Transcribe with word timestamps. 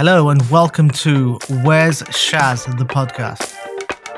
Hello 0.00 0.28
and 0.28 0.48
welcome 0.48 0.88
to 0.90 1.40
Where's 1.64 2.04
Shaz, 2.04 2.66
the 2.78 2.84
podcast. 2.84 3.52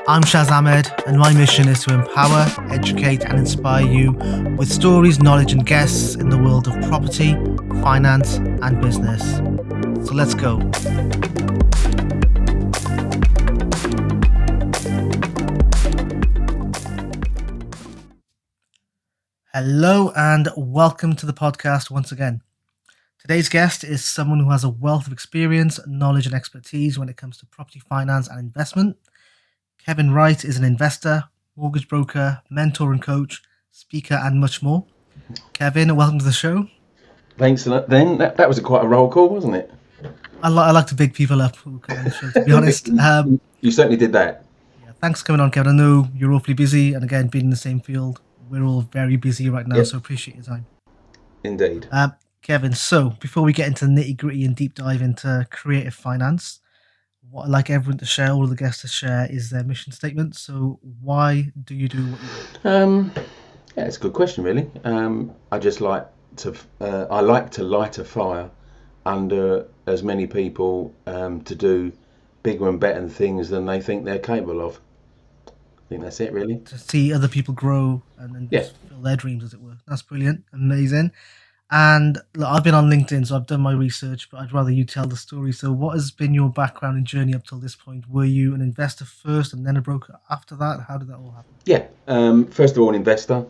I'm 0.07 0.21
Shaz 0.21 0.51
Ahmed, 0.51 0.87
and 1.07 1.17
my 1.17 1.33
mission 1.33 1.67
is 1.67 1.83
to 1.85 1.93
empower, 1.95 2.45
educate, 2.69 3.25
and 3.25 3.39
inspire 3.39 3.83
you 3.83 4.11
with 4.59 4.71
stories, 4.71 5.19
knowledge, 5.23 5.53
and 5.53 5.65
guests 5.65 6.13
in 6.13 6.29
the 6.29 6.37
world 6.37 6.67
of 6.67 6.79
property, 6.83 7.33
finance, 7.81 8.35
and 8.35 8.79
business. 8.79 9.23
So 10.07 10.13
let's 10.13 10.35
go. 10.35 10.59
Hello, 19.51 20.13
and 20.15 20.47
welcome 20.55 21.15
to 21.15 21.25
the 21.25 21.33
podcast 21.33 21.89
once 21.89 22.11
again. 22.11 22.43
Today's 23.21 23.49
guest 23.49 23.83
is 23.83 24.03
someone 24.03 24.39
who 24.39 24.49
has 24.49 24.63
a 24.63 24.69
wealth 24.69 25.05
of 25.05 25.13
experience, 25.13 25.79
knowledge, 25.85 26.25
and 26.25 26.33
expertise 26.33 26.97
when 26.97 27.07
it 27.07 27.17
comes 27.17 27.37
to 27.37 27.45
property 27.45 27.79
finance 27.79 28.27
and 28.27 28.39
investment. 28.39 28.97
Kevin 29.85 30.11
Wright 30.11 30.43
is 30.43 30.57
an 30.57 30.63
investor, 30.63 31.25
mortgage 31.55 31.87
broker, 31.87 32.41
mentor 32.49 32.91
and 32.91 33.01
coach, 33.01 33.43
speaker, 33.71 34.15
and 34.15 34.39
much 34.39 34.63
more. 34.63 34.85
Kevin, 35.53 35.95
welcome 35.95 36.17
to 36.19 36.25
the 36.25 36.31
show. 36.31 36.67
Thanks. 37.37 37.67
A 37.67 37.85
then 37.87 38.17
that, 38.17 38.37
that 38.37 38.47
was 38.47 38.57
a 38.57 38.61
quite 38.63 38.83
a 38.83 38.87
roll 38.87 39.09
call, 39.09 39.29
wasn't 39.29 39.55
it? 39.55 39.71
I, 40.41 40.49
li- 40.49 40.57
I 40.57 40.71
like 40.71 40.87
to 40.87 40.95
big 40.95 41.13
people 41.13 41.41
up 41.43 41.55
on 41.67 41.79
the 41.87 42.11
show, 42.11 42.31
to 42.31 42.43
be 42.45 42.51
honest. 42.53 42.89
Um, 42.99 43.39
You 43.61 43.69
certainly 43.71 43.97
did 43.97 44.13
that. 44.13 44.45
yeah, 44.83 44.93
thanks 44.99 45.21
for 45.21 45.27
coming 45.27 45.41
on, 45.41 45.51
Kevin. 45.51 45.73
I 45.73 45.75
know 45.77 46.07
you're 46.15 46.33
awfully 46.33 46.55
busy, 46.55 46.95
and 46.95 47.03
again, 47.03 47.27
being 47.27 47.45
in 47.45 47.49
the 47.51 47.55
same 47.55 47.79
field, 47.81 48.19
we're 48.49 48.63
all 48.63 48.81
very 48.81 49.15
busy 49.15 49.47
right 49.49 49.67
now, 49.67 49.77
Yep. 49.77 49.85
so 49.85 49.97
appreciate 49.97 50.35
your 50.37 50.43
time. 50.43 50.65
Indeed. 51.43 51.87
Um, 51.91 52.13
Kevin, 52.41 52.73
so 52.73 53.11
before 53.19 53.43
we 53.43 53.53
get 53.53 53.67
into 53.67 53.85
the 53.85 53.91
nitty 53.91 54.17
gritty 54.17 54.45
and 54.45 54.55
deep 54.55 54.73
dive 54.73 55.01
into 55.01 55.45
creative 55.51 55.93
finance, 55.93 56.59
what 57.29 57.43
I'd 57.43 57.49
like 57.51 57.69
everyone 57.69 57.99
to 57.99 58.05
share, 58.05 58.31
all 58.31 58.43
of 58.43 58.49
the 58.49 58.55
guests 58.55 58.81
to 58.81 58.87
share, 58.87 59.27
is 59.29 59.51
their 59.51 59.63
mission 59.63 59.93
statement. 59.93 60.35
So, 60.35 60.79
why 61.01 61.51
do 61.63 61.75
you 61.75 61.87
do 61.87 62.03
what 62.03 62.19
you 62.21 62.27
do? 62.63 62.69
Um, 62.69 63.11
yeah, 63.77 63.85
it's 63.85 63.97
a 63.97 63.99
good 63.99 64.13
question, 64.13 64.43
really. 64.43 64.69
Um, 64.83 65.33
I 65.51 65.59
just 65.59 65.81
like 65.81 66.07
to. 66.37 66.55
Uh, 66.79 67.05
I 67.11 67.21
like 67.21 67.51
to 67.51 67.63
light 67.63 67.99
a 67.99 68.03
fire 68.03 68.49
under 69.05 69.67
as 69.85 70.01
many 70.01 70.25
people 70.25 70.93
um, 71.05 71.41
to 71.41 71.53
do 71.55 71.91
bigger 72.41 72.67
and 72.67 72.79
better 72.79 73.07
things 73.07 73.49
than 73.49 73.67
they 73.67 73.79
think 73.81 74.03
they're 74.03 74.17
capable 74.19 74.61
of. 74.61 74.79
I 75.47 75.51
think 75.89 76.01
that's 76.01 76.19
it, 76.19 76.33
really. 76.33 76.57
To 76.57 76.77
see 76.79 77.13
other 77.13 77.27
people 77.27 77.53
grow 77.53 78.01
and, 78.17 78.35
and 78.35 78.47
Yeah. 78.51 78.63
fulfill 78.63 79.01
their 79.01 79.15
dreams, 79.15 79.43
as 79.43 79.53
it 79.53 79.61
were. 79.61 79.77
That's 79.87 80.01
brilliant, 80.01 80.43
amazing. 80.53 81.11
And 81.73 82.19
look, 82.35 82.49
I've 82.49 82.65
been 82.65 82.73
on 82.73 82.89
LinkedIn, 82.89 83.27
so 83.27 83.37
I've 83.37 83.47
done 83.47 83.61
my 83.61 83.71
research, 83.71 84.29
but 84.29 84.41
I'd 84.41 84.51
rather 84.51 84.71
you 84.71 84.83
tell 84.83 85.07
the 85.07 85.15
story. 85.15 85.53
So, 85.53 85.71
what 85.71 85.93
has 85.93 86.11
been 86.11 86.33
your 86.33 86.49
background 86.49 86.97
and 86.97 87.07
journey 87.07 87.33
up 87.33 87.45
till 87.45 87.59
this 87.59 87.77
point? 87.77 88.09
Were 88.09 88.25
you 88.25 88.53
an 88.53 88.59
investor 88.59 89.05
first 89.05 89.53
and 89.53 89.65
then 89.65 89.77
a 89.77 89.81
broker 89.81 90.19
after 90.29 90.53
that? 90.57 90.85
How 90.89 90.97
did 90.97 91.07
that 91.07 91.15
all 91.15 91.31
happen? 91.31 91.53
Yeah. 91.65 91.85
Um, 92.07 92.45
first 92.47 92.75
of 92.75 92.81
all, 92.81 92.89
an 92.89 92.95
investor. 92.95 93.45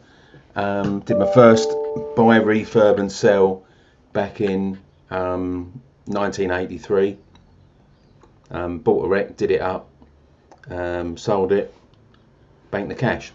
Um, 0.56 1.00
did 1.00 1.18
my 1.18 1.34
first 1.34 1.68
buy, 2.16 2.40
refurb, 2.40 3.00
and 3.00 3.12
sell 3.12 3.64
back 4.14 4.40
in 4.40 4.78
um, 5.10 5.82
1983. 6.06 7.18
Um, 8.52 8.80
bought 8.80 9.06
a 9.06 9.08
wreck, 9.08 9.36
did 9.36 9.50
it 9.50 9.62
up, 9.62 9.90
um, 10.70 11.18
sold 11.18 11.52
it, 11.54 11.74
banked 12.70 12.90
the 12.90 12.96
cash. 12.96 13.32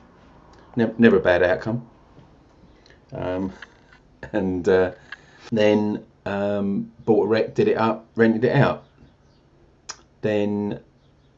Never, 0.76 0.94
never 0.98 1.16
a 1.16 1.20
bad 1.20 1.42
outcome. 1.42 1.88
And 4.32 4.68
uh, 4.68 4.92
then 5.52 6.04
um, 6.24 6.92
bought 7.04 7.24
a 7.24 7.26
wreck, 7.26 7.54
did 7.54 7.68
it 7.68 7.76
up, 7.76 8.06
rented 8.16 8.44
it 8.44 8.54
out. 8.54 8.84
Then 10.22 10.80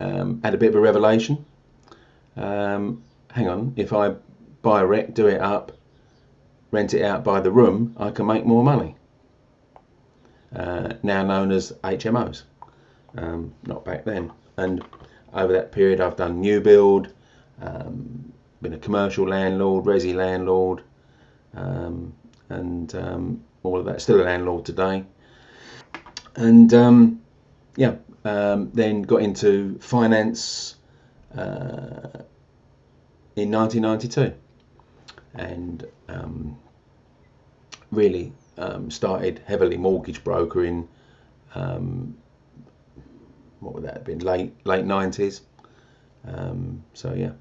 um, 0.00 0.40
had 0.42 0.54
a 0.54 0.58
bit 0.58 0.70
of 0.70 0.74
a 0.74 0.80
revelation. 0.80 1.44
Um, 2.36 3.02
hang 3.32 3.48
on, 3.48 3.74
if 3.76 3.92
I 3.92 4.14
buy 4.62 4.80
a 4.82 4.86
wreck, 4.86 5.14
do 5.14 5.26
it 5.26 5.40
up, 5.40 5.72
rent 6.70 6.94
it 6.94 7.02
out 7.02 7.24
by 7.24 7.40
the 7.40 7.50
room, 7.50 7.94
I 7.98 8.10
can 8.10 8.26
make 8.26 8.44
more 8.44 8.62
money. 8.62 8.94
Uh, 10.54 10.94
now 11.02 11.22
known 11.22 11.50
as 11.50 11.72
HMOs, 11.84 12.44
um, 13.16 13.52
not 13.66 13.84
back 13.84 14.04
then. 14.04 14.32
And 14.56 14.84
over 15.34 15.52
that 15.52 15.72
period, 15.72 16.00
I've 16.00 16.16
done 16.16 16.40
new 16.40 16.60
build, 16.60 17.12
um, 17.60 18.32
been 18.62 18.72
a 18.72 18.78
commercial 18.78 19.28
landlord, 19.28 19.84
resi 19.84 20.14
landlord, 20.14 20.82
um, 21.54 22.14
and 22.48 22.94
um, 22.94 23.44
all 23.62 23.78
of 23.78 23.84
that. 23.86 24.00
Still 24.00 24.20
a 24.20 24.24
landlord 24.24 24.64
today. 24.64 25.04
And 26.36 26.72
um, 26.74 27.20
yeah, 27.76 27.96
um, 28.24 28.70
then 28.72 29.02
got 29.02 29.22
into 29.22 29.78
finance 29.80 30.76
uh, 31.36 32.22
in 33.36 33.50
1992 33.50 34.34
and 35.34 35.84
um, 36.08 36.58
really 37.90 38.32
um, 38.56 38.90
started 38.90 39.42
heavily 39.46 39.76
mortgage 39.76 40.22
brokering. 40.24 40.88
What 43.60 43.74
would 43.74 43.84
that 43.84 43.94
have 43.94 44.04
been? 44.04 44.20
Late 44.20 44.54
late 44.64 44.84
90s. 44.84 45.40
Um, 46.26 46.84
so 46.94 47.14
yeah, 47.14 47.32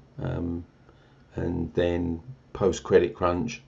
and 1.36 1.72
then 1.74 2.20
post 2.52 2.82
credit 2.82 3.14
crunch 3.14 3.62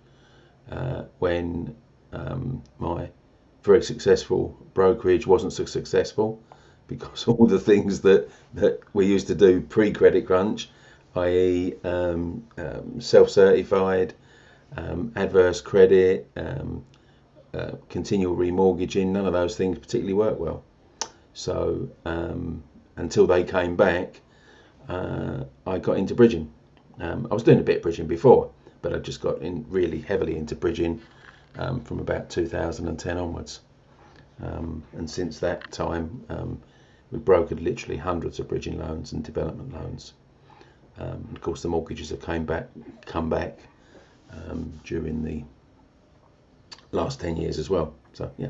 uh, 0.71 1.05
when 1.19 1.75
um, 2.13 2.63
my 2.79 3.09
very 3.63 3.83
successful 3.83 4.57
brokerage 4.75 5.27
wasn't 5.27 5.53
so 5.53 5.65
successful 5.65 6.43
because 6.87 7.27
all 7.29 7.47
the 7.47 7.59
things 7.59 8.01
that 8.03 8.29
that 8.55 8.81
we 8.93 9.07
used 9.07 9.27
to 9.29 9.35
do 9.35 9.61
pre 9.61 9.93
credit 9.93 10.27
crunch, 10.27 10.71
i.e., 11.17 11.75
um, 11.85 12.47
um, 12.59 13.01
self 13.01 13.31
certified, 13.31 14.15
um, 14.77 15.13
adverse 15.17 15.61
credit, 15.61 16.29
um, 16.37 16.85
uh, 17.55 17.73
continual 17.89 18.37
remortgaging, 18.37 19.09
none 19.09 19.27
of 19.27 19.33
those 19.33 19.57
things 19.57 19.79
particularly 19.79 20.15
work 20.15 20.39
well. 20.39 20.63
So 21.33 21.89
um, 22.05 22.63
until 22.97 23.27
they 23.27 23.45
came 23.45 23.77
back, 23.77 24.21
uh, 24.89 25.45
I 25.67 25.79
got 25.79 25.97
into 25.97 26.15
bridging. 26.15 26.53
I 27.01 27.15
was 27.33 27.43
doing 27.43 27.59
a 27.59 27.63
bit 27.63 27.79
of 27.79 27.83
bridging 27.83 28.07
before, 28.07 28.51
but 28.83 28.95
I 28.95 28.99
just 28.99 29.21
got 29.21 29.41
in 29.43 29.65
really 29.69 30.01
heavily 30.01 30.37
into 30.37 30.55
bridging 30.55 31.01
um, 31.59 31.81
from 31.81 32.01
about 32.01 32.31
2010 32.31 33.19
onwards. 33.19 33.61
Um, 34.43 34.83
and 34.93 35.09
since 35.09 35.39
that 35.41 35.71
time, 35.71 36.25
um, 36.29 36.61
we 37.11 37.19
brokered 37.19 37.63
literally 37.63 37.97
hundreds 37.97 38.39
of 38.39 38.49
bridging 38.49 38.79
loans 38.79 39.13
and 39.13 39.23
development 39.23 39.75
loans. 39.75 40.15
Um, 40.99 41.29
of 41.35 41.41
course, 41.41 41.63
the 41.63 41.69
mortgages 41.69 42.11
have 42.11 42.23
came 42.23 42.45
back, 42.45 42.69
come 43.07 43.29
back 43.29 43.59
um, 44.31 44.73
during 44.85 45.23
the 45.23 45.45
last 46.93 47.21
10 47.21 47.37
years 47.37 47.59
as 47.59 47.69
well. 47.69 47.95
So 48.13 48.31
yeah, 48.39 48.49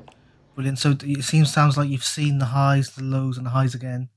Brilliant. 0.54 0.78
So 0.78 0.96
it 1.02 1.24
seems 1.24 1.52
sounds 1.52 1.76
like 1.76 1.88
you've 1.88 2.04
seen 2.04 2.38
the 2.38 2.46
highs, 2.46 2.90
the 2.90 3.02
lows, 3.02 3.36
and 3.36 3.46
the 3.46 3.50
highs 3.50 3.74
again, 3.74 4.08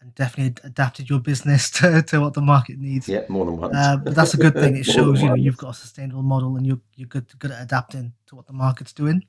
and 0.00 0.14
definitely 0.14 0.54
adapted 0.64 1.10
your 1.10 1.20
business 1.20 1.70
to, 1.78 2.02
to 2.02 2.20
what 2.20 2.34
the 2.34 2.40
market 2.40 2.78
needs. 2.78 3.08
yeah, 3.08 3.22
more 3.28 3.44
than 3.44 3.56
once. 3.56 3.74
Uh, 3.76 3.96
but 3.96 4.14
that's 4.14 4.34
a 4.34 4.38
good 4.38 4.54
thing. 4.54 4.76
It 4.76 4.84
shows 4.96 5.20
you 5.20 5.26
know 5.26 5.32
once. 5.32 5.42
you've 5.42 5.56
got 5.56 5.70
a 5.70 5.74
sustainable 5.74 6.22
model 6.22 6.56
and 6.56 6.66
you're 6.66 6.80
you're 6.96 7.08
good 7.08 7.26
good 7.38 7.50
at 7.50 7.62
adapting 7.62 8.12
to 8.26 8.36
what 8.36 8.46
the 8.46 8.52
market's 8.52 8.92
doing. 8.92 9.24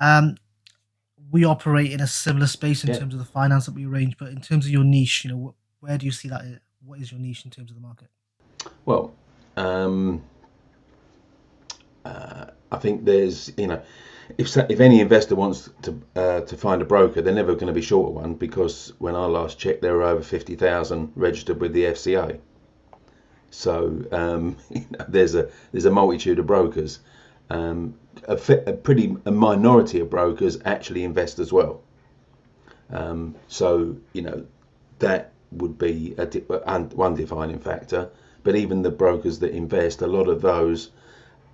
Um, 0.00 0.36
we 1.30 1.44
operate 1.44 1.92
in 1.92 2.00
a 2.00 2.06
similar 2.06 2.46
space 2.46 2.84
in 2.84 2.90
Yeah. 2.90 2.98
terms 2.98 3.14
of 3.14 3.18
the 3.20 3.24
finance 3.26 3.66
that 3.66 3.74
we 3.74 3.86
arrange, 3.86 4.16
but 4.18 4.28
in 4.28 4.40
terms 4.40 4.66
of 4.66 4.72
your 4.72 4.84
niche, 4.84 5.24
you 5.24 5.30
know, 5.30 5.54
wh- 5.80 5.82
where 5.82 5.96
do 5.98 6.06
you 6.06 6.12
see 6.12 6.28
that? 6.28 6.40
uh, 6.42 6.58
What 6.84 7.00
is 7.00 7.10
your 7.10 7.20
niche 7.20 7.44
in 7.44 7.50
terms 7.50 7.70
of 7.70 7.76
the 7.76 7.80
market? 7.82 8.08
Well, 8.84 9.14
um, 9.56 10.22
uh, 12.04 12.46
I 12.70 12.76
think 12.78 13.04
there's, 13.04 13.52
you 13.56 13.66
know, 13.68 13.82
if 14.38 14.56
if 14.56 14.80
any 14.80 15.00
investor 15.00 15.34
wants 15.34 15.70
to 15.82 16.00
uh, 16.16 16.40
to 16.42 16.56
find 16.56 16.82
a 16.82 16.84
broker, 16.84 17.20
they're 17.22 17.34
never 17.34 17.54
going 17.54 17.66
to 17.66 17.72
be 17.72 17.82
short 17.82 18.08
of 18.08 18.14
one 18.14 18.34
because 18.34 18.92
when 18.98 19.14
I 19.14 19.26
last 19.26 19.58
checked, 19.58 19.82
there 19.82 19.94
were 19.94 20.02
over 20.02 20.22
fifty 20.22 20.56
thousand 20.56 21.12
registered 21.14 21.60
with 21.60 21.72
the 21.72 21.84
FCA. 21.84 22.38
So 23.50 24.04
um, 24.12 24.56
there's 25.08 25.34
a 25.34 25.50
there's 25.72 25.84
a 25.84 25.90
multitude 25.90 26.38
of 26.38 26.46
brokers. 26.46 27.00
Um, 27.50 27.94
a, 28.26 28.34
a 28.66 28.72
pretty 28.72 29.16
a 29.26 29.30
minority 29.30 30.00
of 30.00 30.10
brokers 30.10 30.58
actually 30.64 31.04
invest 31.04 31.38
as 31.38 31.52
well. 31.52 31.82
Um, 32.90 33.34
so 33.48 33.96
you 34.12 34.22
know 34.22 34.46
that 34.98 35.32
would 35.52 35.78
be 35.78 36.14
a 36.18 36.26
one 36.26 37.14
defining 37.14 37.58
factor. 37.58 38.10
But 38.42 38.56
even 38.56 38.82
the 38.82 38.90
brokers 38.90 39.38
that 39.38 39.52
invest, 39.52 40.02
a 40.02 40.06
lot 40.06 40.28
of 40.28 40.42
those 40.42 40.90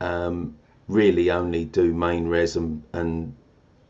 um, 0.00 0.56
really 0.90 1.31
only 1.31 1.64
do 1.64 1.94
main 1.94 2.26
res 2.26 2.56
and, 2.56 2.82
and 2.92 3.34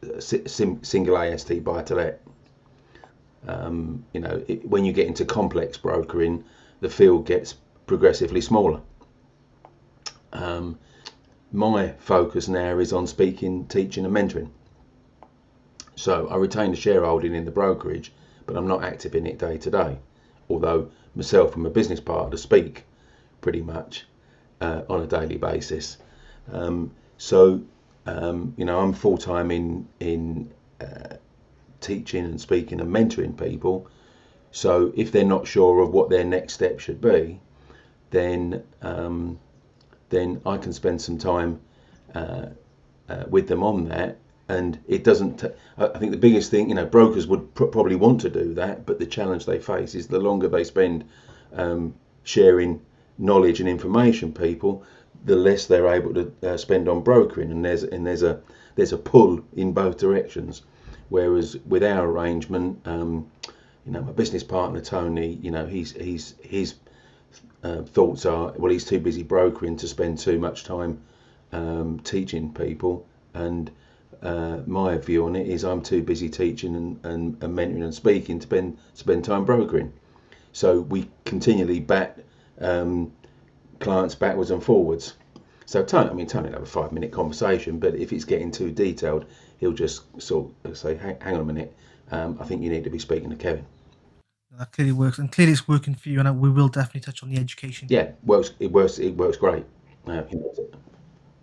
uh, 0.03 0.21
sim, 0.21 0.83
single 0.83 1.17
AST 1.17 1.65
buy 1.65 1.83
to 1.83 1.95
let. 1.95 2.21
Um, 3.49 4.05
you 4.13 4.21
know, 4.21 4.45
it, 4.47 4.69
when 4.69 4.85
you 4.85 4.93
get 4.93 5.07
into 5.07 5.25
complex 5.25 5.79
brokering, 5.79 6.45
the 6.81 6.91
field 6.91 7.27
gets 7.27 7.55
progressively 7.87 8.41
smaller. 8.41 8.81
Um, 10.33 10.79
my 11.53 11.93
focus 11.99 12.49
now 12.49 12.79
is 12.79 12.93
on 12.93 13.07
speaking, 13.07 13.67
teaching, 13.67 14.05
and 14.05 14.15
mentoring. 14.15 14.51
So 15.97 16.29
I 16.29 16.37
retain 16.37 16.71
the 16.71 16.77
shareholding 16.77 17.35
in 17.35 17.45
the 17.45 17.51
brokerage, 17.51 18.13
but 18.47 18.57
I'm 18.57 18.69
not 18.69 18.85
active 18.85 19.15
in 19.15 19.27
it 19.27 19.39
day 19.39 19.59
to 19.59 19.71
day. 19.71 19.99
Although 20.49 20.91
myself 21.15 21.55
and 21.55 21.65
my 21.65 21.71
business 21.71 22.01
partner 22.01 22.37
speak 22.37 22.85
pretty 23.41 23.63
much 23.63 24.07
uh, 24.61 24.83
on 24.89 25.03
a 25.03 25.07
daily 25.07 25.37
basis. 25.37 25.97
Um, 26.53 26.93
so 27.19 27.63
um, 28.07 28.55
you 28.57 28.65
know, 28.65 28.81
I'm 28.81 28.93
full 28.93 29.19
time 29.19 29.51
in 29.51 29.89
in 30.01 30.51
uh, 30.81 31.17
teaching 31.81 32.25
and 32.25 32.41
speaking 32.41 32.81
and 32.81 32.93
mentoring 32.93 33.39
people. 33.39 33.89
So 34.51 34.93
if 34.97 35.13
they're 35.13 35.25
not 35.25 35.47
sure 35.47 35.81
of 35.81 35.91
what 35.93 36.11
their 36.11 36.25
next 36.25 36.55
step 36.55 36.81
should 36.81 37.01
be, 37.01 37.41
then 38.11 38.65
um, 38.83 39.39
then 40.09 40.41
I 40.45 40.57
can 40.57 40.73
spend 40.73 41.01
some 41.01 41.19
time 41.19 41.61
uh, 42.15 42.47
uh, 43.09 43.25
with 43.29 43.49
them 43.49 43.63
on 43.63 43.85
that. 43.89 44.19
And 44.49 44.81
it 44.89 45.05
doesn't. 45.05 45.39
T- 45.39 45.55
I 45.79 45.99
think 45.99 46.11
the 46.11 46.19
biggest 46.19 46.51
thing, 46.51 46.69
you 46.69 46.75
know, 46.75 46.87
brokers 46.87 47.29
would 47.29 47.55
pr- 47.55 47.67
probably 47.67 47.95
want 47.95 48.21
to 48.23 48.31
do 48.31 48.55
that, 48.55 48.85
but 48.85 48.99
the 48.99 49.07
challenge 49.07 49.47
they 49.47 49.61
face 49.61 49.95
is 49.95 50.09
the 50.09 50.19
longer 50.19 50.49
they 50.49 50.65
spend 50.65 51.05
um, 51.55 51.95
sharing 52.25 52.81
knowledge 53.17 53.61
and 53.61 53.69
information, 53.69 54.33
people, 54.33 54.83
the 55.25 55.37
less 55.37 55.67
they're 55.67 55.89
able 55.89 56.15
to 56.15 56.33
uh, 56.43 56.57
spend 56.57 56.89
on 56.89 57.03
brokering, 57.03 57.51
and 57.51 57.65
there's 57.65 57.83
and 57.83 58.07
there's 58.07 58.23
a 58.23 58.41
there's 58.77 58.93
a 58.93 58.99
pull 58.99 59.41
in 59.55 59.73
both 59.73 59.99
directions. 59.99 60.63
Whereas 61.09 61.57
with 61.67 61.83
our 61.83 62.09
arrangement, 62.09 62.81
um, 62.87 63.31
you 63.85 63.93
know, 63.93 64.03
my 64.03 64.13
business 64.13 64.45
partner 64.45 64.81
Tony, 64.81 65.39
you 65.43 65.51
know, 65.51 65.67
he's 65.67 65.93
he's 65.93 66.35
his 66.41 66.75
uh, 67.63 67.83
thoughts 67.83 68.25
are 68.27 68.53
well, 68.57 68.73
he's 68.73 68.85
too 68.85 69.01
busy 69.01 69.23
brokering 69.23 69.77
to 69.77 69.89
spend 69.89 70.19
too 70.19 70.39
much 70.39 70.65
time 70.65 71.01
um, 71.53 72.01
teaching 72.01 72.53
people, 72.55 73.07
and 73.35 73.71
uh, 74.23 74.59
my 74.67 74.97
view 74.99 75.27
on 75.27 75.37
it 75.37 75.49
is 75.49 75.65
I'm 75.65 75.83
too 75.83 76.03
busy 76.03 76.29
teaching 76.29 76.77
and, 76.77 77.05
and, 77.05 77.43
and 77.43 77.57
mentoring 77.57 77.83
and 77.85 77.95
speaking 77.95 78.39
to 78.39 78.47
spend 78.47 78.79
spend 78.95 79.25
time 79.25 79.45
brokering. 79.45 79.93
So 80.53 80.81
we 80.81 81.09
continually 81.25 81.81
bat 81.81 82.19
um, 82.61 83.13
clients 83.81 84.15
backwards 84.15 84.51
and 84.51 84.63
forwards. 84.63 85.15
So 85.67 85.83
Tony, 85.85 86.11
I 86.11 86.13
mean, 86.13 86.27
Tony 86.27 86.49
will 86.49 86.55
have 86.55 86.63
a 86.63 86.67
five 86.67 86.93
minute 86.93 87.13
conversation, 87.13 87.79
but 87.79 87.95
if 87.95 88.13
it's 88.13 88.25
getting 88.25 88.51
too 88.51 88.71
detailed, 88.71 89.27
he'll 89.59 89.73
just 89.73 90.03
sort 90.21 90.53
of 90.65 90.77
say, 90.77 90.97
hang, 90.97 91.17
hang 91.21 91.35
on 91.35 91.41
a 91.41 91.45
minute, 91.45 91.77
um, 92.11 92.37
I 92.41 92.45
think 92.45 92.63
you 92.63 92.71
need 92.71 92.85
to 92.85 92.91
be 92.91 92.99
speaking 92.99 93.31
to 93.31 93.37
Kevin. 93.37 93.65
That 94.59 94.73
clearly 94.73 94.93
works, 94.93 95.19
and 95.19 95.31
clearly 95.31 95.53
it's 95.53 95.69
working 95.69 95.95
for 95.95 96.09
you. 96.09 96.19
And 96.19 96.41
we 96.41 96.51
will 96.51 96.69
definitely 96.69 97.03
touch 97.03 97.23
on 97.23 97.31
the 97.31 97.39
education. 97.39 97.87
Yeah, 97.89 98.11
works. 98.25 98.53
It 98.59 98.73
works. 98.73 98.99
It 98.99 99.11
works 99.11 99.37
great. 99.37 99.65
Uh, 100.07 100.23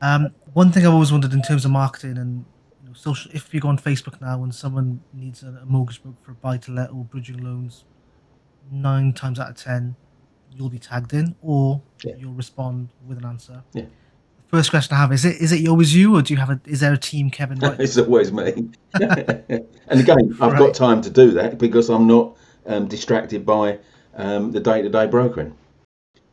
um, 0.01 0.33
one 0.53 0.71
thing 0.71 0.85
I've 0.85 0.93
always 0.93 1.11
wondered 1.11 1.31
in 1.31 1.41
terms 1.41 1.63
of 1.63 1.71
marketing 1.71 2.17
and 2.17 2.43
you 2.83 2.89
know, 2.89 2.93
social, 2.93 3.31
if 3.33 3.53
you 3.53 3.61
go 3.61 3.69
on 3.69 3.77
Facebook 3.77 4.19
now 4.19 4.43
and 4.43 4.53
someone 4.53 5.01
needs 5.13 5.41
a, 5.43 5.59
a 5.61 5.65
mortgage 5.65 6.03
book 6.03 6.15
for 6.21 6.31
a 6.31 6.35
buy 6.35 6.57
to 6.57 6.71
let 6.71 6.89
or 6.89 7.05
bridging 7.05 7.37
loans, 7.37 7.85
nine 8.71 9.13
times 9.13 9.39
out 9.39 9.51
of 9.51 9.55
ten, 9.55 9.95
you'll 10.51 10.69
be 10.69 10.79
tagged 10.79 11.13
in 11.13 11.35
or 11.41 11.81
Yeah. 12.03 12.15
you'll 12.17 12.33
respond 12.33 12.89
with 13.07 13.17
an 13.17 13.25
answer. 13.25 13.63
Yeah. 13.73 13.85
First 14.47 14.69
question 14.69 14.95
I 14.95 14.99
have 15.01 15.11
is 15.11 15.25
it 15.25 15.41
is 15.41 15.51
it 15.51 15.67
always 15.67 15.93
you 15.93 16.15
or 16.15 16.21
do 16.21 16.33
you 16.33 16.39
have 16.39 16.49
a 16.49 16.59
is 16.65 16.79
there 16.79 16.93
a 16.93 16.97
team 16.97 17.29
Kevin 17.29 17.59
it's 17.79 17.97
always 17.97 18.31
me. 18.31 18.69
and 18.93 19.99
again, 19.99 20.35
I've 20.41 20.53
Right. 20.53 20.57
got 20.59 20.73
time 20.73 21.01
to 21.01 21.09
do 21.09 21.31
that 21.31 21.57
because 21.57 21.89
I'm 21.89 22.07
not 22.07 22.35
um, 22.65 22.87
distracted 22.87 23.45
by 23.45 23.79
um, 24.15 24.51
the 24.51 24.59
day-to-day 24.59 25.07
brokering. 25.07 25.53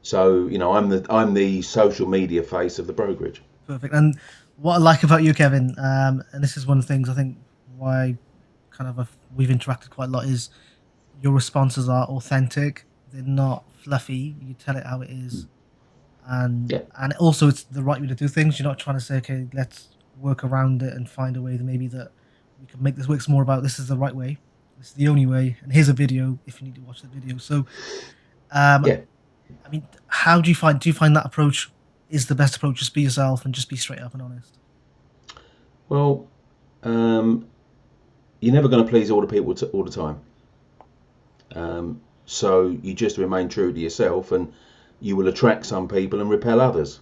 So 0.02 0.46
you 0.46 0.58
know, 0.58 0.72
I'm 0.74 0.88
the 0.90 1.04
I'm 1.10 1.34
the 1.34 1.62
social 1.62 2.06
media 2.08 2.42
face 2.42 2.78
of 2.78 2.86
the 2.86 2.92
brokerage. 2.92 3.42
Perfect. 3.66 3.94
And 3.94 4.18
what 4.58 4.74
I 4.74 4.78
like 4.78 5.02
about 5.02 5.22
you, 5.24 5.34
Kevin, 5.34 5.74
um, 5.78 6.22
and 6.32 6.42
this 6.42 6.56
is 6.56 6.66
one 6.66 6.78
of 6.78 6.86
the 6.86 6.92
things 6.94 7.08
I 7.08 7.14
think 7.14 7.36
why 7.76 8.16
kind 8.70 8.88
of 8.90 8.98
I've, 9.00 9.16
we've 9.34 9.48
interacted 9.48 9.90
quite 9.90 10.08
a 10.08 10.12
lot 10.12 10.26
is 10.26 10.50
your 11.22 11.32
responses 11.32 11.88
are 11.88 12.04
authentic. 12.06 12.84
They're 13.12 13.22
not 13.22 13.64
fluffy. 13.84 14.36
You 14.40 14.54
tell 14.54 14.76
it 14.76 14.84
how 14.86 15.02
it 15.02 15.10
is, 15.10 15.46
and 16.26 16.70
Yeah. 16.70 16.82
and 16.98 17.12
also 17.14 17.48
it's 17.48 17.64
the 17.64 17.82
right 17.82 18.00
way 18.00 18.06
to 18.06 18.14
do 18.14 18.28
things. 18.28 18.58
You're 18.58 18.68
not 18.68 18.78
trying 18.78 18.96
to 18.96 19.04
say, 19.04 19.16
okay, 19.18 19.46
let's 19.52 19.88
work 20.20 20.44
around 20.44 20.82
it 20.82 20.94
and 20.94 21.08
find 21.08 21.36
a 21.36 21.42
way 21.42 21.56
that 21.56 21.64
maybe 21.64 21.86
that 21.88 22.10
we 22.60 22.66
can 22.66 22.82
make 22.82 22.96
this 22.96 23.06
work. 23.08 23.18
It's 23.18 23.28
more 23.28 23.42
about 23.42 23.62
this 23.62 23.78
is 23.78 23.88
the 23.88 23.96
right 23.96 24.14
way. 24.14 24.38
This 24.78 24.88
is 24.88 24.94
the 24.94 25.08
only 25.08 25.26
way, 25.26 25.56
and 25.62 25.72
here's 25.72 25.88
a 25.88 25.92
video 25.92 26.38
if 26.46 26.60
you 26.60 26.66
need 26.66 26.74
to 26.76 26.80
watch 26.82 27.02
the 27.02 27.08
video. 27.08 27.36
So, 27.38 27.66
um, 28.52 28.84
Yeah. 28.84 29.00
I 29.64 29.68
mean, 29.68 29.86
how 30.06 30.40
do 30.40 30.48
you 30.48 30.54
find? 30.54 30.80
Do 30.80 30.88
you 30.88 30.94
find 30.94 31.14
that 31.16 31.26
approach 31.26 31.70
is 32.10 32.26
the 32.26 32.34
best 32.34 32.56
approach? 32.56 32.78
Just 32.78 32.94
be 32.94 33.02
yourself 33.02 33.44
and 33.44 33.54
just 33.54 33.68
be 33.68 33.76
straight 33.76 34.00
up 34.00 34.14
and 34.14 34.22
honest. 34.22 34.58
Well, 35.88 36.26
um, 36.82 37.46
you're 38.40 38.54
never 38.54 38.68
going 38.68 38.82
to 38.84 38.88
please 38.90 39.10
all 39.10 39.20
the 39.20 39.26
people 39.26 39.54
t- 39.54 39.66
all 39.66 39.84
the 39.84 39.90
time. 39.90 40.18
Um, 41.54 42.00
so 42.26 42.68
you 42.82 42.94
just 42.94 43.18
remain 43.18 43.48
true 43.48 43.72
to 43.72 43.78
yourself, 43.78 44.32
and 44.32 44.52
you 45.00 45.16
will 45.16 45.28
attract 45.28 45.66
some 45.66 45.88
people 45.88 46.20
and 46.20 46.30
repel 46.30 46.60
others. 46.60 47.00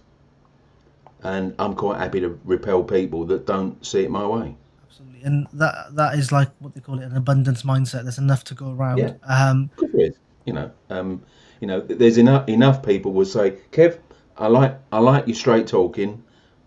And 1.21 1.55
I'm 1.57 1.73
quite 1.73 1.99
happy 1.99 2.19
to 2.19 2.37
repel 2.43 2.83
people 2.83 3.25
that 3.25 3.45
don't 3.45 3.83
see 3.85 4.03
it 4.03 4.11
my 4.11 4.27
way. 4.27 4.55
Absolutely, 4.85 5.21
and 5.23 5.47
that 5.53 5.95
that 5.95 6.15
is 6.15 6.31
like 6.31 6.49
what 6.59 6.75
they 6.75 6.81
call 6.81 6.99
it 6.99 7.05
an 7.05 7.15
abundance 7.15 7.63
mindset. 7.63 8.03
There's 8.03 8.17
enough 8.17 8.43
to 8.45 8.53
go 8.53 8.71
around. 8.71 8.97
Yeah. 8.97 9.13
Um, 9.23 9.69
Good 9.77 9.91
for. 9.91 10.19
You 10.45 10.51
know, 10.51 10.71
um, 10.89 11.23
you 11.61 11.67
know, 11.67 11.79
there's 11.79 12.17
enough 12.17 12.49
enough 12.49 12.83
people 12.83 13.13
will 13.13 13.23
say, 13.23 13.51
Kev, 13.71 13.97
I 14.37 14.47
like 14.47 14.77
I 14.91 14.99
like 14.99 15.27
your 15.27 15.35
straight 15.35 15.67
talking, 15.67 16.21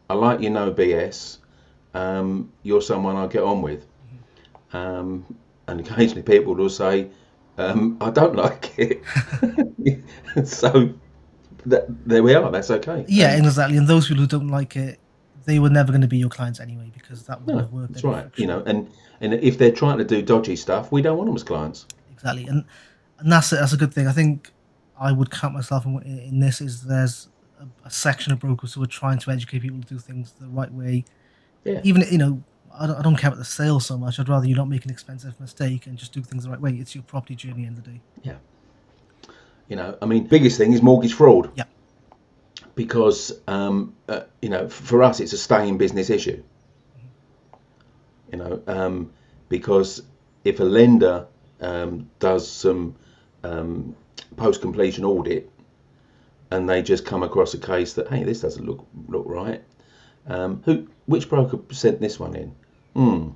I 0.09 0.15
like 0.15 0.41
your 0.41 0.53
no 0.53 0.73
BS. 0.73 1.39
Um, 1.93 2.53
you're 2.63 2.83
someone 2.83 3.17
I 3.17 3.27
get 3.27 3.43
on 3.43 3.61
with. 3.63 3.87
Um, 4.73 5.25
and 5.67 5.81
occasionally 5.81 6.23
people 6.23 6.55
will 6.55 6.71
say, 6.71 7.09
um, 7.59 7.97
I 8.01 8.11
don't 8.11 8.37
like 8.45 8.73
it. 8.79 9.03
so 10.47 10.93
that, 11.67 11.87
there 12.07 12.23
we 12.23 12.35
are. 12.35 12.51
That's 12.51 12.71
okay. 12.71 13.05
yeah, 13.09 13.35
Um, 13.35 13.45
exactly. 13.45 13.77
And 13.77 13.89
those 13.89 14.09
people 14.09 14.23
who 14.23 14.29
don't 14.29 14.49
like 14.49 14.77
it, 14.77 14.99
they 15.45 15.59
were 15.59 15.71
never 15.71 15.93
going 15.93 16.01
to 16.03 16.09
be 16.09 16.19
your 16.19 16.29
clients 16.29 16.61
anyway 16.61 16.91
because 16.93 17.23
that 17.25 17.41
wouldn't 17.43 17.57
no, 17.59 17.63
have 17.65 17.73
worked. 17.73 17.93
that's 17.95 18.05
right. 18.05 18.27
You 18.37 18.47
know, 18.49 18.63
and 18.67 18.91
and 19.21 19.35
if 19.35 19.59
they're 19.59 19.73
trying 19.73 19.99
to 19.99 20.05
do 20.05 20.21
dodgy 20.23 20.57
stuff, 20.57 20.91
we 20.93 21.03
don't 21.03 21.17
want 21.17 21.29
them 21.29 21.37
as 21.37 21.45
clients. 21.45 21.87
exactly, 22.13 22.47
and 22.47 22.65
and 23.19 23.31
that's 23.33 23.53
a, 23.53 23.57
that's 23.57 23.73
a 23.73 23.77
good 23.77 23.95
thing. 23.95 24.09
I 24.09 24.13
think 24.13 24.51
I 24.99 25.13
would 25.13 25.31
count 25.31 25.55
myself 25.55 25.87
in, 25.87 26.03
in 26.03 26.41
this. 26.41 26.61
Is 26.61 26.83
there's 26.83 27.29
a, 27.61 27.67
a 27.87 27.91
section 27.91 28.33
of 28.33 28.41
brokers 28.41 28.75
who 28.75 28.83
are 28.83 28.87
trying 28.89 29.19
to 29.21 29.31
educate 29.31 29.61
people 29.63 29.81
to 29.81 29.87
do 29.87 29.99
things 29.99 30.33
the 30.33 30.49
right 30.49 30.73
way. 30.73 31.05
Yeah. 31.65 31.81
Even 31.85 32.05
you 32.11 32.19
know, 32.19 32.43
I 32.79 32.87
don't, 32.87 32.97
I 32.99 33.03
don't 33.03 33.17
care 33.17 33.29
about 33.29 33.39
the 33.39 33.45
sale 33.45 33.81
so 33.81 33.97
much. 33.97 34.19
I'd 34.19 34.29
rather 34.29 34.47
you 34.47 34.55
not 34.55 34.69
make 34.69 34.85
an 34.85 34.91
expensive 34.91 35.39
mistake 35.41 35.87
and 35.87 35.97
just 35.97 36.13
do 36.13 36.23
things 36.23 36.45
the 36.45 36.51
right 36.51 36.61
way. 36.61 36.73
It's 36.73 36.95
your 36.95 37.05
property 37.05 37.35
journey 37.35 37.67
end 37.67 37.79
of 37.79 37.85
the 37.85 37.91
day. 37.91 38.01
Yeah. 38.23 38.37
You 39.69 39.77
know, 39.77 39.99
I 40.01 40.07
mean, 40.07 40.27
biggest 40.27 40.59
thing 40.59 40.73
is 40.73 40.83
mortgage 40.83 41.15
fraud. 41.15 41.51
Yeah. 41.57 41.65
Because 42.75 43.33
um, 43.49 43.95
uh, 44.09 44.21
you 44.43 44.49
know, 44.49 44.69
for 44.69 45.03
us, 45.03 45.21
it's 45.21 45.33
a 45.33 45.39
staying 45.39 45.79
business 45.79 46.11
issue. 46.11 46.43
You 48.31 48.39
know, 48.39 48.63
um, 48.67 49.13
because 49.49 50.03
if 50.45 50.61
a 50.61 50.65
lender 50.65 51.27
um, 51.61 52.11
does 52.19 52.51
some 52.51 52.97
um, 53.43 53.97
post 54.37 54.61
completion 54.61 55.05
audit 55.05 55.51
and 56.51 56.69
they 56.69 56.83
just 56.83 57.05
come 57.05 57.23
across 57.23 57.55
a 57.55 57.59
case 57.59 57.95
that 57.95 58.09
hey, 58.09 58.25
this 58.25 58.41
doesn't 58.41 58.67
look 58.67 58.87
look 59.09 59.25
right. 59.27 59.63
Um, 60.27 60.63
who, 60.65 60.89
which 61.07 61.29
broker 61.29 61.59
sent 61.73 62.01
this 62.01 62.19
one 62.19 62.35
in? 62.35 62.55
Hmm. 62.97 63.29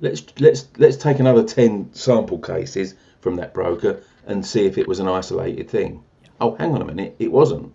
Let's 0.00 0.22
let's 0.40 0.68
let's 0.78 0.96
take 0.96 1.18
another 1.18 1.44
ten 1.44 1.92
sample 1.92 2.38
cases 2.38 2.94
from 3.20 3.36
that 3.36 3.52
broker 3.52 4.02
and 4.26 4.44
see 4.44 4.64
if 4.64 4.78
it 4.78 4.88
was 4.88 5.00
an 5.00 5.08
isolated 5.08 5.68
thing. 5.68 6.02
Oh, 6.40 6.54
hang 6.54 6.74
on 6.74 6.80
a 6.80 6.84
minute, 6.86 7.14
it 7.18 7.30
wasn't. 7.30 7.74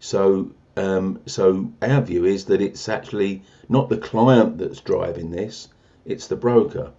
So, 0.00 0.52
um, 0.78 1.20
so 1.26 1.70
our 1.82 2.00
view 2.00 2.24
is 2.24 2.46
that 2.46 2.62
it's 2.62 2.88
actually 2.88 3.42
not 3.68 3.90
the 3.90 3.98
client 3.98 4.56
that's 4.56 4.80
driving 4.80 5.30
this; 5.30 5.68
it's 6.06 6.26
the 6.26 6.36
broker. 6.36 6.92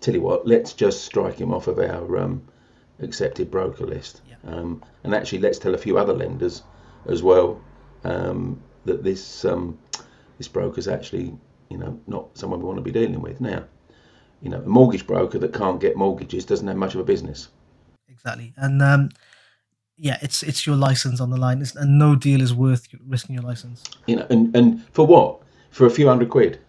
Tell 0.00 0.14
you 0.14 0.22
what, 0.22 0.44
let's 0.44 0.72
just 0.72 1.04
strike 1.04 1.38
him 1.40 1.54
off 1.54 1.68
of 1.68 1.78
our 1.78 2.18
um, 2.18 2.42
accepted 3.00 3.48
broker 3.48 3.86
list, 3.86 4.22
Yeah. 4.28 4.36
um, 4.44 4.82
and 5.04 5.14
actually 5.14 5.38
let's 5.38 5.60
tell 5.60 5.74
a 5.74 5.78
few 5.86 5.98
other 5.98 6.14
lenders 6.14 6.62
as 7.06 7.22
well 7.22 7.60
um, 8.02 8.60
that 8.86 9.04
this 9.04 9.44
um, 9.44 9.78
this 10.36 10.48
broker's 10.48 10.88
actually, 10.88 11.36
you 11.68 11.78
know, 11.78 11.98
not 12.06 12.36
someone 12.36 12.60
we 12.60 12.66
want 12.66 12.78
to 12.78 12.82
be 12.82 12.92
dealing 12.92 13.20
with 13.20 13.40
now. 13.40 13.64
You 14.40 14.50
know, 14.50 14.58
a 14.58 14.68
mortgage 14.68 15.06
broker 15.06 15.38
that 15.38 15.52
can't 15.52 15.80
get 15.80 15.96
mortgages 15.96 16.44
doesn't 16.44 16.66
have 16.66 16.76
much 16.76 16.94
of 16.94 17.00
a 17.00 17.04
business. 17.04 17.48
Exactly, 18.08 18.52
and 18.56 18.80
um, 18.82 19.10
yeah, 19.98 20.16
it's 20.22 20.42
it's 20.42 20.66
your 20.66 20.76
license 20.76 21.20
on 21.20 21.30
the 21.30 21.36
line, 21.36 21.60
it's, 21.60 21.74
and 21.74 21.98
no 21.98 22.14
deal 22.14 22.40
is 22.40 22.54
worth 22.54 22.88
risking 23.06 23.34
your 23.34 23.42
license. 23.42 23.82
You 24.06 24.16
know, 24.16 24.26
and, 24.30 24.54
and 24.56 24.84
for 24.92 25.06
what? 25.06 25.40
For 25.70 25.86
a 25.86 25.90
few 25.90 26.08
hundred 26.08 26.30
quid 26.30 26.60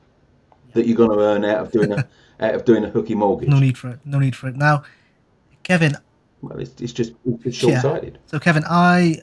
that 0.74 0.86
you're 0.86 0.98
going 0.98 1.12
to 1.12 1.20
earn 1.20 1.46
out 1.46 1.60
of 1.60 1.72
doing 1.72 1.92
a 1.92 2.08
out 2.40 2.56
of 2.56 2.66
doing 2.66 2.84
a 2.84 2.90
hooky 2.90 3.16
mortgage. 3.16 3.50
No 3.50 3.60
need 3.60 3.78
for 3.78 3.90
it. 3.90 4.00
No 4.04 4.20
need 4.20 4.36
for 4.36 4.48
it. 4.48 4.56
Now, 4.56 4.84
Kevin. 5.64 5.96
Well, 6.42 6.60
it's, 6.60 6.82
it's 6.82 6.94
just 6.94 7.14
it's 7.44 7.58
short-sighted. 7.58 8.18
So 8.26 8.40
Kevin, 8.40 8.64
I, 8.70 9.22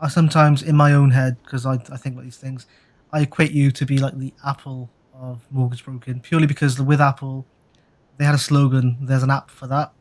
I 0.00 0.08
sometimes 0.08 0.62
in 0.62 0.76
my 0.76 0.92
own 0.92 1.10
head 1.10 1.36
because 1.42 1.66
I 1.66 1.74
I 1.74 1.96
think 1.96 2.14
about 2.14 2.24
these 2.24 2.38
things, 2.38 2.66
I 3.12 3.20
equate 3.20 3.52
you 3.52 3.70
to 3.72 3.84
be 3.84 3.98
like 3.98 4.16
the 4.18 4.32
Apple 4.44 4.90
of 5.20 5.46
mortgage 5.50 5.84
Broken 5.84 6.20
purely 6.20 6.46
because 6.46 6.80
with 6.80 7.00
Apple, 7.00 7.46
they 8.18 8.24
had 8.24 8.34
a 8.34 8.38
slogan. 8.38 8.96
There's 9.00 9.22
an 9.22 9.30
app 9.30 9.50
for 9.50 9.66
that. 9.66 9.92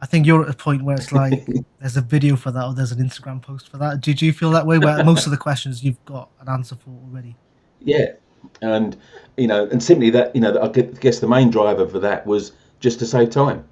I 0.00 0.06
think 0.06 0.26
you're 0.26 0.42
at 0.42 0.50
a 0.50 0.56
point 0.56 0.82
where 0.82 0.96
it's 0.96 1.12
like 1.22 1.46
there's 1.80 1.96
a 1.96 2.00
video 2.00 2.36
for 2.36 2.50
that 2.50 2.64
or 2.64 2.74
there's 2.74 2.92
an 2.92 2.98
Instagram 2.98 3.40
post 3.40 3.68
for 3.70 3.78
that. 3.78 4.00
Did 4.00 4.20
you 4.20 4.32
feel 4.32 4.50
that 4.50 4.66
way? 4.66 4.78
Where 4.78 5.02
most 5.04 5.26
of 5.26 5.30
the 5.30 5.36
questions 5.36 5.84
you've 5.84 6.04
got 6.04 6.28
an 6.40 6.48
answer 6.48 6.76
for 6.76 6.90
already. 6.90 7.36
Yeah, 7.80 8.12
and 8.60 8.96
you 9.36 9.46
know, 9.46 9.66
and 9.66 9.82
simply 9.82 10.10
that 10.10 10.34
you 10.34 10.40
know, 10.40 10.60
I 10.60 10.68
guess 10.68 11.20
the 11.20 11.28
main 11.28 11.50
driver 11.50 11.86
for 11.86 11.98
that 12.00 12.26
was 12.26 12.52
just 12.80 12.98
to 12.98 13.06
save 13.06 13.30
time. 13.30 13.64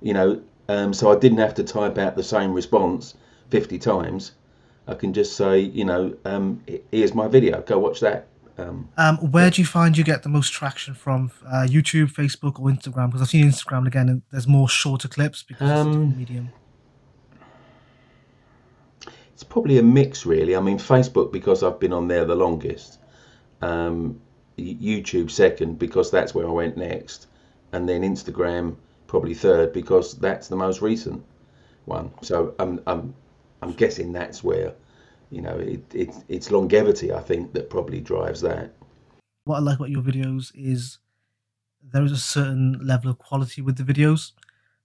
You 0.00 0.14
know, 0.14 0.42
um, 0.68 0.92
so 0.92 1.12
I 1.12 1.18
didn't 1.18 1.38
have 1.38 1.54
to 1.54 1.64
type 1.64 1.98
out 1.98 2.16
the 2.16 2.22
same 2.22 2.52
response 2.52 3.14
fifty 3.50 3.78
times. 3.78 4.32
I 4.88 4.94
can 4.94 5.12
just 5.12 5.36
say, 5.36 5.60
you 5.60 5.84
know, 5.84 6.16
um, 6.24 6.60
here's 6.90 7.14
my 7.14 7.28
video. 7.28 7.62
Go 7.62 7.78
watch 7.78 8.00
that. 8.00 8.26
Um, 8.58 8.88
um, 8.96 9.16
where 9.30 9.50
do 9.50 9.60
you 9.60 9.66
find 9.66 9.96
you 9.96 10.04
get 10.04 10.22
the 10.22 10.28
most 10.28 10.52
traction 10.52 10.94
from? 10.94 11.30
Uh, 11.46 11.66
YouTube, 11.68 12.12
Facebook, 12.12 12.60
or 12.60 12.68
Instagram? 12.68 13.08
Because 13.08 13.22
I've 13.22 13.28
seen 13.28 13.46
Instagram 13.46 13.86
again, 13.86 14.08
and 14.08 14.22
there's 14.30 14.46
more 14.46 14.68
shorter 14.68 15.08
clips 15.08 15.42
because 15.42 15.70
um, 15.70 15.88
it's 15.88 15.96
um, 15.96 16.18
medium. 16.18 16.52
It's 19.32 19.42
probably 19.42 19.78
a 19.78 19.82
mix, 19.82 20.26
really. 20.26 20.54
I 20.54 20.60
mean, 20.60 20.78
Facebook 20.78 21.32
because 21.32 21.62
I've 21.62 21.80
been 21.80 21.92
on 21.92 22.08
there 22.08 22.24
the 22.24 22.34
longest. 22.34 22.98
Um, 23.60 24.20
YouTube 24.58 25.30
second 25.30 25.78
because 25.78 26.10
that's 26.10 26.34
where 26.34 26.46
I 26.46 26.50
went 26.50 26.76
next, 26.76 27.28
and 27.72 27.88
then 27.88 28.02
Instagram 28.02 28.76
probably 29.06 29.34
third 29.34 29.72
because 29.72 30.14
that's 30.18 30.48
the 30.48 30.56
most 30.56 30.82
recent 30.82 31.24
one. 31.84 32.12
So 32.22 32.54
I'm 32.58 32.80
I'm 32.86 33.14
I'm 33.62 33.72
guessing 33.72 34.12
that's 34.12 34.44
where 34.44 34.74
you 35.32 35.40
know, 35.40 35.56
it, 35.56 35.82
it 35.94 36.14
it's 36.28 36.50
longevity 36.50 37.12
I 37.12 37.20
think 37.20 37.54
that 37.54 37.70
probably 37.70 38.00
drives 38.00 38.42
that. 38.42 38.70
What 39.44 39.56
I 39.56 39.60
like 39.60 39.78
about 39.78 39.90
your 39.90 40.02
videos 40.02 40.52
is 40.54 40.98
there 41.82 42.04
is 42.04 42.12
a 42.12 42.18
certain 42.18 42.78
level 42.86 43.10
of 43.10 43.18
quality 43.18 43.62
with 43.62 43.76
the 43.76 43.82
videos. 43.82 44.32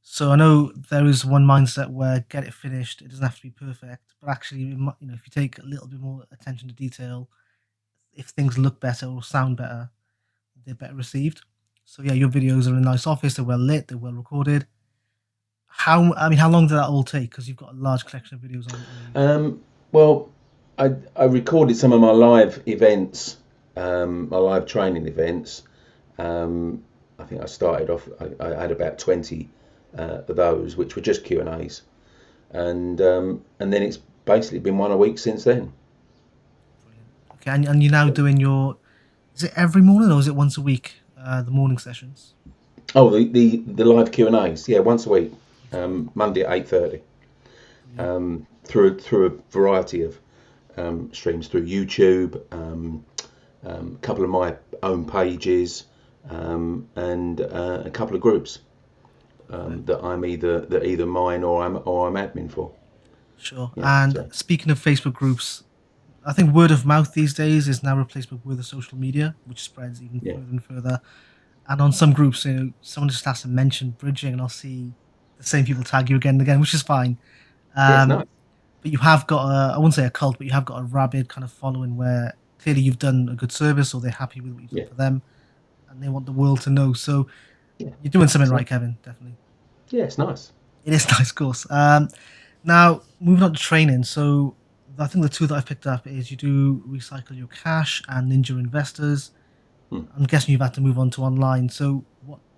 So 0.02 0.32
I 0.32 0.38
know 0.38 0.72
there 0.90 1.06
is 1.06 1.26
one 1.26 1.46
mindset 1.46 1.90
where 1.90 2.26
get 2.30 2.46
it 2.46 2.54
finished, 2.54 3.02
it 3.02 3.10
doesn't 3.10 3.24
have 3.24 3.36
to 3.36 3.42
be 3.42 3.50
perfect, 3.50 4.16
but 4.22 4.30
actually, 4.30 4.62
you 4.62 4.78
know, 4.78 5.14
if 5.14 5.22
you 5.26 5.32
take 5.32 5.60
a 5.60 5.66
little 5.66 5.86
bit 5.86 6.00
more 6.00 6.24
attention 6.32 6.70
to 6.70 6.74
detail, 6.74 7.30
if 8.14 8.28
things 8.28 8.58
look 8.58 8.80
better 8.80 9.06
or 9.06 9.22
sound 9.22 9.58
better, 9.58 9.90
they're 10.66 10.76
better 10.76 10.96
received. 10.96 11.42
So 11.84 12.04
yeah, 12.04 12.14
your 12.14 12.30
videos 12.30 12.68
are 12.68 12.72
in 12.72 12.78
a 12.78 12.80
nice 12.80 13.06
office, 13.06 13.34
they're 13.34 13.46
well 13.46 13.58
lit, 13.58 13.90
they're 13.90 13.98
well 13.98 14.14
recorded. 14.14 14.66
How 15.68 16.14
I 16.14 16.30
mean, 16.30 16.40
how 16.40 16.50
long 16.50 16.68
did 16.68 16.76
that 16.76 16.88
all 16.88 17.04
take? 17.04 17.30
Because 17.30 17.50
you've 17.50 17.58
got 17.58 17.74
a 17.74 17.78
large 17.78 18.06
collection 18.06 18.36
of 18.36 18.42
videos 18.42 18.74
on. 18.74 18.82
Um, 19.16 19.62
well, 19.92 20.30
I, 20.78 20.96
I 21.16 21.26
recorded 21.26 21.76
some 21.76 21.92
of 21.92 22.02
my 22.02 22.12
live 22.12 22.62
events, 22.68 23.38
um, 23.76 24.30
my 24.30 24.38
live 24.38 24.66
training 24.68 25.08
events. 25.08 25.64
Um, 26.18 26.84
I 27.20 27.24
think 27.24 27.42
I 27.42 27.46
started 27.46 27.90
off. 27.90 28.08
I, 28.20 28.46
I 28.46 28.62
had 28.62 28.72
about 28.72 29.00
twenty 29.00 29.50
uh, 29.98 30.22
of 30.28 30.36
those, 30.36 30.78
which 30.78 30.96
were 30.96 31.02
just 31.02 31.24
Q 31.24 31.40
and 31.40 31.50
A's, 31.50 31.82
and 32.52 33.02
um, 33.02 33.44
and 33.60 33.74
then 33.74 33.82
it's 33.82 33.98
basically 34.26 34.60
been 34.60 34.78
one 34.78 34.92
a 34.92 34.98
week 34.98 35.18
since 35.18 35.44
then. 35.44 35.74
Okay, 37.36 37.52
and, 37.52 37.66
and 37.66 37.82
you're 37.82 37.92
now 37.92 38.10
doing 38.10 38.38
your. 38.38 38.78
Is 39.36 39.44
it 39.44 39.54
every 39.56 39.82
morning 39.82 40.12
or 40.12 40.20
is 40.20 40.28
it 40.28 40.36
once 40.36 40.58
a 40.58 40.62
week? 40.62 40.96
Uh, 41.20 41.42
the 41.42 41.52
morning 41.52 41.80
sessions. 41.80 42.34
Oh, 42.94 43.10
the 43.10 43.28
the, 43.28 43.58
the 43.66 43.86
live 43.86 44.12
Q 44.12 44.28
and 44.28 44.36
A's. 44.36 44.68
Yeah, 44.70 44.80
once 44.80 45.08
a 45.08 45.10
week, 45.10 45.34
um, 45.74 46.12
Monday 46.14 46.44
at 46.44 46.54
eight 46.54 46.68
thirty. 46.68 47.02
Um, 47.98 48.46
through 48.64 49.00
through 49.00 49.26
a 49.26 49.52
variety 49.52 50.04
of 50.04 50.20
um, 50.78 51.12
streams 51.14 51.48
through 51.48 51.66
YouTube, 51.66 52.42
um, 52.54 53.06
um, 53.66 53.96
a 53.96 54.06
couple 54.06 54.24
of 54.24 54.30
my 54.30 54.56
own 54.84 55.06
pages, 55.06 55.86
um, 56.30 56.88
and 56.96 57.42
uh, 57.42 57.84
a 57.86 57.90
couple 57.90 58.16
of 58.16 58.22
groups 58.22 58.60
um, 59.50 59.84
that 59.86 60.04
I'm 60.04 60.26
either 60.26 60.62
that 60.62 60.86
either 60.86 61.06
mine 61.06 61.44
or 61.44 61.64
I'm 61.64 61.82
or 61.86 62.08
I'm 62.08 62.16
admin 62.16 62.52
for. 62.52 62.72
Sure. 63.38 63.72
Yeah, 63.76 64.04
and 64.04 64.14
so. 64.14 64.30
speaking 64.32 64.72
of 64.72 64.80
Facebook 64.80 65.14
groups, 65.14 65.64
I 66.26 66.34
think 66.34 66.54
word 66.54 66.72
of 66.72 66.86
mouth 66.86 67.14
these 67.14 67.34
days 67.34 67.68
is 67.68 67.84
now 67.84 67.98
replaced 67.98 68.32
with 68.32 68.46
word 68.46 68.60
of 68.60 68.66
social 68.66 68.98
media, 68.98 69.36
which 69.46 69.62
spreads 69.62 70.02
even 70.02 70.20
yeah. 70.24 70.34
further 70.34 70.48
and 70.50 70.64
further. 70.64 71.02
And 71.70 71.82
on 71.82 71.92
some 71.92 72.14
groups, 72.14 72.46
you 72.46 72.54
know, 72.54 72.72
someone 72.82 73.10
just 73.10 73.26
has 73.26 73.42
to 73.42 73.48
mention 73.48 73.92
bridging, 73.92 74.34
and 74.34 74.42
I'll 74.42 74.50
see 74.50 74.94
the 75.38 75.44
same 75.44 75.66
people 75.66 75.84
tag 75.84 76.10
you 76.10 76.16
again 76.16 76.36
and 76.36 76.42
again, 76.42 76.60
which 76.60 76.74
is 76.74 76.82
fine. 76.82 77.18
Um, 77.76 77.92
yeah, 77.92 78.06
nice 78.06 78.28
but 78.82 78.92
you 78.92 78.98
have 79.00 79.28
got 79.28 79.46
a 79.46 79.76
I 79.76 79.78
wouldn't 79.78 79.96
say 79.96 80.06
a 80.06 80.10
cult, 80.10 80.38
but 80.38 80.48
you 80.48 80.54
have 80.54 80.66
got 80.66 80.80
a 80.80 80.84
rabid 80.84 81.30
kind 81.30 81.44
of 81.44 81.52
following 81.52 81.98
where 81.98 82.34
clearly 82.60 82.82
you've 82.82 83.00
done 83.00 83.30
a 83.30 83.36
good 83.36 83.52
service 83.52 83.94
or 83.94 84.02
they're 84.02 84.12
happy 84.12 84.42
with 84.42 84.54
what 84.54 84.64
you've 84.64 84.72
done 84.72 84.88
for 84.88 84.96
them 84.96 85.22
and 85.90 86.02
they 86.02 86.10
want 86.10 86.26
the 86.26 86.32
world 86.32 86.62
to 86.62 86.70
know. 86.70 86.94
So 86.94 87.28
yeah. 87.78 87.90
you're 88.02 88.12
doing 88.12 88.28
something 88.28 88.52
right, 88.52 88.66
Kevin, 88.66 88.98
definitely. 89.04 89.38
Yeah, 89.90 90.04
it's 90.04 90.18
nice. 90.18 90.52
It 90.86 90.94
is 90.94 91.08
nice, 91.12 91.30
of 91.30 91.36
course. 91.36 91.66
Um, 91.70 92.10
now 92.64 93.02
moving 93.20 93.44
on 93.44 93.54
to 93.54 93.60
training. 93.60 94.04
So 94.04 94.56
I 95.00 95.08
think 95.08 95.24
the 95.24 95.30
two 95.30 95.48
that 95.48 95.56
I've 95.56 95.66
picked 95.66 95.88
up 95.88 96.08
is 96.08 96.32
you 96.32 96.38
do 96.38 96.84
recycle 96.88 97.38
your 97.38 97.48
cash 97.48 98.04
and 98.08 98.32
Ninja 98.32 98.52
Investors. 98.52 99.32
Hmm. 99.90 100.02
I'm 100.16 100.26
guessing 100.26 100.52
you've 100.52 100.62
had 100.62 100.74
to 100.76 100.82
move 100.82 101.00
on 101.00 101.10
to 101.12 101.24
online. 101.24 101.70
So 101.70 102.04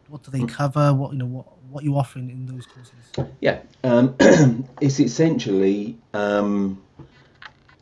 what 0.09 0.23
do 0.23 0.31
they 0.31 0.45
cover? 0.45 0.93
What 0.93 1.13
you 1.13 1.19
know 1.19 1.25
what 1.25 1.45
what 1.69 1.83
you 1.83 1.97
offering 1.97 2.29
in 2.29 2.45
those 2.45 2.65
courses? 2.65 3.29
Yeah, 3.39 3.59
um, 3.83 4.15
it's 4.81 4.99
essentially, 4.99 5.97
um, 6.13 6.81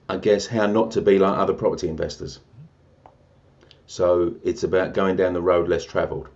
I 0.10 0.18
guess, 0.18 0.46
how 0.48 0.68
not 0.68 0.92
to 0.92 1.02
be 1.02 1.20
like 1.20 1.38
other 1.38 1.54
property 1.54 1.88
investors. 1.88 2.40
So 3.86 4.36
it's 4.44 4.64
about 4.64 4.94
going 4.94 5.16
down 5.16 5.34
the 5.34 5.42
road 5.42 5.70
less 5.70 5.86
travelled. 5.86 6.28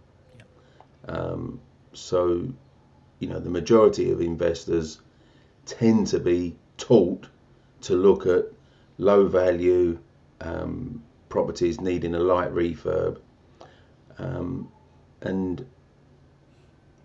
Um, 1.07 1.59
so, 1.91 2.47
you 3.19 3.27
know, 3.27 3.39
the 3.39 3.49
majority 3.49 4.11
of 4.11 4.21
investors 4.21 5.01
tend 5.65 6.07
to 6.07 6.19
be 6.19 6.55
taught 6.77 7.27
to 7.81 7.95
look 7.95 8.25
at 8.25 8.45
low 8.97 9.27
value 9.27 9.99
um, 10.39 11.03
properties 11.27 11.81
needing 11.81 12.15
a 12.15 12.19
light 12.19 12.53
refurb. 12.53 13.19
Um, 14.17 14.71
and 15.21 15.65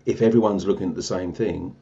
if 0.07 0.21
everyone's 0.21 0.65
looking 0.65 0.89
at 0.89 0.95
the 0.95 1.03
same 1.03 1.33
thing, 1.33 1.75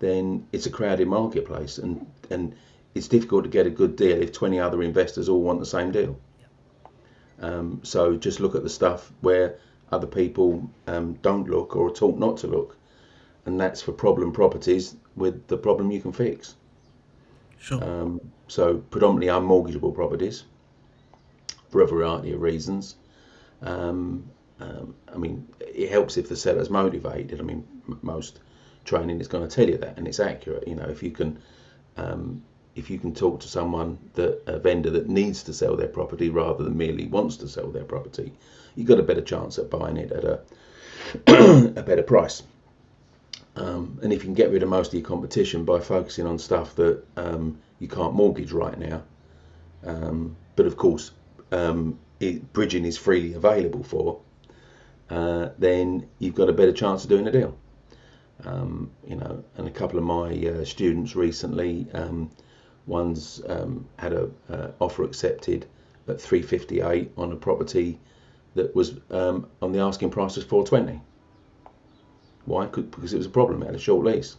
then 0.00 0.48
it's 0.50 0.66
a 0.66 0.70
crowded 0.70 1.06
marketplace, 1.06 1.78
and 1.78 2.06
and 2.30 2.56
it's 2.94 3.06
difficult 3.06 3.44
to 3.44 3.50
get 3.50 3.66
a 3.66 3.70
good 3.70 3.94
deal 3.94 4.20
if 4.22 4.32
20 4.32 4.58
other 4.58 4.82
investors 4.82 5.28
all 5.28 5.42
want 5.42 5.60
the 5.60 5.66
same 5.66 5.92
deal. 5.92 6.18
Um, 7.40 7.80
so 7.82 8.16
just 8.16 8.40
look 8.40 8.54
at 8.54 8.62
the 8.62 8.70
stuff 8.70 9.12
where 9.20 9.58
other 9.92 10.06
people 10.06 10.70
um, 10.86 11.18
don't 11.20 11.50
look 11.50 11.76
or 11.76 11.88
are 11.88 11.94
taught 11.94 12.18
not 12.18 12.38
to 12.38 12.46
look, 12.46 12.78
and 13.44 13.60
that's 13.60 13.82
for 13.82 13.92
problem 13.92 14.32
properties 14.32 14.96
with 15.14 15.46
the 15.46 15.58
problem 15.58 15.90
you 15.90 16.00
can 16.00 16.12
fix. 16.12 16.54
Sure. 17.58 17.84
Um, 17.84 18.20
so 18.48 18.78
predominantly 18.78 19.28
unmortgageable 19.28 19.94
properties 19.94 20.44
for 21.68 21.82
a 21.82 21.86
variety 21.86 22.32
of 22.32 22.40
reasons. 22.40 22.96
Um, 23.60 24.30
um, 24.60 24.94
I 25.12 25.18
mean, 25.18 25.46
it 25.60 25.90
helps 25.90 26.16
if 26.16 26.28
the 26.28 26.36
seller's 26.36 26.70
motivated. 26.70 27.40
I 27.40 27.42
mean, 27.42 27.66
m- 27.88 27.98
most 28.02 28.40
training 28.84 29.20
is 29.20 29.28
going 29.28 29.46
to 29.46 29.54
tell 29.54 29.68
you 29.68 29.78
that, 29.78 29.98
and 29.98 30.08
it's 30.08 30.20
accurate. 30.20 30.66
You 30.66 30.76
know, 30.76 30.86
if 30.86 31.02
you 31.02 31.10
can, 31.10 31.38
um, 31.96 32.42
if 32.74 32.90
you 32.90 32.98
can 32.98 33.14
talk 33.14 33.40
to 33.40 33.48
someone 33.48 33.98
that 34.14 34.42
a 34.46 34.58
vendor 34.58 34.90
that 34.90 35.08
needs 35.08 35.42
to 35.44 35.52
sell 35.52 35.76
their 35.76 35.88
property 35.88 36.30
rather 36.30 36.64
than 36.64 36.76
merely 36.76 37.06
wants 37.06 37.36
to 37.38 37.48
sell 37.48 37.70
their 37.70 37.84
property, 37.84 38.32
you've 38.74 38.88
got 38.88 39.00
a 39.00 39.02
better 39.02 39.20
chance 39.20 39.58
at 39.58 39.70
buying 39.70 39.96
it 39.96 40.12
at 40.12 40.24
a 40.24 40.40
a 41.76 41.82
better 41.82 42.02
price. 42.02 42.42
Um, 43.56 43.98
and 44.02 44.12
if 44.12 44.20
you 44.20 44.26
can 44.26 44.34
get 44.34 44.50
rid 44.50 44.62
of 44.62 44.68
most 44.68 44.88
of 44.88 44.94
your 44.94 45.02
competition 45.02 45.64
by 45.64 45.80
focusing 45.80 46.26
on 46.26 46.38
stuff 46.38 46.74
that 46.76 47.02
um, 47.16 47.58
you 47.78 47.88
can't 47.88 48.14
mortgage 48.14 48.52
right 48.52 48.78
now, 48.78 49.02
um, 49.84 50.36
but 50.56 50.66
of 50.66 50.76
course, 50.76 51.12
um, 51.52 51.98
it, 52.20 52.52
bridging 52.52 52.84
is 52.84 52.98
freely 52.98 53.34
available 53.34 53.82
for, 53.82 54.20
uh, 55.10 55.50
then 55.58 56.08
you've 56.18 56.34
got 56.34 56.48
a 56.48 56.52
better 56.52 56.72
chance 56.72 57.04
of 57.04 57.10
doing 57.10 57.26
a 57.26 57.32
deal. 57.32 57.56
Um, 58.44 58.90
you 59.06 59.16
know, 59.16 59.42
and 59.56 59.66
a 59.66 59.70
couple 59.70 59.98
of 59.98 60.04
my 60.04 60.30
uh, 60.46 60.64
students 60.64 61.16
recently, 61.16 61.86
um, 61.94 62.30
one's 62.86 63.40
um, 63.48 63.86
had 63.98 64.12
a 64.12 64.28
uh, 64.50 64.68
offer 64.78 65.04
accepted 65.04 65.66
at 66.08 66.20
358 66.20 67.12
on 67.16 67.32
a 67.32 67.36
property 67.36 67.98
that 68.54 68.74
was 68.74 68.98
um, 69.10 69.46
on 69.62 69.72
the 69.72 69.80
asking 69.80 70.10
price 70.10 70.36
was 70.36 70.44
420. 70.44 71.00
Why? 72.44 72.66
Because 72.66 73.12
it 73.12 73.16
was 73.16 73.26
a 73.26 73.30
problem. 73.30 73.62
It 73.62 73.66
had 73.66 73.74
a 73.74 73.78
short 73.78 74.04
lease. 74.04 74.36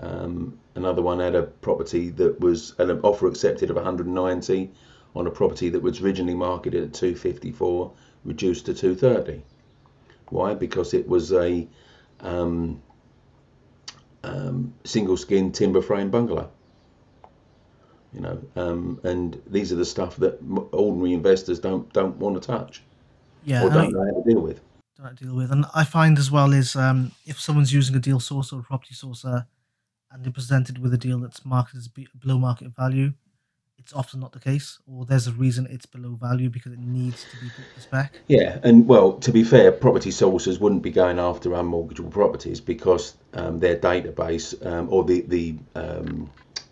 Um, 0.00 0.58
another 0.74 1.02
one 1.02 1.20
had 1.20 1.34
a 1.34 1.42
property 1.44 2.10
that 2.10 2.40
was 2.40 2.74
an 2.78 2.90
offer 3.02 3.26
accepted 3.26 3.70
of 3.70 3.76
190 3.76 4.70
on 5.14 5.26
a 5.26 5.30
property 5.30 5.68
that 5.70 5.80
was 5.80 6.00
originally 6.00 6.34
marketed 6.34 6.82
at 6.82 6.94
254 6.94 7.92
reduced 8.24 8.66
to 8.66 8.74
230. 8.74 9.42
Why? 10.28 10.54
Because 10.54 10.94
it 10.94 11.06
was 11.08 11.32
a 11.32 11.66
um, 12.20 12.80
um, 14.22 14.74
single 14.84 15.16
skin 15.16 15.52
timber 15.52 15.82
frame 15.82 16.10
bungalow. 16.10 16.50
You 18.12 18.20
know, 18.20 18.42
um, 18.56 19.00
and 19.02 19.40
these 19.46 19.72
are 19.72 19.76
the 19.76 19.84
stuff 19.84 20.16
that 20.16 20.38
ordinary 20.70 21.12
investors 21.12 21.58
don't 21.58 21.92
don't 21.92 22.16
want 22.16 22.40
to 22.40 22.46
touch 22.46 22.82
Yeah, 23.44 23.64
or 23.64 23.70
don't 23.70 23.92
know 23.92 24.04
how 24.04 24.22
to 24.22 24.30
deal 24.30 24.40
with. 24.40 24.60
don't 24.96 25.18
deal 25.18 25.34
with. 25.34 25.50
And 25.50 25.66
I 25.74 25.82
find 25.84 26.16
as 26.16 26.30
well 26.30 26.52
is 26.52 26.76
um, 26.76 27.10
if 27.26 27.40
someone's 27.40 27.72
using 27.72 27.96
a 27.96 27.98
deal 27.98 28.20
source 28.20 28.52
or 28.52 28.60
a 28.60 28.62
property 28.62 28.94
sourcer 28.94 29.46
and 30.12 30.24
they're 30.24 30.32
presented 30.32 30.78
with 30.78 30.94
a 30.94 30.98
deal 30.98 31.18
that's 31.18 31.44
marketed 31.44 31.78
as 31.78 31.88
below 31.88 32.38
market 32.38 32.68
value, 32.68 33.12
it's 33.78 33.92
often 33.92 34.20
not 34.20 34.32
the 34.32 34.40
case, 34.40 34.78
or 34.86 35.04
there's 35.04 35.26
a 35.26 35.32
reason 35.32 35.66
it's 35.70 35.86
below 35.86 36.14
value 36.14 36.48
because 36.48 36.72
it 36.72 36.78
needs 36.78 37.24
to 37.24 37.36
be 37.36 37.50
put 37.50 37.82
spec. 37.82 38.14
Yeah, 38.28 38.58
and 38.62 38.86
well, 38.86 39.14
to 39.14 39.32
be 39.32 39.44
fair, 39.44 39.72
property 39.72 40.10
sources 40.10 40.58
wouldn't 40.58 40.82
be 40.82 40.90
going 40.90 41.18
after 41.18 41.50
unmortgageable 41.50 42.10
properties 42.10 42.60
because 42.60 43.14
um, 43.34 43.58
their 43.58 43.76
database 43.76 44.54
um, 44.64 44.88
or 44.90 45.04
the 45.04 45.20
the, 45.22 45.56
um, 45.74 46.30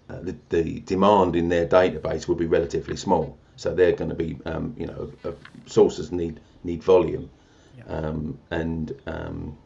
uh, 0.08 0.20
the 0.20 0.36
the 0.48 0.80
demand 0.80 1.36
in 1.36 1.48
their 1.48 1.66
database 1.66 2.28
would 2.28 2.38
be 2.38 2.46
relatively 2.46 2.96
small. 2.96 3.36
So 3.56 3.74
they're 3.74 3.92
going 3.92 4.10
to 4.10 4.16
be, 4.16 4.38
um, 4.46 4.74
you 4.78 4.86
know, 4.86 5.12
uh, 5.24 5.32
sources 5.66 6.12
need 6.12 6.40
need 6.64 6.82
volume, 6.82 7.28
Yeah. 7.76 7.84
um, 7.96 8.38
and 8.50 8.94
um, 9.06 9.56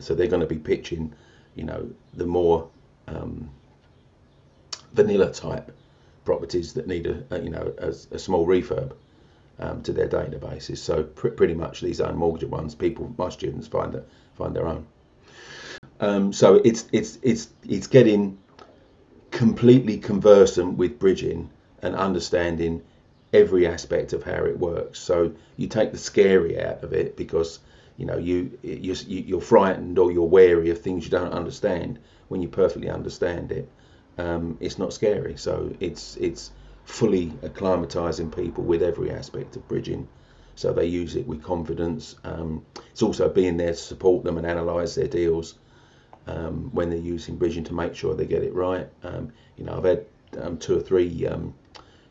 so 0.00 0.14
they're 0.14 0.26
going 0.26 0.40
to 0.40 0.46
be 0.46 0.58
pitching, 0.58 1.12
you 1.54 1.64
know, 1.64 1.88
the 2.14 2.26
more 2.26 2.68
um, 3.06 3.48
vanilla 4.92 5.32
type 5.32 5.70
properties 6.26 6.74
that 6.74 6.86
need 6.86 7.06
a, 7.06 7.24
a 7.30 7.40
you 7.40 7.50
know 7.50 7.72
a, 7.78 7.88
a 7.88 8.18
small 8.18 8.46
refurb 8.46 8.92
um, 9.58 9.82
to 9.82 9.92
their 9.92 10.08
databases. 10.08 10.78
So 10.78 11.04
pr- 11.04 11.28
pretty 11.28 11.54
much 11.54 11.80
these 11.80 12.00
unmortgageable 12.00 12.48
ones, 12.48 12.74
people, 12.74 13.14
my 13.16 13.30
students 13.30 13.66
find 13.66 13.94
that 13.94 14.06
find 14.34 14.54
their 14.54 14.66
own. 14.66 14.86
Um, 16.00 16.32
so 16.32 16.56
it's 16.56 16.86
it's 16.92 17.18
it's 17.22 17.48
it's 17.66 17.86
getting 17.86 18.38
completely 19.30 19.98
conversant 19.98 20.76
with 20.76 20.98
bridging 20.98 21.50
and 21.82 21.94
understanding 21.94 22.82
every 23.32 23.66
aspect 23.66 24.12
of 24.12 24.22
how 24.22 24.44
it 24.44 24.58
works. 24.58 24.98
So 24.98 25.32
you 25.56 25.68
take 25.68 25.92
the 25.92 25.98
scary 25.98 26.62
out 26.62 26.82
of 26.82 26.92
it 26.92 27.16
because 27.16 27.60
you 27.96 28.06
know 28.06 28.18
you 28.18 28.58
you're, 28.62 28.96
you're 29.06 29.40
frightened 29.40 29.98
or 29.98 30.12
you're 30.12 30.24
wary 30.24 30.70
of 30.70 30.80
things 30.80 31.04
you 31.04 31.10
don't 31.10 31.32
understand. 31.32 31.98
When 32.28 32.42
you 32.42 32.48
perfectly 32.48 32.90
understand 32.90 33.52
it, 33.52 33.70
um, 34.18 34.56
it's 34.60 34.78
not 34.78 34.92
scary. 34.92 35.36
So 35.36 35.74
it's 35.80 36.16
it's 36.16 36.50
fully 36.84 37.28
acclimatizing 37.42 38.34
people 38.34 38.64
with 38.64 38.82
every 38.82 39.10
aspect 39.10 39.56
of 39.56 39.66
bridging. 39.68 40.08
So 40.54 40.72
they 40.72 40.86
use 40.86 41.16
it 41.16 41.26
with 41.26 41.42
confidence. 41.42 42.16
Um, 42.24 42.64
it's 42.90 43.02
also 43.02 43.28
being 43.28 43.56
there 43.56 43.72
to 43.72 43.76
support 43.76 44.24
them 44.24 44.38
and 44.38 44.46
analyze 44.46 44.94
their 44.94 45.08
deals 45.08 45.58
um, 46.26 46.70
when 46.72 46.88
they're 46.88 46.98
using 46.98 47.36
bridging 47.36 47.64
to 47.64 47.74
make 47.74 47.94
sure 47.94 48.14
they 48.14 48.26
get 48.26 48.42
it 48.42 48.54
right. 48.54 48.88
Um, 49.02 49.32
you 49.56 49.64
know, 49.64 49.76
I've 49.76 49.84
had 49.84 50.06
um, 50.40 50.56
two 50.58 50.78
or 50.78 50.80
three 50.80 51.26
um, 51.26 51.54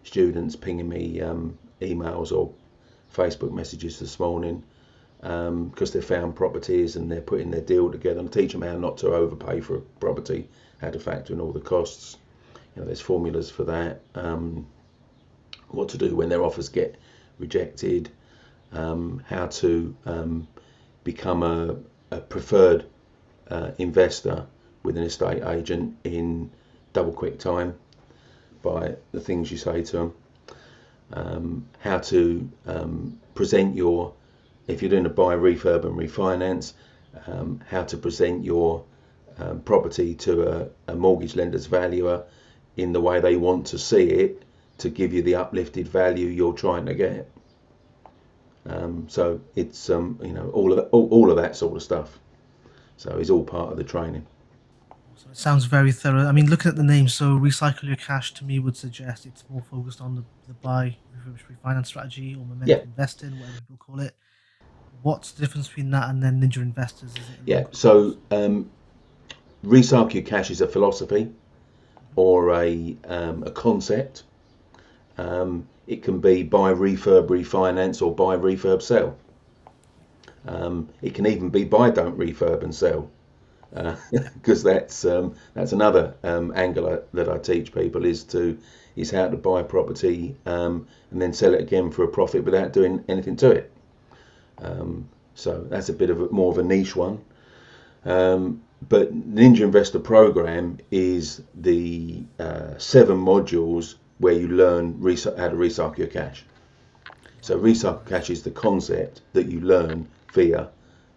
students 0.04 0.56
pinging 0.56 0.88
me 0.88 1.22
um, 1.22 1.58
emails 1.82 2.32
or 2.32 2.54
Facebook 3.14 3.52
messages 3.52 4.00
this 4.00 4.20
morning 4.20 4.64
because 5.22 5.92
they 5.92 6.02
found 6.02 6.36
properties 6.36 6.96
and 6.96 7.12
they're 7.12 7.22
putting 7.22 7.50
their 7.50 7.62
deal 7.62 7.92
together 7.92 8.20
and 8.20 8.32
teach 8.32 8.52
them 8.52 8.62
how 8.62 8.78
not 8.78 8.98
to 8.98 9.08
overpay 9.08 9.60
for 9.60 9.78
a 9.78 9.82
property, 10.00 10.48
how 10.86 10.92
to 10.92 11.00
factor 11.00 11.34
in 11.34 11.42
all 11.42 11.52
the 11.52 11.60
costs. 11.60 12.18
You 12.76 12.82
know, 12.82 12.86
there's 12.86 13.02
formulas 13.02 13.50
for 13.50 13.64
that. 13.66 14.02
Um, 14.14 14.68
what 15.70 15.90
to 15.90 15.98
do 15.98 16.16
when 16.16 16.30
their 16.30 16.44
offers 16.44 16.70
get 16.70 16.96
rejected. 17.40 18.10
Um, 18.72 19.24
how 19.28 19.48
to 19.48 19.96
um, 20.06 20.48
become 21.04 21.44
a, 21.44 21.78
a 22.12 22.20
preferred 22.20 22.86
uh, 23.50 23.72
investor 23.78 24.46
with 24.84 24.98
an 24.98 25.04
estate 25.04 25.44
agent 25.44 25.98
in 26.04 26.52
double 26.94 27.14
quick 27.14 27.40
time 27.40 27.76
by 28.62 28.96
the 29.12 29.20
things 29.20 29.50
you 29.52 29.58
say 29.58 29.84
to 29.84 29.98
them. 29.98 30.14
Um, 31.14 31.68
how 31.80 32.00
to 32.00 32.50
um, 32.68 33.20
present 33.34 33.76
your, 33.76 34.14
if 34.68 34.82
you're 34.82 34.90
doing 34.90 35.06
a 35.06 35.10
buy, 35.10 35.36
refurb, 35.36 35.86
and 35.86 35.96
refinance, 35.96 36.74
um, 37.28 37.62
how 37.70 37.84
to 37.84 37.98
present 37.98 38.44
your 38.44 38.84
um, 39.40 39.62
property 39.62 40.16
to 40.16 40.70
a, 40.88 40.92
a 40.92 40.96
mortgage 40.96 41.36
lender's 41.36 41.66
valuer 41.66 42.24
in 42.78 42.94
the 42.94 43.02
way 43.02 43.20
they 43.20 43.36
want 43.36 43.68
to 43.68 43.78
see 43.78 44.10
it 44.10 44.44
to 44.78 44.90
give 44.90 45.14
you 45.14 45.22
the 45.22 45.36
uplifted 45.36 45.88
value 45.88 46.28
you're 46.28 46.54
trying 46.54 46.86
to 46.86 46.94
get. 46.94 47.30
Um, 48.68 49.06
so 49.08 49.40
it's 49.56 49.90
um, 49.90 50.20
you 50.24 50.34
know 50.34 50.50
all 50.50 50.72
of 50.72 50.78
that, 50.78 50.90
all, 50.92 51.08
all 51.10 51.30
of 51.30 51.38
that 51.38 51.56
sort 51.56 51.76
of 51.76 51.84
stuff. 51.84 52.20
So 52.98 53.18
it's 53.18 53.30
all 53.30 53.44
part 53.44 53.72
of 53.72 53.78
the 53.78 53.84
training. 53.84 54.26
So 55.16 55.30
it 55.30 55.38
sounds 55.38 55.66
very 55.66 55.92
thorough. 55.92 56.26
I 56.28 56.32
mean, 56.32 56.50
looking 56.50 56.70
at 56.70 56.76
the 56.76 56.84
name, 56.84 57.08
so 57.08 57.38
recycle 57.38 57.84
your 57.84 57.96
cash 57.96 58.34
to 58.36 58.46
me 58.46 58.60
would 58.60 58.76
suggest 58.76 59.26
it's 59.26 59.44
more 59.50 59.62
focused 59.62 60.02
on 60.02 60.16
the, 60.16 60.24
the 60.48 60.54
buy, 60.56 60.98
refurbish, 61.16 61.42
refinance 61.50 61.88
strategy, 61.88 62.36
or 62.36 62.40
momentum 62.40 62.70
Yeah. 62.70 62.78
investing, 62.84 63.40
whatever 63.40 63.60
people 63.60 63.78
call 63.78 64.00
it. 64.00 64.16
What's 65.02 65.32
the 65.32 65.42
difference 65.42 65.68
between 65.68 65.92
that 65.92 66.10
and 66.10 66.24
then 66.24 66.42
Ninja 66.42 66.58
Investors? 66.58 67.12
Is 67.12 67.30
it 67.30 67.40
Yeah. 67.46 67.66
So 67.72 68.18
um, 68.32 68.72
recycle 69.66 70.26
cash 70.26 70.52
is 70.52 70.62
a 70.62 70.68
philosophy 70.68 71.32
or 72.16 72.54
a 72.54 72.96
um, 73.08 73.44
a 73.44 73.52
concept. 73.52 74.24
Um, 75.18 75.68
it 75.88 76.04
can 76.04 76.20
be 76.20 76.44
buy, 76.44 76.74
refurb, 76.74 77.28
refinance, 77.28 78.02
or 78.02 78.14
buy, 78.16 78.38
refurb, 78.38 78.82
sell. 78.82 79.18
Um, 80.48 80.90
it 81.02 81.14
can 81.14 81.26
even 81.28 81.50
be 81.50 81.64
buy, 81.64 81.90
don't 81.90 82.18
refurb, 82.18 82.64
and 82.64 82.74
sell, 82.74 83.10
because 84.36 84.64
that's 84.64 85.06
um, 85.06 85.36
that's 85.54 85.74
another 85.74 86.16
um, 86.24 86.54
angle 86.56 87.04
that 87.14 87.30
I 87.30 87.38
teach 87.38 87.74
people 87.74 88.06
is 88.06 88.24
to 88.26 88.58
is 88.96 89.12
how 89.12 89.28
to 89.30 89.38
buy 89.38 89.62
a 89.62 89.64
property 89.64 90.36
um, 90.46 90.88
and 91.12 91.22
then 91.22 91.34
sell 91.34 91.54
it 91.54 91.62
again 91.62 91.92
for 91.92 92.04
a 92.04 92.08
profit 92.08 92.44
without 92.46 92.74
doing 92.74 93.04
anything 93.10 93.36
to 93.38 93.52
it. 93.52 93.72
So 95.36 95.66
that's 95.70 95.90
a 95.90 95.94
bit 95.94 96.10
of 96.10 96.22
a, 96.22 96.30
more 96.30 96.52
of 96.52 96.58
a 96.58 96.64
niche 96.64 96.96
one. 96.96 97.20
Um, 98.06 98.62
but 98.90 99.14
Ninja 99.14 99.62
Investor 99.62 100.00
Program 100.00 100.78
is 100.92 101.42
the 101.56 102.24
uh, 102.40 102.78
seven 102.78 103.18
modules 103.18 103.96
where 104.20 104.34
you 104.34 104.48
learn 104.48 104.94
how 104.94 105.50
to 105.50 105.56
recycle 105.56 105.98
your 105.98 106.08
cash. 106.08 106.46
So 107.42 107.60
recycle 107.60 108.06
cash 108.06 108.30
is 108.30 108.44
the 108.44 108.52
concept 108.52 109.22
that 109.34 109.48
you 109.48 109.60
learn 109.62 110.08
via 110.34 110.70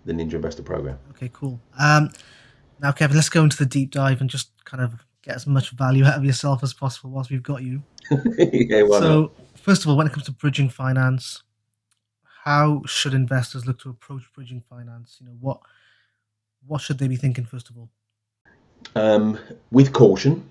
the 0.05 0.13
Ninja 0.13 0.35
Investor 0.35 0.63
Program. 0.63 0.99
Okay, 1.11 1.31
cool. 1.33 1.61
Um, 1.79 2.11
now, 2.81 2.93
Kevin, 2.93 3.17
let's 3.17 3.29
go 3.29 3.43
into 3.43 3.57
the 3.57 3.67
deep 3.67 3.91
dive 3.91 4.21
and 4.21 4.31
just 4.31 4.51
kind 4.65 4.83
of 4.83 5.05
get 5.23 5.37
as 5.37 5.47
much 5.47 5.71
value 5.71 6.05
out 6.05 6.17
of 6.17 6.25
yourself 6.25 6.63
as 6.63 6.73
possible 6.73 7.11
whilst 7.11 7.31
we've 7.31 7.43
got 7.43 7.63
you. 7.63 7.83
yeah, 8.11 8.83
why 8.83 8.99
not? 8.99 9.03
so, 9.03 9.33
first 9.55 9.83
of 9.83 9.91
all, 9.91 9.97
when 9.97 10.07
it 10.07 10.13
comes 10.13 10.27
to 10.27 10.33
bridging 10.33 10.69
finance, 10.69 11.43
how 12.45 12.83
should 12.87 13.15
investors 13.15 13.67
look 13.67 13.79
to 13.81 13.91
approach 13.91 14.23
bridging 14.35 14.63
finance? 14.71 15.19
You 15.21 15.27
know, 15.27 15.37
what 15.41 15.61
what 16.67 16.81
should 16.81 16.99
they 16.99 17.09
be 17.09 17.17
thinking 17.17 17.45
first 17.45 17.71
of 17.71 17.77
all? 17.77 17.91
um, 18.95 19.39
with 19.71 19.93
caution 19.93 20.49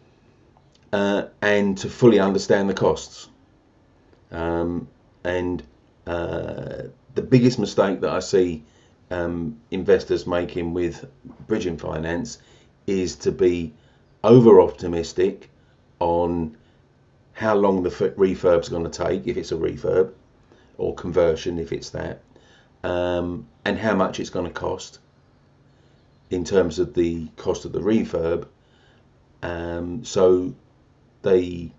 uh, 0.93 1.23
and 1.41 1.77
to 1.79 1.89
fully 1.89 2.19
understand 2.19 2.69
the 2.69 2.73
costs. 2.73 3.29
Um, 4.31 4.87
and 5.23 5.63
uh, 6.05 6.83
the 7.15 7.21
biggest 7.21 7.59
mistake 7.59 8.01
that 8.01 8.11
I 8.11 8.19
see 8.19 8.63
um, 9.11 9.57
investors 9.71 10.27
making 10.27 10.73
with 10.73 11.05
bridging 11.47 11.77
finance 11.77 12.39
is 12.85 13.15
to 13.17 13.31
be 13.31 13.73
over 14.23 14.61
optimistic 14.61 15.49
on 15.99 16.57
how 17.33 17.55
long 17.55 17.83
the 17.83 17.89
f- 17.89 18.15
refurb's 18.15 18.69
going 18.69 18.89
to 18.89 18.89
take 18.89 19.27
if 19.27 19.37
it's 19.37 19.51
a 19.51 19.55
refurb 19.55 20.11
or 20.77 20.93
conversion 20.95 21.59
if 21.59 21.71
it's 21.71 21.91
that 21.91 22.21
um, 22.83 23.47
and 23.65 23.77
how 23.77 23.95
much 23.95 24.19
it's 24.19 24.29
going 24.29 24.45
to 24.45 24.51
cost 24.51 24.99
in 26.29 26.43
terms 26.43 26.79
of 26.79 26.93
the 26.93 27.27
cost 27.37 27.65
of 27.65 27.71
the 27.71 27.79
refurb. 27.79 28.47
Um, 29.41 30.03
so 30.03 30.53
they 31.21 31.71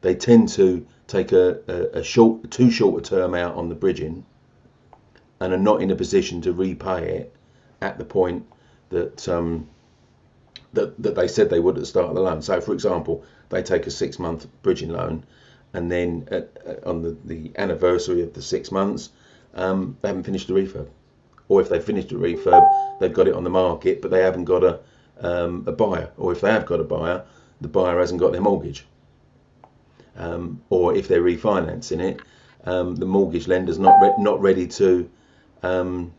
they 0.00 0.14
tend 0.14 0.48
to 0.50 0.86
take 1.06 1.32
a, 1.32 1.60
a, 1.68 2.00
a 2.00 2.02
short 2.04 2.50
too 2.50 2.70
short 2.70 3.06
a 3.06 3.10
term 3.10 3.34
out 3.34 3.54
on 3.54 3.68
the 3.68 3.74
bridging 3.74 4.24
and 5.40 5.52
are 5.52 5.58
not 5.58 5.82
in 5.82 5.90
a 5.90 5.96
position 5.96 6.40
to 6.42 6.52
repay 6.52 7.08
it 7.18 7.34
at 7.80 7.98
the 7.98 8.04
point 8.04 8.46
that 8.90 9.28
um, 9.28 9.68
that, 10.72 11.00
that 11.02 11.14
they 11.14 11.28
said 11.28 11.48
they 11.50 11.60
would 11.60 11.76
at 11.76 11.80
the 11.80 11.86
start 11.86 12.08
of 12.08 12.14
the 12.14 12.20
loan. 12.20 12.42
So, 12.42 12.60
for 12.60 12.72
example, 12.72 13.24
they 13.48 13.62
take 13.62 13.86
a 13.86 13.90
six 13.90 14.18
month 14.18 14.46
bridging 14.62 14.90
loan, 14.90 15.24
and 15.72 15.90
then 15.90 16.28
at, 16.30 16.50
at- 16.66 16.84
on 16.84 17.02
the, 17.02 17.16
the 17.24 17.52
anniversary 17.56 18.22
of 18.22 18.34
the 18.34 18.42
six 18.42 18.70
months, 18.70 19.10
um, 19.54 19.96
they 20.00 20.08
haven't 20.08 20.24
finished 20.24 20.48
the 20.48 20.54
refurb. 20.54 20.88
Or 21.48 21.60
if 21.60 21.68
they 21.68 21.80
finished 21.80 22.12
a 22.12 22.16
refurb, 22.16 22.98
they've 23.00 23.12
got 23.12 23.28
it 23.28 23.34
on 23.34 23.44
the 23.44 23.50
market, 23.50 24.02
but 24.02 24.10
they 24.10 24.22
haven't 24.22 24.44
got 24.44 24.64
a, 24.64 24.80
um, 25.20 25.64
a 25.66 25.72
buyer. 25.72 26.10
Or 26.16 26.32
if 26.32 26.40
they 26.40 26.50
have 26.50 26.66
got 26.66 26.80
a 26.80 26.84
buyer, 26.84 27.24
the 27.60 27.68
buyer 27.68 27.98
hasn't 27.98 28.20
got 28.20 28.32
their 28.32 28.40
mortgage. 28.40 28.86
Um, 30.16 30.62
or 30.70 30.94
if 30.94 31.08
they're 31.08 31.22
refinancing 31.22 32.00
it, 32.00 32.20
um, 32.64 32.96
the 32.96 33.06
mortgage 33.06 33.46
lender's 33.48 33.78
not 33.78 34.00
re- 34.00 34.14
not 34.18 34.40
ready 34.40 34.66
to 34.66 35.08
um, 35.62 36.12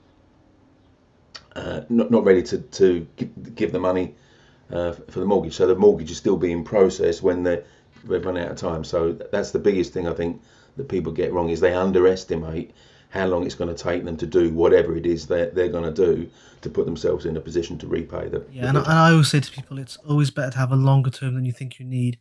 uh, 1.55 1.81
not 1.89 2.11
not 2.11 2.23
ready 2.23 2.43
to 2.43 2.59
to 2.59 3.07
give, 3.55 3.71
the 3.71 3.79
money 3.79 4.15
uh, 4.71 4.93
for 4.93 5.19
the 5.19 5.25
mortgage. 5.25 5.55
So 5.55 5.67
the 5.67 5.75
mortgage 5.75 6.11
is 6.11 6.17
still 6.17 6.37
being 6.37 6.63
processed 6.63 7.21
when 7.23 7.43
the 7.43 7.63
they've 8.05 8.25
run 8.25 8.37
out 8.37 8.51
of 8.51 8.57
time. 8.57 8.83
So 8.83 9.13
that's 9.13 9.51
the 9.51 9.59
biggest 9.59 9.93
thing 9.93 10.07
I 10.07 10.13
think 10.13 10.41
that 10.77 10.87
people 10.87 11.11
get 11.11 11.33
wrong 11.33 11.49
is 11.49 11.59
they 11.59 11.73
underestimate 11.73 12.71
how 13.17 13.25
long 13.27 13.45
it's 13.45 13.55
going 13.55 13.73
to 13.73 13.83
take 13.83 14.05
them 14.05 14.15
to 14.17 14.25
do 14.27 14.51
whatever 14.53 14.95
it 14.95 15.05
is 15.05 15.27
that 15.27 15.55
they're 15.55 15.69
going 15.69 15.83
to 15.83 16.05
do 16.05 16.29
to 16.61 16.69
put 16.69 16.85
themselves 16.85 17.25
in 17.25 17.35
a 17.37 17.39
position 17.41 17.77
to 17.79 17.87
repay 17.87 18.27
them. 18.29 18.43
Yeah, 18.51 18.67
and, 18.69 18.77
I- 18.77 18.81
and 18.83 18.91
I 18.93 19.11
always 19.11 19.29
say 19.29 19.39
to 19.39 19.51
people, 19.51 19.79
it's 19.79 19.97
always 20.07 20.29
better 20.31 20.51
to 20.51 20.57
have 20.57 20.71
a 20.71 20.75
longer 20.75 21.09
term 21.09 21.35
than 21.35 21.45
you 21.45 21.51
think 21.51 21.79
you 21.79 21.85
need 21.85 22.17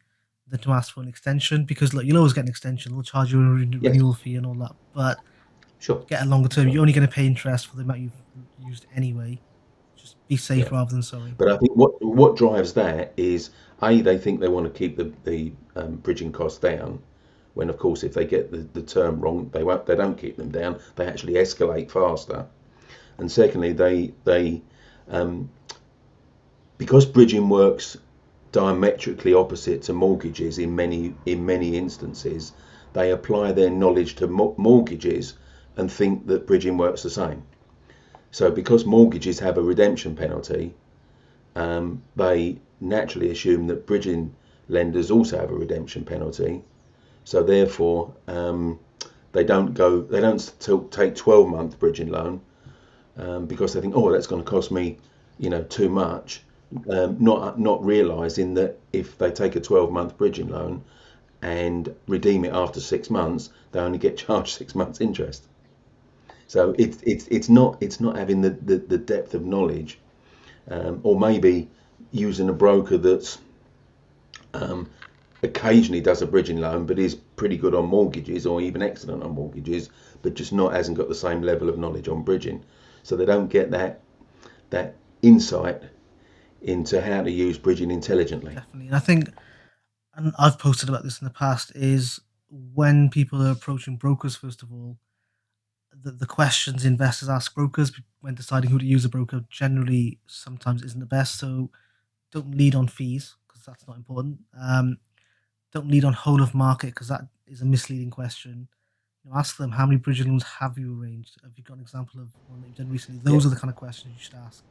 than 0.48 0.60
to 0.60 0.72
ask 0.72 0.94
for 0.94 1.00
an 1.02 1.08
extension 1.08 1.64
because 1.64 1.92
look, 1.92 2.04
you'll 2.04 2.16
always 2.18 2.32
get 2.32 2.42
an 2.44 2.48
extension. 2.48 2.92
They'll 2.92 3.02
charge 3.02 3.32
you 3.32 3.40
a 3.40 3.50
re- 3.54 3.68
Yes. 3.80 3.92
renewal 3.92 4.14
fee 4.14 4.36
and 4.36 4.46
all 4.46 4.54
that, 4.54 4.74
but 4.94 5.18
Sure. 5.78 6.04
get 6.08 6.22
a 6.22 6.26
longer 6.26 6.48
term. 6.48 6.68
You're 6.68 6.80
only 6.80 6.92
going 6.92 7.06
to 7.06 7.12
pay 7.12 7.26
interest 7.26 7.66
for 7.66 7.76
the 7.76 7.82
amount 7.82 8.00
you've 8.00 8.12
used 8.66 8.86
anyway. 8.94 9.40
Just 9.96 10.16
be 10.28 10.36
safe 10.36 10.64
Yeah. 10.70 10.78
rather 10.78 10.92
than 10.92 11.02
sorry. 11.02 11.34
But 11.36 11.48
I 11.50 11.56
think 11.58 11.74
what 11.76 12.00
what 12.02 12.36
drives 12.36 12.72
that 12.74 13.12
is 13.16 13.50
a 13.82 14.00
they 14.00 14.16
think 14.18 14.40
they 14.40 14.48
want 14.48 14.66
to 14.72 14.78
keep 14.78 14.96
the 14.96 15.12
the 15.24 15.52
um, 15.74 15.96
bridging 15.96 16.30
costs 16.32 16.58
down, 16.60 17.00
when 17.56 17.70
of 17.70 17.78
course 17.78 18.04
if 18.04 18.14
they 18.14 18.24
get 18.24 18.50
the, 18.50 18.58
the 18.78 18.82
term 18.82 19.20
wrong 19.20 19.48
they 19.52 19.64
won't 19.64 19.86
they 19.86 19.96
don't 19.96 20.18
keep 20.18 20.36
them 20.36 20.50
down 20.50 20.78
they 20.96 21.06
actually 21.06 21.34
escalate 21.34 21.90
faster, 21.90 22.46
and 23.18 23.32
secondly 23.32 23.72
they 23.72 24.12
they 24.24 24.62
um, 25.08 25.48
because 26.78 27.06
bridging 27.06 27.48
works 27.48 27.96
diametrically 28.52 29.34
opposite 29.34 29.82
to 29.82 29.92
mortgages 29.92 30.58
in 30.58 30.76
many 30.76 31.14
in 31.24 31.44
many 31.44 31.76
instances 31.76 32.52
they 32.92 33.10
apply 33.10 33.52
their 33.52 33.70
knowledge 33.70 34.14
to 34.16 34.26
mortgages 34.26 35.34
and 35.76 35.92
think 35.92 36.26
that 36.26 36.46
bridging 36.46 36.78
works 36.78 37.02
the 37.02 37.10
same. 37.10 37.42
So 38.30 38.50
because 38.50 38.86
mortgages 38.86 39.38
have 39.40 39.58
a 39.58 39.62
redemption 39.62 40.16
penalty, 40.16 40.74
um, 41.54 42.02
they 42.16 42.58
naturally 42.80 43.30
assume 43.30 43.66
that 43.66 43.86
bridging 43.86 44.34
lenders 44.68 45.10
also 45.10 45.38
have 45.38 45.50
a 45.50 45.54
redemption 45.54 46.04
penalty. 46.04 46.62
So 47.26 47.42
therefore, 47.42 48.14
um, 48.28 48.78
they 49.32 49.42
don't 49.42 49.74
go, 49.74 50.00
they 50.00 50.20
don't 50.20 50.38
take 50.92 51.16
12 51.16 51.48
month 51.48 51.76
bridging 51.76 52.08
loan 52.08 52.40
um, 53.16 53.46
because 53.46 53.72
they 53.72 53.80
think, 53.80 53.96
oh, 53.96 54.12
that's 54.12 54.28
going 54.28 54.44
to 54.44 54.48
cost 54.48 54.70
me, 54.70 54.98
you 55.36 55.50
know, 55.50 55.64
too 55.64 55.88
much. 55.88 56.42
Um, 56.88 57.16
not 57.18 57.58
not 57.58 57.84
realizing 57.84 58.54
that 58.54 58.78
if 58.92 59.18
they 59.18 59.32
take 59.32 59.56
a 59.56 59.60
12 59.60 59.90
month 59.90 60.16
bridging 60.16 60.48
loan 60.48 60.84
and 61.42 61.92
redeem 62.06 62.44
it 62.44 62.52
after 62.52 62.78
six 62.78 63.10
months, 63.10 63.50
they 63.72 63.80
only 63.80 63.98
get 63.98 64.16
charged 64.24 64.56
six 64.56 64.76
months 64.76 65.00
interest. 65.00 65.42
So 66.46 66.76
it's 66.78 66.98
it's 67.02 67.26
it's 67.26 67.48
not 67.48 67.76
it's 67.80 67.98
not 67.98 68.16
having 68.16 68.40
the, 68.40 68.50
the, 68.50 68.76
the 68.76 68.98
depth 68.98 69.34
of 69.34 69.44
knowledge, 69.44 69.98
um, 70.70 71.00
or 71.02 71.18
maybe 71.18 71.68
using 72.12 72.48
a 72.48 72.52
broker 72.52 72.98
that's 72.98 73.38
um, 74.54 74.88
occasionally 75.46 76.00
does 76.00 76.22
a 76.22 76.26
bridging 76.26 76.58
loan, 76.58 76.86
but 76.86 76.98
is 76.98 77.14
pretty 77.14 77.56
good 77.56 77.74
on 77.74 77.86
mortgages 77.86 78.46
or 78.46 78.60
even 78.60 78.82
excellent 78.82 79.22
on 79.22 79.30
mortgages, 79.32 79.88
but 80.22 80.34
just 80.34 80.52
not 80.52 80.72
hasn't 80.72 80.98
got 80.98 81.08
the 81.08 81.14
same 81.14 81.42
level 81.42 81.68
of 81.68 81.78
knowledge 81.78 82.08
on 82.08 82.22
bridging. 82.22 82.64
So 83.02 83.16
they 83.16 83.24
don't 83.24 83.48
get 83.48 83.70
that 83.70 84.02
that 84.70 84.96
insight 85.22 85.82
into 86.60 87.00
how 87.00 87.22
to 87.22 87.30
use 87.30 87.58
bridging 87.58 87.90
intelligently. 87.90 88.54
Definitely. 88.54 88.86
And 88.86 88.96
I 88.96 88.98
think, 88.98 89.28
and 90.14 90.32
I've 90.38 90.58
posted 90.58 90.88
about 90.88 91.04
this 91.04 91.20
in 91.20 91.24
the 91.24 91.32
past, 91.32 91.72
is 91.74 92.20
when 92.48 93.08
people 93.10 93.42
are 93.42 93.52
approaching 93.52 93.96
brokers, 93.96 94.36
first 94.36 94.62
of 94.62 94.72
all, 94.72 94.98
the, 96.02 96.10
the 96.10 96.26
questions 96.26 96.84
investors 96.84 97.28
ask 97.28 97.54
brokers 97.54 97.92
when 98.20 98.34
deciding 98.34 98.70
who 98.70 98.78
to 98.78 98.84
use 98.84 99.04
a 99.04 99.08
broker 99.08 99.44
generally 99.48 100.18
sometimes 100.26 100.82
isn't 100.82 101.00
the 101.00 101.06
best. 101.06 101.38
So 101.38 101.70
don't 102.32 102.54
lead 102.54 102.74
on 102.74 102.88
fees 102.88 103.36
because 103.46 103.64
that's 103.64 103.86
not 103.86 103.96
important. 103.96 104.40
Um, 104.58 104.98
don't 105.76 105.90
lead 105.90 106.04
on 106.04 106.12
whole 106.14 106.42
of 106.42 106.54
market 106.54 106.88
because 106.88 107.08
that 107.08 107.22
is 107.46 107.60
a 107.60 107.64
misleading 107.64 108.10
question. 108.10 108.68
You 109.24 109.30
know, 109.30 109.36
ask 109.36 109.56
them 109.58 109.72
how 109.72 109.84
many 109.86 109.98
bridging 109.98 110.28
loans 110.28 110.44
have 110.44 110.78
you 110.78 110.98
arranged? 111.00 111.36
Have 111.42 111.52
you 111.56 111.62
got 111.64 111.74
an 111.74 111.80
example 111.80 112.20
of 112.20 112.28
one 112.48 112.60
that 112.60 112.68
you've 112.68 112.76
done 112.76 112.88
recently? 112.88 113.20
Those 113.22 113.44
Yeah. 113.44 113.48
are 113.48 113.54
the 113.54 113.60
kind 113.60 113.70
of 113.70 113.76
questions 113.76 114.14
you 114.16 114.22
should 114.22 114.34
ask. 114.34 114.64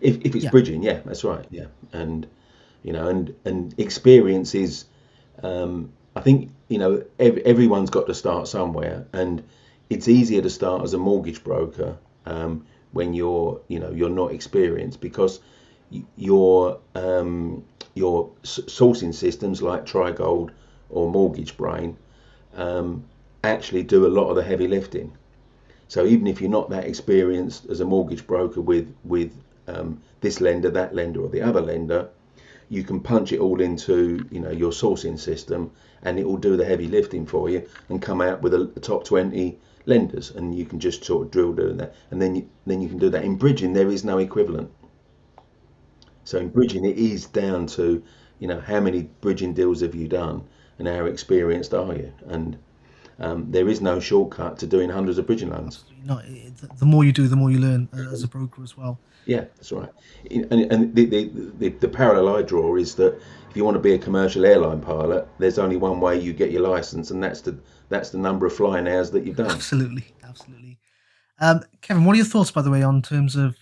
If, 0.00 0.18
if 0.24 0.34
it's 0.36 0.44
Yeah. 0.44 0.50
bridging, 0.50 0.82
yeah, 0.82 1.00
that's 1.04 1.24
right, 1.24 1.44
yeah, 1.50 1.66
and 1.92 2.26
you 2.82 2.92
know, 2.92 3.08
and 3.08 3.34
and 3.44 3.74
experience 3.78 4.54
is, 4.54 4.84
um, 5.42 5.90
I 6.14 6.20
think 6.20 6.50
you 6.68 6.78
know, 6.78 7.02
ev- 7.18 7.38
everyone's 7.38 7.90
got 7.90 8.06
to 8.06 8.14
start 8.14 8.46
somewhere, 8.46 9.06
and 9.12 9.42
it's 9.88 10.06
easier 10.06 10.42
to 10.42 10.50
start 10.50 10.82
as 10.82 10.92
a 10.92 10.98
mortgage 10.98 11.42
broker 11.42 11.96
um, 12.26 12.66
when 12.92 13.14
you're 13.14 13.60
you 13.68 13.80
know 13.80 13.90
you're 13.90 14.10
not 14.10 14.32
experienced 14.32 15.00
because 15.00 15.40
you're 16.16 16.78
um, 16.94 17.64
your 17.96 18.30
sourcing 18.44 19.14
systems 19.14 19.62
like 19.62 19.86
Trigold 19.86 20.50
or 20.90 21.10
Mortgage 21.10 21.56
Brain 21.56 21.96
um, 22.54 23.04
actually 23.42 23.82
do 23.82 24.06
a 24.06 24.08
lot 24.08 24.28
of 24.28 24.36
the 24.36 24.42
heavy 24.42 24.68
lifting. 24.68 25.12
So 25.88 26.04
even 26.04 26.26
if 26.26 26.40
you're 26.40 26.50
not 26.50 26.70
that 26.70 26.84
experienced 26.84 27.66
as 27.70 27.80
a 27.80 27.84
mortgage 27.84 28.26
broker 28.26 28.60
with 28.60 28.94
with 29.04 29.32
um, 29.66 30.02
this 30.20 30.40
lender, 30.40 30.70
that 30.70 30.94
lender, 30.94 31.22
or 31.22 31.28
the 31.28 31.42
other 31.42 31.60
lender, 31.60 32.08
you 32.68 32.82
can 32.82 33.00
punch 33.00 33.32
it 33.32 33.40
all 33.40 33.60
into 33.60 34.26
you 34.30 34.40
know 34.40 34.50
your 34.50 34.72
sourcing 34.72 35.18
system, 35.18 35.70
and 36.02 36.18
it 36.18 36.26
will 36.26 36.36
do 36.36 36.56
the 36.56 36.64
heavy 36.64 36.88
lifting 36.88 37.24
for 37.24 37.48
you 37.48 37.66
and 37.88 38.02
come 38.02 38.20
out 38.20 38.42
with 38.42 38.52
a, 38.52 38.70
a 38.76 38.80
top 38.80 39.04
20 39.04 39.58
lenders, 39.86 40.32
and 40.32 40.54
you 40.54 40.66
can 40.66 40.80
just 40.80 41.04
sort 41.04 41.26
of 41.26 41.30
drill 41.30 41.52
doing 41.52 41.76
that, 41.78 41.94
and 42.10 42.20
then 42.20 42.34
you, 42.34 42.48
then 42.66 42.82
you 42.82 42.88
can 42.88 42.98
do 42.98 43.08
that. 43.08 43.24
In 43.24 43.36
bridging, 43.36 43.72
there 43.72 43.88
is 43.88 44.04
no 44.04 44.18
equivalent. 44.18 44.70
So 46.26 46.38
in 46.38 46.48
bridging, 46.48 46.84
it 46.84 46.98
is 46.98 47.26
down 47.26 47.66
to 47.68 48.02
you 48.40 48.48
know 48.48 48.60
how 48.60 48.80
many 48.80 49.08
bridging 49.20 49.54
deals 49.54 49.80
have 49.80 49.94
you 49.94 50.08
done, 50.08 50.42
and 50.78 50.88
how 50.88 51.04
experienced 51.06 51.72
are 51.72 51.94
you, 51.94 52.12
and 52.26 52.58
um, 53.20 53.50
there 53.50 53.68
is 53.68 53.80
no 53.80 54.00
shortcut 54.00 54.58
to 54.58 54.66
doing 54.66 54.90
hundreds 54.90 55.18
of 55.18 55.26
bridging 55.26 55.50
loans. 55.50 55.84
Know, 56.04 56.20
the- 56.78 56.84
more 56.84 57.04
you 57.04 57.12
do, 57.12 57.28
the 57.28 57.36
more 57.36 57.50
you 57.50 57.58
learn 57.60 57.88
uh, 57.96 58.12
as 58.12 58.24
a 58.24 58.28
broker 58.28 58.62
as 58.62 58.76
well. 58.76 58.98
Yeah, 59.24 59.44
that's 59.56 59.72
right. 59.72 59.88
And, 60.30 60.52
and 60.52 60.94
the, 60.94 61.04
the, 61.04 61.30
the, 61.58 61.68
the 61.70 61.88
parallel 61.88 62.36
I 62.36 62.42
draw 62.42 62.76
is 62.76 62.94
that 62.96 63.20
if 63.50 63.56
you 63.56 63.64
want 63.64 63.74
to 63.74 63.80
be 63.80 63.94
a 63.94 63.98
commercial 63.98 64.44
airline 64.46 64.80
pilot, 64.80 65.26
there's 65.38 65.58
only 65.58 65.76
one 65.76 65.98
way 65.98 66.20
you 66.20 66.32
get 66.32 66.52
your 66.52 66.62
license, 66.62 67.10
and 67.10 67.22
that's 67.22 67.40
the 67.40 67.58
that's 67.88 68.10
the 68.10 68.18
number 68.18 68.46
of 68.46 68.52
flying 68.52 68.86
hours 68.88 69.10
that 69.12 69.24
you've 69.24 69.36
done. 69.36 69.50
Absolutely, 69.50 70.04
absolutely. 70.24 70.78
Um, 71.40 71.62
Kevin, 71.82 72.04
what 72.04 72.14
are 72.14 72.16
your 72.16 72.26
thoughts, 72.26 72.50
by 72.50 72.62
the 72.62 72.70
way, 72.70 72.82
on 72.82 73.02
terms 73.02 73.36
of 73.36 73.56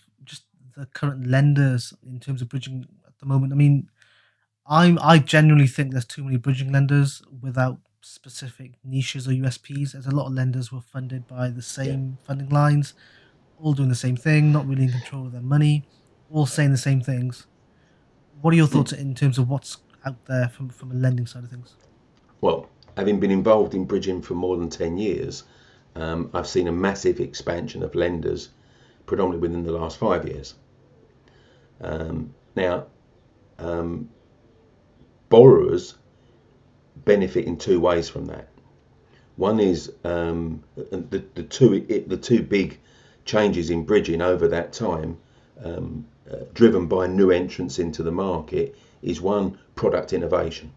the 0.76 0.86
current 0.86 1.26
lenders 1.26 1.92
in 2.06 2.20
terms 2.20 2.42
of 2.42 2.48
bridging 2.48 2.86
at 3.06 3.18
the 3.18 3.26
moment? 3.26 3.52
I 3.52 3.56
mean, 3.56 3.88
I'm 4.66 4.98
I 5.00 5.18
genuinely 5.18 5.66
think 5.66 5.92
there's 5.92 6.04
too 6.04 6.24
many 6.24 6.36
bridging 6.36 6.72
lenders 6.72 7.22
without 7.42 7.78
specific 8.00 8.72
niches 8.84 9.28
or 9.28 9.32
USPs. 9.32 9.92
There's 9.92 10.06
a 10.06 10.14
lot 10.14 10.26
of 10.26 10.32
lenders 10.32 10.68
who 10.68 10.78
are 10.78 10.82
funded 10.82 11.26
by 11.26 11.48
the 11.48 11.62
same 11.62 12.18
funding 12.26 12.48
lines, 12.50 12.94
all 13.60 13.72
doing 13.72 13.88
the 13.88 13.94
same 13.94 14.16
thing, 14.16 14.52
not 14.52 14.66
really 14.66 14.84
in 14.84 14.90
control 14.90 15.26
of 15.26 15.32
their 15.32 15.40
money, 15.40 15.84
all 16.30 16.46
saying 16.46 16.70
the 16.70 16.78
same 16.78 17.00
things. 17.00 17.46
What 18.40 18.52
are 18.52 18.56
your 18.56 18.66
thoughts 18.66 18.92
in 18.92 19.14
terms 19.14 19.38
of 19.38 19.48
what's 19.48 19.78
out 20.04 20.24
there 20.26 20.48
from 20.48 20.68
from 20.68 20.90
a 20.90 20.94
lending 20.94 21.26
side 21.26 21.44
of 21.44 21.50
things? 21.50 21.76
Well, 22.40 22.68
having 22.96 23.20
been 23.20 23.30
involved 23.30 23.74
in 23.74 23.84
bridging 23.84 24.22
for 24.22 24.34
more 24.34 24.56
than 24.56 24.68
10 24.68 24.98
years, 24.98 25.44
um, 25.96 26.30
I've 26.34 26.46
seen 26.46 26.68
a 26.68 26.72
massive 26.72 27.20
expansion 27.20 27.82
of 27.82 27.94
lenders, 27.94 28.50
predominantly 29.06 29.48
within 29.48 29.64
the 29.64 29.72
last 29.72 29.96
five 29.98 30.26
years. 30.26 30.54
Um, 31.84 32.34
now, 32.56 32.86
um, 33.58 34.08
borrowers 35.28 35.94
benefit 37.04 37.44
in 37.44 37.56
two 37.56 37.78
ways 37.80 38.08
from 38.08 38.26
that. 38.26 38.48
One 39.36 39.60
is 39.60 39.92
um, 40.04 40.62
the, 40.76 41.24
the 41.34 41.42
two 41.42 41.84
it, 41.88 42.08
the 42.08 42.16
two 42.16 42.42
big 42.42 42.78
changes 43.24 43.70
in 43.70 43.84
bridging 43.84 44.22
over 44.22 44.48
that 44.48 44.72
time, 44.72 45.18
um, 45.62 46.06
uh, 46.30 46.44
driven 46.54 46.86
by 46.86 47.06
new 47.06 47.30
entrants 47.30 47.78
into 47.78 48.02
the 48.02 48.12
market, 48.12 48.76
is 49.02 49.20
one 49.20 49.58
product 49.74 50.12
innovation. 50.12 50.72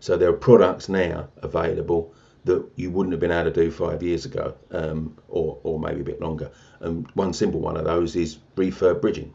So 0.00 0.16
there 0.16 0.28
are 0.28 0.34
products 0.34 0.88
now 0.88 1.28
available 1.38 2.12
that 2.44 2.62
you 2.76 2.90
wouldn't 2.90 3.12
have 3.12 3.20
been 3.20 3.30
able 3.30 3.50
to 3.50 3.62
do 3.64 3.70
five 3.70 4.02
years 4.02 4.26
ago, 4.26 4.54
um, 4.70 5.16
or 5.28 5.58
or 5.62 5.80
maybe 5.80 6.02
a 6.02 6.04
bit 6.04 6.20
longer. 6.20 6.50
And 6.80 7.10
one 7.14 7.32
simple 7.32 7.60
one 7.60 7.78
of 7.78 7.84
those 7.84 8.14
is 8.14 8.38
refurb 8.54 9.00
bridging, 9.00 9.32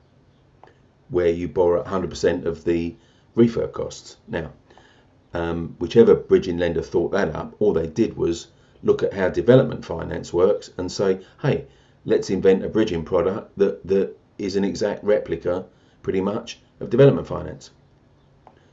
where 1.10 1.30
you 1.30 1.48
borrow 1.48 1.84
100% 1.84 2.46
of 2.46 2.64
the 2.64 2.96
refurb 3.36 3.72
costs. 3.72 4.18
Now, 4.28 4.52
um, 5.34 5.76
whichever 5.80 6.16
bridging 6.16 6.58
lender 6.58 6.82
thought 6.82 7.12
that 7.12 7.36
up, 7.36 7.56
all 7.60 7.74
they 7.74 7.88
did 7.88 8.16
was 8.16 8.48
look 8.82 9.04
at 9.04 9.14
how 9.14 9.30
development 9.30 9.86
finance 9.86 10.34
works 10.34 10.72
and 10.78 10.92
say, 10.92 11.20
hey, 11.42 11.66
let's 12.06 12.30
invent 12.30 12.64
a 12.64 12.70
bridging 12.70 13.04
product 13.04 13.58
that, 13.58 13.86
that 13.86 14.18
is 14.38 14.56
an 14.56 14.64
exact 14.64 15.04
replica, 15.04 15.66
pretty 16.02 16.22
much, 16.22 16.60
of 16.80 16.90
development 16.90 17.28
finance. 17.28 17.72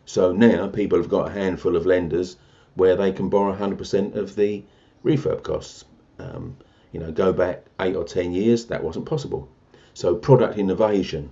So 0.05 0.33
now 0.33 0.69
people 0.69 0.99
have 0.99 1.09
got 1.09 1.29
a 1.29 1.33
handful 1.33 1.77
of 1.77 1.85
lenders 1.85 2.37
where 2.75 2.95
they 2.95 3.11
can 3.11 3.29
borrow 3.29 3.55
100% 3.55 4.15
of 4.15 4.37
the 4.37 4.63
refurb 5.05 5.43
costs. 5.43 5.85
Um, 6.19 6.57
you 6.93 7.01
know, 7.01 7.11
go 7.11 7.33
back 7.33 7.65
eight 7.81 7.97
or 7.97 8.05
10 8.05 8.33
years, 8.33 8.67
that 8.67 8.83
wasn't 8.83 9.07
possible. 9.07 9.49
So 9.95 10.15
product 10.15 10.59
innovation, 10.59 11.31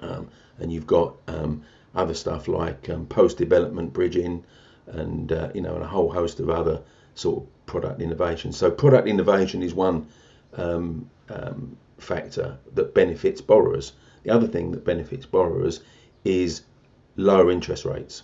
um, 0.00 0.28
and 0.58 0.72
you've 0.72 0.86
got 0.86 1.16
um, 1.28 1.62
other 1.94 2.14
stuff 2.14 2.48
like 2.48 2.88
um, 2.90 3.06
post-development 3.06 3.92
bridging, 3.92 4.44
and 4.86 5.32
uh, 5.32 5.50
you 5.54 5.60
know, 5.60 5.74
and 5.74 5.84
a 5.84 5.88
whole 5.88 6.10
host 6.10 6.40
of 6.40 6.50
other 6.50 6.82
sort 7.14 7.42
of 7.42 7.66
product 7.66 8.00
innovation. 8.00 8.52
So 8.52 8.70
product 8.70 9.08
innovation 9.08 9.62
is 9.62 9.74
one 9.74 10.06
um, 10.54 11.10
um, 11.28 11.76
factor 11.98 12.58
that 12.74 12.94
benefits 12.94 13.40
borrowers. 13.40 13.92
The 14.22 14.30
other 14.30 14.46
thing 14.46 14.70
that 14.72 14.84
benefits 14.84 15.26
borrowers 15.26 15.80
is 16.24 16.62
lower 17.16 17.50
interest 17.50 17.84
rates. 17.84 18.22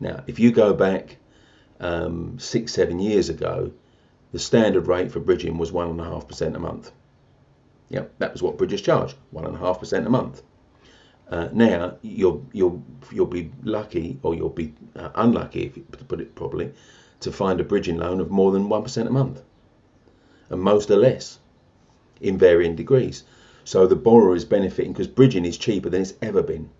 Now, 0.00 0.24
if 0.26 0.38
you 0.38 0.52
go 0.52 0.72
back 0.74 1.16
um, 1.80 2.38
six, 2.38 2.72
seven 2.72 2.98
years 2.98 3.28
ago, 3.28 3.72
the 4.32 4.38
standard 4.38 4.86
rate 4.86 5.10
for 5.10 5.20
bridging 5.20 5.58
was 5.58 5.72
one 5.72 5.90
and 5.90 6.00
a 6.00 6.04
half 6.04 6.28
percent 6.28 6.56
a 6.56 6.58
month. 6.58 6.92
Yep, 7.90 8.14
that 8.18 8.32
was 8.32 8.42
what 8.42 8.58
bridges 8.58 8.82
charge, 8.82 9.16
one 9.30 9.46
and 9.46 9.54
a 9.54 9.58
half 9.58 9.80
percent 9.80 10.06
a 10.06 10.10
month. 10.10 10.42
Uh, 11.30 11.48
now 11.52 11.96
you'll 12.02 12.46
you'll 12.52 12.82
you'll 13.10 13.26
be 13.26 13.50
lucky, 13.62 14.18
or 14.22 14.34
you'll 14.34 14.48
be 14.50 14.74
uh, 14.96 15.10
unlucky, 15.14 15.64
if 15.64 15.76
you, 15.76 15.82
put 15.82 16.20
it 16.20 16.34
properly, 16.34 16.72
to 17.20 17.32
find 17.32 17.60
a 17.60 17.64
bridging 17.64 17.96
loan 17.98 18.20
of 18.20 18.30
more 18.30 18.52
than 18.52 18.68
one 18.68 18.82
percent 18.82 19.08
a 19.08 19.12
month, 19.12 19.42
and 20.50 20.60
most 20.60 20.90
are 20.90 20.96
less, 20.96 21.38
in 22.20 22.36
varying 22.36 22.76
degrees. 22.76 23.24
So 23.64 23.86
the 23.86 23.96
borrower 23.96 24.34
is 24.34 24.44
benefiting 24.44 24.92
because 24.92 25.08
bridging 25.08 25.44
is 25.44 25.58
cheaper 25.58 25.90
than 25.90 26.02
it's 26.02 26.14
ever 26.22 26.42
been 26.42 26.70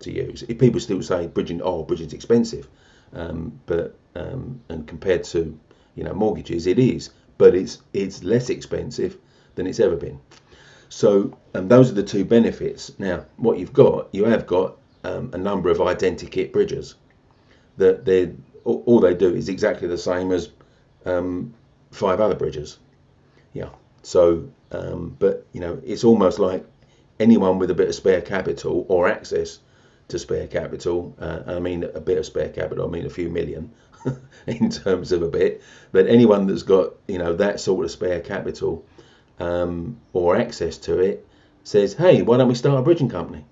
to 0.00 0.12
use. 0.12 0.42
If 0.48 0.58
people 0.58 0.80
still 0.80 1.02
say 1.02 1.26
bridging, 1.26 1.62
oh, 1.62 1.84
bridging's 1.84 2.12
expensive, 2.12 2.68
um, 3.12 3.60
but 3.66 3.96
um, 4.14 4.60
and 4.68 4.86
compared 4.86 5.24
to 5.24 5.58
you 5.94 6.04
know 6.04 6.14
mortgages, 6.14 6.66
it 6.66 6.78
is, 6.78 7.10
but 7.38 7.54
it's 7.54 7.82
it's 7.92 8.22
less 8.22 8.48
expensive 8.50 9.18
than 9.56 9.66
it's 9.66 9.80
ever 9.80 9.96
been. 9.96 10.20
So 10.88 11.36
um, 11.54 11.68
those 11.68 11.90
are 11.90 11.94
the 11.94 12.02
two 12.02 12.24
benefits. 12.24 12.96
Now, 12.98 13.26
what 13.36 13.58
you've 13.58 13.72
got, 13.72 14.08
you 14.14 14.24
have 14.24 14.46
got 14.46 14.78
um, 15.02 15.30
a 15.32 15.38
number 15.38 15.70
of 15.70 15.78
identikit 15.78 16.52
bridges 16.52 16.94
that 17.76 18.04
they 18.04 18.32
all 18.64 18.98
they 18.98 19.14
do 19.14 19.34
is 19.34 19.48
exactly 19.48 19.86
the 19.86 19.98
same 19.98 20.32
as 20.32 20.50
um, 21.04 21.54
five 21.92 22.20
other 22.20 22.34
bridges. 22.34 22.78
Yeah. 23.52 23.68
So, 24.02 24.48
um, 24.72 25.16
but 25.18 25.46
you 25.52 25.60
know, 25.60 25.80
it's 25.84 26.04
almost 26.04 26.38
like 26.38 26.64
anyone 27.20 27.58
with 27.58 27.70
a 27.70 27.74
bit 27.74 27.88
of 27.88 27.94
spare 27.94 28.20
capital 28.20 28.84
or 28.88 29.08
access 29.08 29.60
to 30.08 30.18
spare 30.18 30.46
capital. 30.46 31.14
Uh, 31.18 31.42
I 31.46 31.58
mean, 31.60 31.84
a 31.84 32.00
bit 32.00 32.18
of 32.18 32.26
spare 32.26 32.48
capital. 32.48 32.86
I 32.86 32.90
mean, 32.90 33.06
a 33.06 33.10
few 33.10 33.28
million 33.28 33.72
in 34.46 34.70
terms 34.70 35.12
of 35.12 35.22
a 35.22 35.28
bit. 35.28 35.62
But 35.92 36.06
anyone 36.08 36.46
that's 36.46 36.62
got 36.62 36.94
you 37.06 37.18
know 37.18 37.34
that 37.34 37.60
sort 37.60 37.84
of 37.84 37.90
spare 37.90 38.20
capital 38.20 38.84
um, 39.38 39.98
or 40.12 40.36
access 40.36 40.78
to 40.78 40.98
it 40.98 41.26
says, 41.64 41.94
"Hey, 41.94 42.22
why 42.22 42.36
don't 42.36 42.48
we 42.48 42.54
start 42.54 42.78
a 42.78 42.82
bridging 42.82 43.08
company?" 43.08 43.44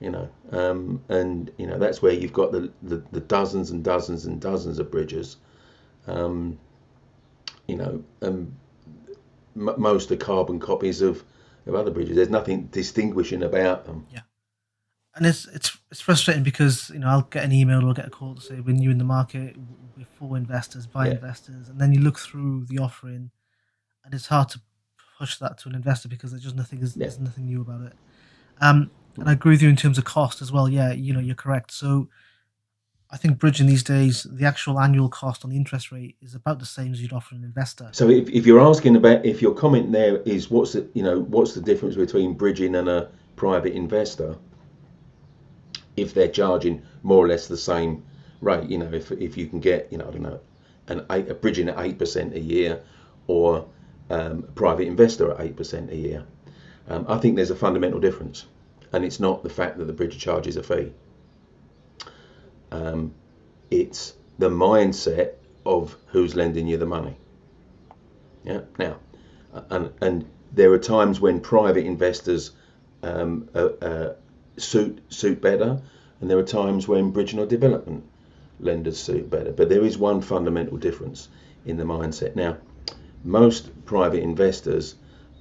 You 0.00 0.10
know, 0.10 0.28
um, 0.50 1.02
and 1.08 1.50
you 1.58 1.66
know 1.66 1.78
that's 1.78 2.02
where 2.02 2.12
you've 2.12 2.32
got 2.32 2.52
the, 2.52 2.72
the, 2.82 3.02
the 3.12 3.20
dozens 3.20 3.70
and 3.70 3.84
dozens 3.84 4.26
and 4.26 4.40
dozens 4.40 4.78
of 4.78 4.90
bridges. 4.90 5.36
Um, 6.06 6.58
you 7.68 7.76
know, 7.76 8.02
um, 8.22 8.56
m- 9.56 9.74
most 9.76 10.10
are 10.10 10.16
carbon 10.16 10.58
copies 10.58 11.00
of, 11.00 11.22
of 11.66 11.74
other 11.76 11.92
bridges. 11.92 12.16
There's 12.16 12.28
nothing 12.28 12.66
distinguishing 12.66 13.42
about 13.44 13.84
them. 13.86 14.06
Yeah 14.10 14.22
and 15.14 15.26
it's 15.26 15.46
it's 15.48 15.76
it's 15.90 16.00
frustrating 16.00 16.42
because 16.42 16.90
you 16.90 16.98
know 16.98 17.08
I'll 17.08 17.22
get 17.22 17.44
an 17.44 17.52
email 17.52 17.84
or 17.84 17.92
get 17.92 18.06
a 18.06 18.10
call 18.10 18.34
to 18.34 18.40
say 18.40 18.60
when 18.60 18.80
you're 18.80 18.92
in 18.92 18.98
the 18.98 19.04
market 19.04 19.56
we're 19.96 20.06
for 20.18 20.36
investors, 20.36 20.86
buy 20.86 21.06
yeah. 21.06 21.12
investors, 21.12 21.68
and 21.68 21.78
then 21.80 21.92
you 21.92 22.00
look 22.00 22.18
through 22.18 22.64
the 22.66 22.78
offering, 22.78 23.30
and 24.04 24.14
it's 24.14 24.26
hard 24.26 24.48
to 24.50 24.60
push 25.18 25.38
that 25.38 25.58
to 25.58 25.68
an 25.68 25.74
investor 25.74 26.08
because 26.08 26.30
there's 26.30 26.42
just 26.42 26.56
nothing 26.56 26.80
is 26.80 26.96
yeah. 26.96 27.04
there's 27.06 27.20
nothing 27.20 27.46
new 27.46 27.60
about 27.60 27.82
it. 27.82 27.92
Um, 28.60 28.90
and 29.16 29.28
I 29.28 29.32
agree 29.32 29.52
with 29.52 29.62
you 29.62 29.68
in 29.68 29.76
terms 29.76 29.98
of 29.98 30.04
cost 30.04 30.42
as 30.42 30.50
well. 30.50 30.68
Yeah, 30.68 30.92
you 30.92 31.12
know 31.12 31.20
you're 31.20 31.34
correct. 31.34 31.72
So 31.72 32.08
I 33.10 33.16
think 33.16 33.38
bridging 33.38 33.66
these 33.66 33.82
days, 33.82 34.26
the 34.30 34.46
actual 34.46 34.80
annual 34.80 35.08
cost 35.08 35.44
on 35.44 35.50
the 35.50 35.56
interest 35.56 35.92
rate 35.92 36.16
is 36.22 36.34
about 36.34 36.58
the 36.58 36.66
same 36.66 36.92
as 36.92 37.02
you'd 37.02 37.12
offer 37.12 37.34
an 37.34 37.44
investor. 37.44 37.90
So 37.92 38.08
if, 38.08 38.28
if 38.30 38.46
you're 38.46 38.60
asking 38.60 38.96
about 38.96 39.24
if 39.24 39.42
your 39.42 39.54
comment 39.54 39.92
there 39.92 40.16
is 40.22 40.50
what's 40.50 40.72
the 40.72 40.88
you 40.94 41.02
know 41.02 41.20
what's 41.20 41.54
the 41.54 41.60
difference 41.60 41.96
between 41.96 42.34
bridging 42.34 42.74
and 42.74 42.88
a 42.88 43.10
private 43.36 43.74
investor, 43.74 44.36
if 45.96 46.14
they're 46.14 46.28
charging 46.28 46.82
more 47.02 47.24
or 47.24 47.28
less 47.28 47.48
the 47.48 47.56
same 47.56 48.02
rate. 48.42 48.68
You 48.68 48.78
know, 48.78 48.92
if 48.92 49.10
if 49.12 49.38
you 49.38 49.46
can 49.46 49.60
get, 49.60 49.90
you 49.90 49.98
know, 49.98 50.08
I 50.08 50.10
don't 50.10 50.22
know, 50.22 50.40
an 50.88 51.06
eight, 51.10 51.30
a 51.30 51.34
bridging 51.34 51.68
at 51.68 51.78
eight 51.78 51.98
percent 51.98 52.34
a 52.34 52.40
year, 52.40 52.82
or 53.26 53.66
um, 54.10 54.44
a 54.48 54.52
private 54.52 54.86
investor 54.86 55.30
at 55.32 55.40
eight 55.40 55.56
percent 55.56 55.90
a 55.90 55.96
year, 55.96 56.24
um, 56.88 57.06
I 57.08 57.18
think 57.18 57.36
there's 57.36 57.50
a 57.50 57.56
fundamental 57.56 58.00
difference, 58.00 58.46
and 58.92 59.04
it's 59.04 59.20
not 59.20 59.42
the 59.42 59.50
fact 59.50 59.78
that 59.78 59.86
the 59.86 59.92
bridge 59.92 60.18
charges 60.18 60.56
a 60.56 60.62
fee. 60.62 60.92
Um, 62.70 63.14
it's 63.70 64.14
the 64.38 64.48
mindset 64.48 65.32
of 65.64 65.96
who's 66.06 66.34
lending 66.34 66.66
you 66.66 66.76
the 66.76 66.86
money. 66.86 67.16
Yeah. 68.44 68.62
Now, 68.78 68.96
and 69.70 69.92
and 70.00 70.24
there 70.52 70.72
are 70.72 70.78
times 70.78 71.20
when 71.20 71.40
private 71.40 71.86
investors 71.86 72.52
um, 73.02 73.48
uh, 73.54 73.68
uh, 73.80 74.14
suit 74.56 75.00
suit 75.08 75.40
better, 75.40 75.80
and 76.20 76.30
there 76.30 76.38
are 76.38 76.42
times 76.44 76.88
when 76.88 77.10
bridging 77.10 77.38
or 77.38 77.46
development 77.46 78.04
lenders 78.60 78.98
suit 78.98 79.30
better. 79.30 79.52
But 79.52 79.68
there 79.68 79.84
is 79.84 79.98
one 79.98 80.20
fundamental 80.20 80.76
difference 80.76 81.28
in 81.64 81.76
the 81.76 81.84
mindset. 81.84 82.36
Now, 82.36 82.58
most 83.24 83.84
private 83.84 84.22
investors 84.22 84.96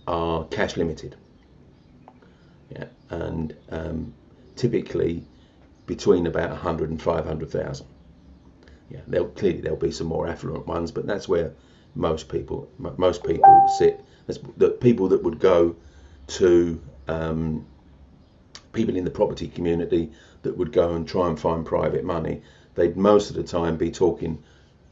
are 0.08 0.46
cash 0.46 0.78
limited, 0.78 1.16
yeah, 2.72 2.86
and 3.10 3.56
um, 3.70 4.14
typically 4.56 5.24
between 5.86 6.28
about 6.28 6.50
100 6.50 6.90
and 6.90 7.02
500,000. 7.02 7.86
Yeah, 8.90 9.00
there'll 9.08 9.28
clearly 9.28 9.62
there'll 9.62 9.78
be 9.78 9.92
some 9.92 10.08
more 10.08 10.28
affluent 10.28 10.68
ones, 10.68 10.92
but 10.92 11.06
that's 11.06 11.28
where 11.28 11.54
most 11.96 12.30
people 12.30 12.70
most 12.98 13.24
people 13.24 13.68
sit. 13.78 14.04
That's 14.28 14.40
the 14.58 14.70
people 14.70 15.08
that 15.10 15.24
would 15.24 15.40
go 15.40 15.76
to 16.28 16.82
um, 17.08 17.66
people 18.74 18.96
in 18.96 19.04
the 19.04 19.12
property 19.12 19.48
community 19.48 20.12
that 20.44 20.58
would 20.58 20.72
go 20.72 20.94
and 20.94 21.08
try 21.08 21.28
and 21.28 21.40
find 21.40 21.66
private 21.66 22.04
money, 22.04 22.42
they'd 22.76 22.98
most 22.98 23.30
of 23.30 23.36
the 23.36 23.44
time 23.44 23.78
be 23.78 23.92
talking 23.92 24.42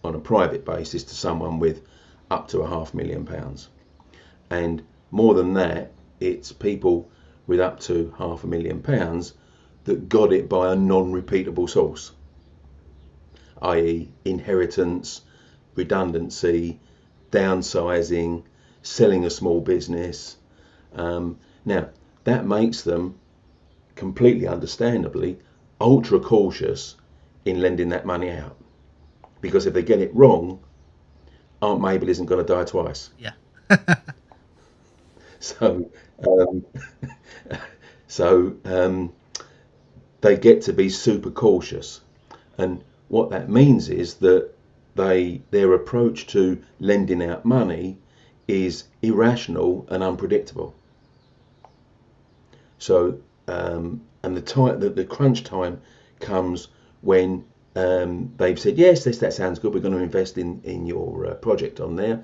on 0.04 0.15
a 0.15 0.19
private 0.19 0.65
basis 0.65 1.04
to 1.04 1.15
someone 1.15 1.60
with 1.60 1.82
up 2.30 2.48
to 2.50 2.62
a 2.62 2.68
half 2.68 2.94
million 2.94 3.26
pounds. 3.26 3.70
And 4.50 4.84
more 5.12 5.34
than 5.34 5.54
that, 5.54 5.92
it's 6.20 6.52
people 6.52 7.10
with 7.48 7.60
up 7.60 7.80
to 7.82 8.13
half 8.18 8.44
a 8.44 8.48
million 8.48 8.82
pounds 8.82 9.34
that 9.86 10.10
got 10.10 10.32
it 10.34 10.48
by 10.48 10.72
a 10.72 10.76
non 10.76 11.12
repeatable 11.12 11.70
source, 11.70 12.12
i.e., 13.62 14.12
inheritance, 14.26 15.22
redundancy, 15.76 16.80
downsizing, 17.32 18.44
selling 18.82 19.26
a 19.26 19.30
small 19.30 19.62
business. 19.62 20.38
Um, 20.94 21.39
now, 21.65 21.89
that 22.24 22.46
makes 22.46 22.84
them 22.84 23.15
completely 23.96 24.48
understandably, 24.48 25.39
ultra 25.82 26.20
cautious 26.20 26.96
in 27.46 27.62
lending 27.62 27.89
that 27.89 28.06
money 28.06 28.30
out. 28.30 28.58
Because 29.42 29.65
if 29.65 29.74
they 29.74 29.84
get 29.84 30.02
it 30.02 30.15
wrong, 30.15 30.60
Aunt 31.62 31.82
Mabel 31.82 32.10
isn't 32.10 32.26
going 32.26 32.45
to 32.45 32.54
die 32.54 32.63
twice. 32.63 33.10
Yeah. 33.17 33.34
so, 35.39 35.89
um, 36.28 36.65
so 38.08 38.56
um, 38.65 39.13
they 40.22 40.38
get 40.38 40.62
to 40.63 40.74
be 40.74 40.89
super 40.89 41.32
cautious, 41.32 42.02
and 42.58 42.84
what 43.08 43.30
that 43.32 43.50
means 43.50 43.89
is 43.89 44.15
that 44.15 44.52
they 44.95 45.41
their 45.52 45.74
approach 45.74 46.28
to 46.28 46.62
lending 46.80 47.24
out 47.24 47.45
money 47.45 47.98
is 48.48 48.86
irrational 49.02 49.86
and 49.89 50.04
unpredictable. 50.04 50.74
So 52.78 53.19
um, 53.48 54.02
and 54.24 54.36
the 54.36 54.41
time 54.41 54.80
the, 54.80 54.89
the 54.89 55.06
crunch 55.06 55.43
time 55.43 55.82
comes 56.19 56.67
when 57.02 57.45
um, 57.80 58.34
they've 58.38 58.60
said 58.60 58.78
yes 58.78 59.04
this 59.04 59.20
that 59.20 59.34
sounds 59.34 59.60
good. 59.60 59.74
We're 59.74 59.80
going 59.80 59.98
to 59.98 60.04
invest 60.04 60.38
in 60.38 60.62
in 60.63 60.86
your 60.86 61.26
uh, 61.26 61.34
project 61.36 61.80
on 61.80 61.96
there 61.96 62.24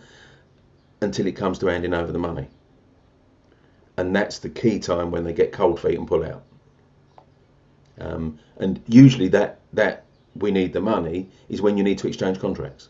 until 1.01 1.27
it 1.27 1.35
comes 1.35 1.59
to 1.59 1.67
handing 1.67 1.93
over 1.93 2.11
the 2.11 2.19
money. 2.19 2.47
And 3.97 4.15
that's 4.15 4.39
the 4.39 4.49
key 4.49 4.79
time 4.79 5.11
when 5.11 5.23
they 5.23 5.33
get 5.33 5.51
cold 5.51 5.79
feet 5.79 5.97
and 5.97 6.07
pull 6.07 6.23
out. 6.23 6.43
Um, 7.99 8.39
and 8.57 8.81
usually 8.87 9.29
that 9.29 9.59
that 9.73 10.05
we 10.35 10.51
need 10.51 10.73
the 10.73 10.81
money 10.81 11.29
is 11.47 11.61
when 11.61 11.77
you 11.77 11.83
need 11.83 11.99
to 11.99 12.07
exchange 12.07 12.39
contracts. 12.39 12.89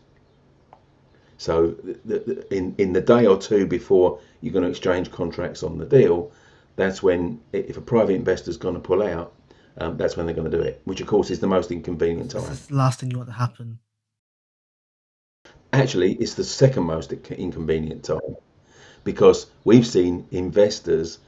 So 1.38 1.76
the, 2.04 2.18
the, 2.18 2.54
in 2.54 2.74
in 2.78 2.92
the 2.92 3.00
day 3.00 3.26
or 3.26 3.38
two 3.38 3.66
before 3.66 4.18
you're 4.40 4.52
going 4.52 4.64
to 4.64 4.70
exchange 4.70 5.10
contracts 5.10 5.62
on 5.62 5.78
the 5.78 5.86
deal 5.86 6.32
that's 6.76 7.02
when, 7.02 7.40
if 7.52 7.76
a 7.76 7.80
private 7.80 8.12
investor's 8.12 8.58
going 8.58 8.74
to 8.74 8.80
pull 8.80 9.02
out, 9.02 9.32
um, 9.78 9.96
that's 9.96 10.16
when 10.16 10.26
they're 10.26 10.34
going 10.34 10.50
to 10.50 10.56
do 10.56 10.62
it, 10.62 10.80
which 10.84 11.00
of 11.00 11.06
course 11.06 11.30
is 11.30 11.40
the 11.40 11.46
most 11.46 11.70
inconvenient 11.70 12.30
time. 12.30 12.50
It's 12.50 12.66
the 12.66 12.74
last 12.74 13.00
thing 13.00 13.10
you 13.10 13.18
want 13.18 13.28
to 13.28 13.34
happen. 13.34 13.78
Actually, 15.72 16.14
it's 16.14 16.34
the 16.34 16.44
second 16.44 16.84
most 16.84 17.12
inconvenient 17.12 18.04
time 18.04 18.36
because 19.04 19.46
we've 19.64 19.86
seen 19.86 20.26
investors 20.30 21.18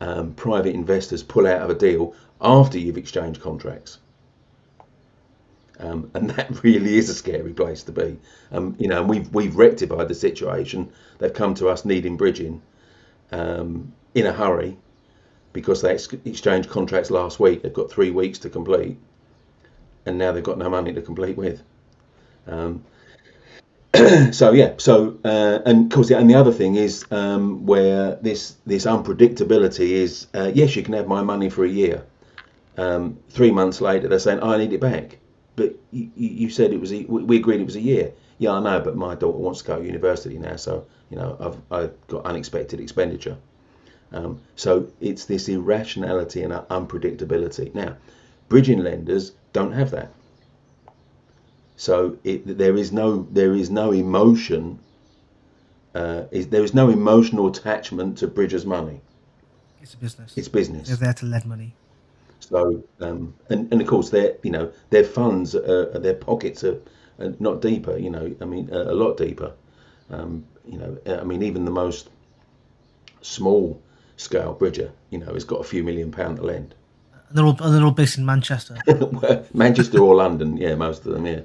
um, 0.00 0.34
private 0.34 0.74
investors 0.74 1.22
pull 1.22 1.46
out 1.46 1.62
of 1.62 1.70
a 1.70 1.74
deal 1.74 2.14
after 2.40 2.78
you've 2.78 2.98
exchanged 2.98 3.40
contracts. 3.40 3.98
Um, 5.80 6.10
and 6.14 6.30
that 6.36 6.62
really 6.62 6.96
is 6.96 7.08
a 7.08 7.14
scary 7.14 7.52
place 7.52 7.82
to 7.84 7.92
be. 7.92 8.18
Um, 8.52 8.76
you 8.78 8.88
know, 8.88 9.00
and 9.00 9.08
we've 9.08 9.32
we've 9.32 9.56
rectified 9.56 10.08
the 10.08 10.14
situation. 10.14 10.92
They've 11.18 11.32
come 11.32 11.54
to 11.54 11.68
us 11.68 11.84
needing 11.84 12.16
bridging 12.16 12.62
um, 13.32 13.92
in 14.14 14.26
a 14.26 14.32
hurry 14.32 14.76
because 15.52 15.82
they 15.82 15.92
ex- 15.92 16.12
exchanged 16.24 16.68
contracts 16.68 17.10
last 17.10 17.40
week. 17.40 17.62
They've 17.62 17.72
got 17.72 17.90
three 17.90 18.10
weeks 18.10 18.38
to 18.40 18.50
complete, 18.50 18.98
and 20.06 20.18
now 20.18 20.32
they've 20.32 20.42
got 20.42 20.58
no 20.58 20.68
money 20.68 20.92
to 20.92 21.02
complete 21.02 21.36
with. 21.36 21.62
Um, 22.46 22.84
so 24.32 24.52
yeah, 24.52 24.74
so 24.78 25.18
uh, 25.24 25.60
and 25.64 25.86
of 25.86 25.94
course, 25.94 26.10
and 26.10 26.28
the 26.28 26.34
other 26.34 26.52
thing 26.52 26.76
is 26.76 27.04
um, 27.10 27.66
where 27.66 28.16
this 28.16 28.56
this 28.66 28.86
unpredictability 28.86 29.90
is. 29.90 30.26
Uh, 30.34 30.50
yes, 30.54 30.76
you 30.76 30.82
can 30.82 30.94
have 30.94 31.06
my 31.06 31.22
money 31.22 31.50
for 31.50 31.64
a 31.64 31.68
year. 31.68 32.04
Um, 32.76 33.18
three 33.28 33.50
months 33.50 33.80
later, 33.80 34.08
they're 34.08 34.20
saying 34.20 34.42
I 34.42 34.56
need 34.58 34.72
it 34.72 34.80
back 34.80 35.18
but 35.58 35.74
you, 35.90 36.08
you 36.14 36.50
said 36.50 36.72
it 36.72 36.80
was 36.80 36.92
a, 36.92 37.04
we 37.04 37.36
agreed 37.36 37.60
it 37.60 37.66
was 37.66 37.76
a 37.76 37.80
year. 37.80 38.12
Yeah, 38.38 38.52
I 38.52 38.60
know, 38.60 38.80
but 38.80 38.96
my 38.96 39.16
daughter 39.16 39.38
wants 39.38 39.60
to 39.62 39.66
go 39.66 39.78
to 39.80 39.84
university 39.84 40.38
now, 40.38 40.54
so 40.54 40.86
you 41.10 41.16
know 41.16 41.36
I've 41.40 41.78
I've 41.78 42.06
got 42.06 42.24
unexpected 42.24 42.78
expenditure. 42.78 43.36
Um, 44.12 44.40
so 44.56 44.88
it's 45.00 45.26
this 45.26 45.48
irrationality 45.48 46.42
and 46.42 46.52
unpredictability. 46.52 47.74
Now, 47.74 47.96
bridging 48.48 48.82
lenders 48.82 49.32
don't 49.52 49.72
have 49.72 49.90
that. 49.90 50.12
So 51.76 52.18
it, 52.24 52.58
there 52.58 52.76
is 52.76 52.90
no 52.90 53.26
there 53.30 53.54
is 53.54 53.70
no 53.70 53.92
emotion. 53.92 54.80
Uh, 55.94 56.24
is, 56.30 56.48
there 56.48 56.64
is 56.64 56.74
no 56.74 56.90
emotional 56.90 57.48
attachment 57.48 58.18
to 58.18 58.26
bridgers' 58.26 58.66
money. 58.66 59.00
It's 59.80 59.94
a 59.94 59.96
business. 59.96 60.36
It's 60.36 60.48
business. 60.48 60.88
They're 60.88 60.96
there 60.96 61.14
to 61.14 61.26
lend 61.26 61.46
money. 61.46 61.74
So, 62.40 62.82
um, 63.00 63.34
and, 63.48 63.72
and 63.72 63.80
of 63.80 63.86
course, 63.86 64.10
their 64.10 64.36
you 64.42 64.50
know 64.50 64.72
their 64.90 65.04
funds, 65.04 65.54
are, 65.54 65.98
their 65.98 66.14
pockets 66.14 66.64
are, 66.64 66.80
are, 67.20 67.34
not 67.38 67.60
deeper. 67.60 67.96
You 67.96 68.10
know, 68.10 68.34
I 68.40 68.44
mean, 68.44 68.70
a, 68.72 68.92
a 68.92 68.94
lot 68.94 69.16
deeper. 69.16 69.52
Um, 70.10 70.44
you 70.66 70.78
know, 70.78 70.98
I 71.06 71.24
mean, 71.24 71.42
even 71.42 71.64
the 71.64 71.70
most 71.70 72.08
small 73.20 73.80
scale 74.18 74.52
bridger, 74.52 74.92
you 75.10 75.18
know, 75.18 75.32
has 75.32 75.44
got 75.44 75.60
a 75.60 75.64
few 75.64 75.82
million 75.82 76.10
pound 76.10 76.36
to 76.36 76.42
lend. 76.42 76.74
And 77.28 77.38
they're 77.38 77.46
all, 77.46 77.54
they're 77.54 77.82
all 77.82 77.90
based 77.92 78.18
in 78.18 78.26
Manchester. 78.26 78.76
Manchester 79.54 80.00
or 80.00 80.14
London, 80.14 80.56
yeah, 80.58 80.74
most 80.74 81.06
of 81.06 81.14
them, 81.14 81.26
yeah. 81.26 81.40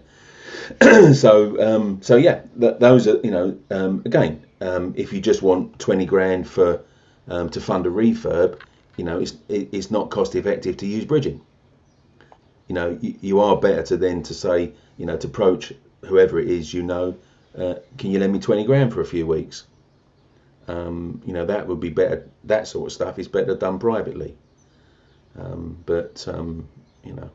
so, 1.14 1.62
um, 1.62 2.02
so 2.02 2.16
yeah, 2.16 2.42
th- 2.60 2.80
those 2.80 3.08
are, 3.08 3.20
you 3.24 3.32
know, 3.32 3.58
um, 3.70 4.02
again, 4.06 4.44
um, 4.62 4.94
if 4.96 5.12
you 5.14 5.20
just 5.22 5.42
want 5.42 5.78
twenty 5.80 6.06
grand 6.06 6.48
for 6.48 6.82
um, 7.28 7.50
to 7.50 7.60
fund 7.60 7.86
a 7.86 7.90
refurb, 7.90 8.60
you 8.98 9.04
know, 9.04 9.20
it's 9.20 9.36
it's 9.50 9.92
not 9.92 10.10
cost 10.10 10.36
effective 10.36 10.78
to 10.78 10.86
use 10.86 11.06
bridging. 11.06 11.42
You 12.68 12.76
know, 12.76 12.98
you, 13.02 13.16
you 13.20 13.40
are 13.42 13.58
better 13.58 13.84
to 13.84 13.98
then 13.98 14.24
to 14.24 14.34
say, 14.34 14.72
you 14.98 15.06
know, 15.06 15.18
to 15.18 15.28
approach 15.28 15.74
whoever 16.06 16.40
it 16.40 16.48
is, 16.48 16.74
you 16.74 16.84
know, 16.84 17.18
uh, 17.58 17.76
can 17.98 18.12
you 18.12 18.20
lend 18.20 18.34
me 18.34 18.40
20 18.40 18.64
grand 18.64 18.94
for 18.94 19.02
a 19.02 19.06
few 19.06 19.28
weeks? 19.28 19.66
Um, 20.68 21.22
you 21.26 21.34
know, 21.34 21.46
that 21.46 21.68
would 21.68 21.80
be 21.80 21.90
better. 21.90 22.30
That 22.46 22.68
sort 22.68 22.88
of 22.88 22.94
stuff 22.94 23.20
is 23.20 23.28
better 23.28 23.56
done 23.56 23.80
privately. 23.80 24.36
Um, 25.38 25.78
but, 25.86 26.26
um, 26.28 26.68
you 27.04 27.14
know, 27.14 27.30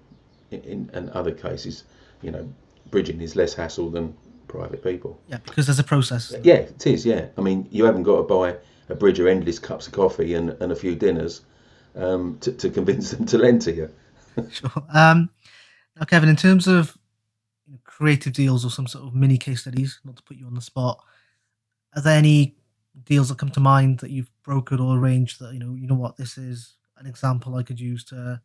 in, 0.50 0.90
in 0.92 1.10
other 1.10 1.32
cases, 1.32 1.84
you 2.22 2.30
know, 2.30 2.48
bridging 2.90 3.20
is 3.20 3.36
less 3.36 3.54
hassle 3.54 3.90
than 3.90 4.16
private 4.46 4.82
people. 4.82 5.20
Yeah, 5.28 5.38
because 5.44 5.66
there's 5.66 5.78
a 5.78 5.84
process. 5.84 6.34
Yeah, 6.42 6.54
it 6.54 6.86
is. 6.86 7.04
Yeah. 7.04 7.26
I 7.36 7.40
mean, 7.40 7.68
you 7.70 7.84
haven't 7.84 8.04
got 8.04 8.16
to 8.16 8.22
buy 8.22 8.56
a 8.88 8.94
bridger 8.94 9.28
endless 9.28 9.58
cups 9.58 9.86
of 9.86 9.92
coffee 9.92 10.34
and, 10.34 10.50
and 10.60 10.72
a 10.72 10.76
few 10.76 10.94
dinners 10.94 11.42
um, 11.94 12.38
to, 12.40 12.52
to 12.52 12.70
convince 12.70 13.10
them 13.10 13.26
to 13.26 13.38
lend 13.38 13.62
to 13.62 13.74
you. 13.74 13.90
sure. 14.50 14.70
Um, 14.92 15.30
now, 15.98 16.04
Kevin, 16.06 16.28
in 16.28 16.36
terms 16.36 16.66
of 16.66 16.96
creative 17.84 18.32
deals 18.32 18.64
or 18.64 18.70
some 18.70 18.86
sort 18.86 19.04
of 19.04 19.14
mini 19.14 19.36
case 19.36 19.62
studies, 19.62 20.00
not 20.04 20.16
to 20.16 20.22
put 20.22 20.36
you 20.36 20.46
on 20.46 20.54
the 20.54 20.60
spot, 20.60 21.02
are 21.94 22.02
there 22.02 22.16
any 22.16 22.56
deals 23.04 23.28
that 23.28 23.38
come 23.38 23.50
to 23.50 23.60
mind 23.60 23.98
that 24.00 24.10
you've 24.10 24.30
brokered 24.46 24.80
or 24.80 24.98
arranged 24.98 25.40
that 25.40 25.52
you 25.52 25.58
know 25.58 25.74
you 25.74 25.86
know 25.86 25.94
what 25.94 26.16
this 26.16 26.38
is 26.38 26.74
an 26.98 27.06
example 27.06 27.54
I 27.54 27.62
could 27.62 27.80
use 27.80 28.04
to 28.04 28.40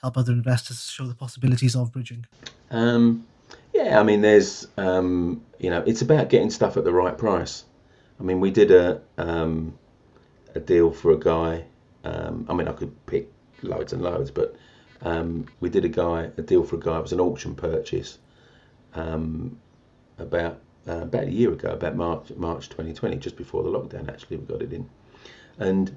help 0.00 0.16
other 0.16 0.32
investors 0.32 0.84
show 0.84 1.06
the 1.06 1.14
possibilities 1.14 1.76
of 1.76 1.92
bridging? 1.92 2.24
Um, 2.70 3.26
yeah, 3.74 4.00
I 4.00 4.02
mean, 4.02 4.22
there's 4.22 4.66
um, 4.76 5.44
you 5.58 5.70
know, 5.70 5.82
it's 5.86 6.02
about 6.02 6.28
getting 6.30 6.50
stuff 6.50 6.76
at 6.76 6.84
the 6.84 6.92
right 6.92 7.16
price. 7.16 7.64
I 8.18 8.22
mean, 8.22 8.40
we 8.40 8.50
did 8.50 8.70
a 8.70 9.00
um, 9.18 9.78
a 10.54 10.60
deal 10.60 10.90
for 10.90 11.12
a 11.12 11.18
guy 11.18 11.64
um, 12.04 12.46
I 12.48 12.54
mean, 12.54 12.68
I 12.68 12.72
could 12.72 12.94
pick 13.06 13.30
loads 13.62 13.92
and 13.92 14.02
loads, 14.02 14.30
but 14.30 14.56
um, 15.02 15.46
we 15.60 15.68
did 15.68 15.84
a 15.84 15.88
guy 15.88 16.30
a 16.36 16.42
deal 16.42 16.64
for 16.64 16.76
a 16.76 16.80
guy. 16.80 16.98
It 16.98 17.02
was 17.02 17.12
an 17.12 17.20
auction 17.20 17.54
purchase 17.54 18.18
um, 18.94 19.58
about 20.18 20.60
uh, 20.88 21.02
about 21.02 21.24
a 21.24 21.30
year 21.30 21.52
ago, 21.52 21.70
about 21.70 21.96
March 21.96 22.30
March 22.36 22.68
2020, 22.68 23.16
just 23.16 23.36
before 23.36 23.62
the 23.62 23.70
lockdown. 23.70 24.08
Actually, 24.08 24.38
we 24.38 24.46
got 24.46 24.62
it 24.62 24.72
in, 24.72 24.88
and 25.58 25.96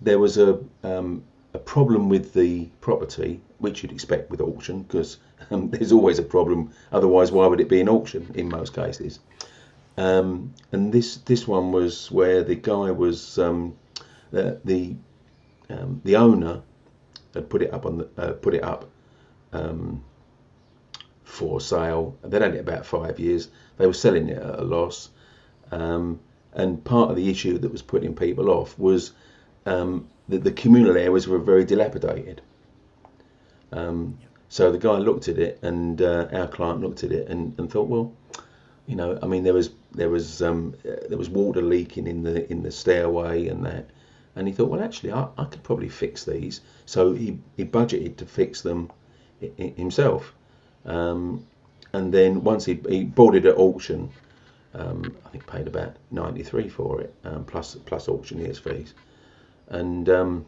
there 0.00 0.18
was 0.18 0.38
a 0.38 0.58
um, 0.82 1.22
a 1.54 1.58
problem 1.58 2.08
with 2.08 2.32
the 2.32 2.68
property, 2.80 3.40
which 3.58 3.82
you'd 3.82 3.92
expect 3.92 4.30
with 4.30 4.40
auction, 4.40 4.82
because 4.82 5.18
um, 5.50 5.70
there's 5.70 5.92
always 5.92 6.18
a 6.18 6.22
problem. 6.22 6.70
Otherwise, 6.92 7.32
why 7.32 7.46
would 7.46 7.60
it 7.60 7.68
be 7.68 7.80
an 7.80 7.88
auction 7.88 8.30
in 8.34 8.48
most 8.48 8.74
cases? 8.74 9.20
Um, 9.96 10.54
and 10.72 10.92
this 10.92 11.16
this 11.16 11.46
one 11.46 11.72
was 11.72 12.10
where 12.10 12.42
the 12.42 12.54
guy 12.54 12.90
was 12.90 13.38
um, 13.38 13.76
the 14.30 14.60
the, 14.64 14.96
um, 15.68 16.00
the 16.04 16.16
owner 16.16 16.62
had 17.34 17.50
put 17.50 17.62
it 17.62 17.72
up 17.72 17.86
on 17.86 17.98
the 17.98 18.08
uh, 18.16 18.32
put 18.32 18.54
it 18.54 18.62
up 18.62 18.88
um, 19.52 20.04
for 21.24 21.60
sale. 21.60 22.16
They'd 22.22 22.42
had 22.42 22.54
it 22.54 22.60
about 22.60 22.86
five 22.86 23.18
years. 23.18 23.48
They 23.80 23.86
were 23.86 23.94
selling 23.94 24.28
it 24.28 24.36
at 24.36 24.58
a 24.58 24.62
loss, 24.62 25.08
um, 25.72 26.20
and 26.52 26.84
part 26.84 27.08
of 27.10 27.16
the 27.16 27.30
issue 27.30 27.56
that 27.56 27.72
was 27.72 27.80
putting 27.80 28.14
people 28.14 28.50
off 28.50 28.78
was 28.78 29.12
um, 29.64 30.06
that 30.28 30.44
the 30.44 30.52
communal 30.52 30.98
areas 30.98 31.26
were 31.26 31.38
very 31.38 31.64
dilapidated. 31.64 32.42
Um, 33.72 34.18
so 34.50 34.70
the 34.70 34.78
guy 34.78 34.98
looked 34.98 35.28
at 35.28 35.38
it, 35.38 35.58
and 35.62 36.02
uh, 36.02 36.28
our 36.30 36.46
client 36.46 36.82
looked 36.82 37.04
at 37.04 37.12
it, 37.12 37.28
and, 37.28 37.58
and 37.58 37.70
thought, 37.70 37.88
well, 37.88 38.12
you 38.86 38.96
know, 38.96 39.18
I 39.22 39.26
mean, 39.26 39.44
there 39.44 39.54
was 39.54 39.70
there 39.92 40.10
was 40.10 40.42
um, 40.42 40.74
there 40.82 41.16
was 41.16 41.30
water 41.30 41.62
leaking 41.62 42.06
in 42.06 42.22
the 42.22 42.50
in 42.52 42.62
the 42.62 42.70
stairway 42.70 43.48
and 43.48 43.64
that, 43.64 43.86
and 44.36 44.46
he 44.46 44.52
thought, 44.52 44.68
well, 44.68 44.82
actually, 44.82 45.12
I, 45.12 45.28
I 45.38 45.44
could 45.44 45.62
probably 45.62 45.88
fix 45.88 46.24
these. 46.24 46.60
So 46.84 47.12
he, 47.14 47.38
he 47.56 47.64
budgeted 47.64 48.16
to 48.18 48.26
fix 48.26 48.60
them 48.60 48.90
himself. 49.56 50.34
Um, 50.84 51.46
and 51.92 52.12
then 52.12 52.42
once 52.44 52.64
he, 52.64 52.80
he 52.88 53.04
bought 53.04 53.34
it 53.34 53.46
at 53.46 53.56
auction, 53.56 54.10
um, 54.74 55.16
I 55.26 55.30
think 55.30 55.46
paid 55.46 55.66
about 55.66 55.96
93 56.10 56.68
for 56.68 57.00
it, 57.00 57.14
um, 57.24 57.44
plus 57.44 57.74
plus 57.74 58.08
auctioneer's 58.08 58.58
fees. 58.58 58.94
And 59.68 60.08
um, 60.08 60.46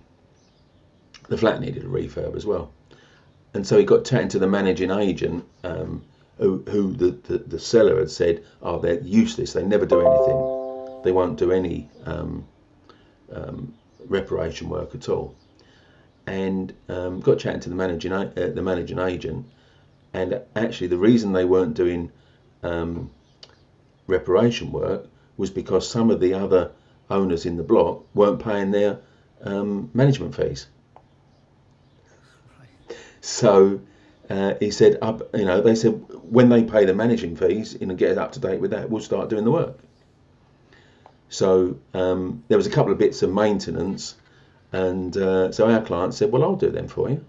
the 1.28 1.36
flat 1.36 1.60
needed 1.60 1.84
a 1.84 1.88
refurb 1.88 2.36
as 2.36 2.46
well. 2.46 2.72
And 3.54 3.66
so 3.66 3.78
he 3.78 3.84
got 3.84 4.04
chatting 4.04 4.28
to 4.28 4.38
the 4.38 4.46
managing 4.46 4.90
agent, 4.90 5.44
um, 5.64 6.02
who, 6.38 6.64
who 6.68 6.92
the, 6.92 7.10
the, 7.10 7.38
the, 7.38 7.58
seller 7.58 7.98
had 7.98 8.10
said, 8.10 8.42
oh, 8.62 8.78
they're 8.78 9.00
useless, 9.00 9.52
they 9.52 9.62
never 9.62 9.84
do 9.84 10.00
anything, 10.00 11.02
they 11.04 11.12
won't 11.12 11.38
do 11.38 11.52
any 11.52 11.88
um, 12.06 12.44
um, 13.32 13.74
reparation 14.08 14.68
work 14.68 14.94
at 14.94 15.08
all. 15.08 15.34
And 16.26 16.72
got 16.88 17.38
chatting 17.38 17.60
to 17.60 17.68
the 17.68 17.74
managing 17.74 18.12
uh, 18.12 18.30
the 18.36 18.62
managing 18.62 19.00
agent, 19.00 19.44
and 20.14 20.40
actually 20.54 20.88
the 20.88 20.98
reason 20.98 21.32
they 21.32 21.44
weren't 21.44 21.74
doing 21.74 22.10
um, 22.62 23.10
reparation 24.06 24.72
work 24.72 25.08
was 25.36 25.50
because 25.50 25.88
some 25.88 26.10
of 26.10 26.20
the 26.20 26.34
other 26.34 26.70
owners 27.10 27.46
in 27.46 27.56
the 27.56 27.62
block 27.62 28.04
weren't 28.14 28.42
paying 28.42 28.70
their 28.70 28.98
um, 29.42 29.90
management 29.94 30.34
fees. 30.34 30.66
So 33.20 33.80
uh, 34.28 34.54
he 34.60 34.70
said, 34.70 34.98
up, 35.00 35.34
you 35.34 35.44
know, 35.44 35.60
they 35.60 35.74
said 35.74 35.92
when 36.28 36.48
they 36.48 36.64
pay 36.64 36.84
the 36.84 36.94
managing 36.94 37.36
fees 37.36 37.74
and 37.74 37.96
get 37.96 38.10
it 38.10 38.18
up 38.18 38.32
to 38.32 38.40
date 38.40 38.60
with 38.60 38.72
that, 38.72 38.90
we'll 38.90 39.02
start 39.02 39.28
doing 39.28 39.44
the 39.44 39.50
work. 39.50 39.78
So 41.28 41.78
um, 41.94 42.44
there 42.48 42.58
was 42.58 42.66
a 42.66 42.70
couple 42.70 42.92
of 42.92 42.98
bits 42.98 43.22
of 43.22 43.32
maintenance, 43.32 44.16
and 44.70 45.16
uh, 45.16 45.50
so 45.50 45.70
our 45.70 45.80
client 45.80 46.12
said, 46.12 46.30
"Well, 46.30 46.42
I'll 46.42 46.56
do 46.56 46.70
them 46.70 46.88
for 46.88 47.08
you. 47.08 47.24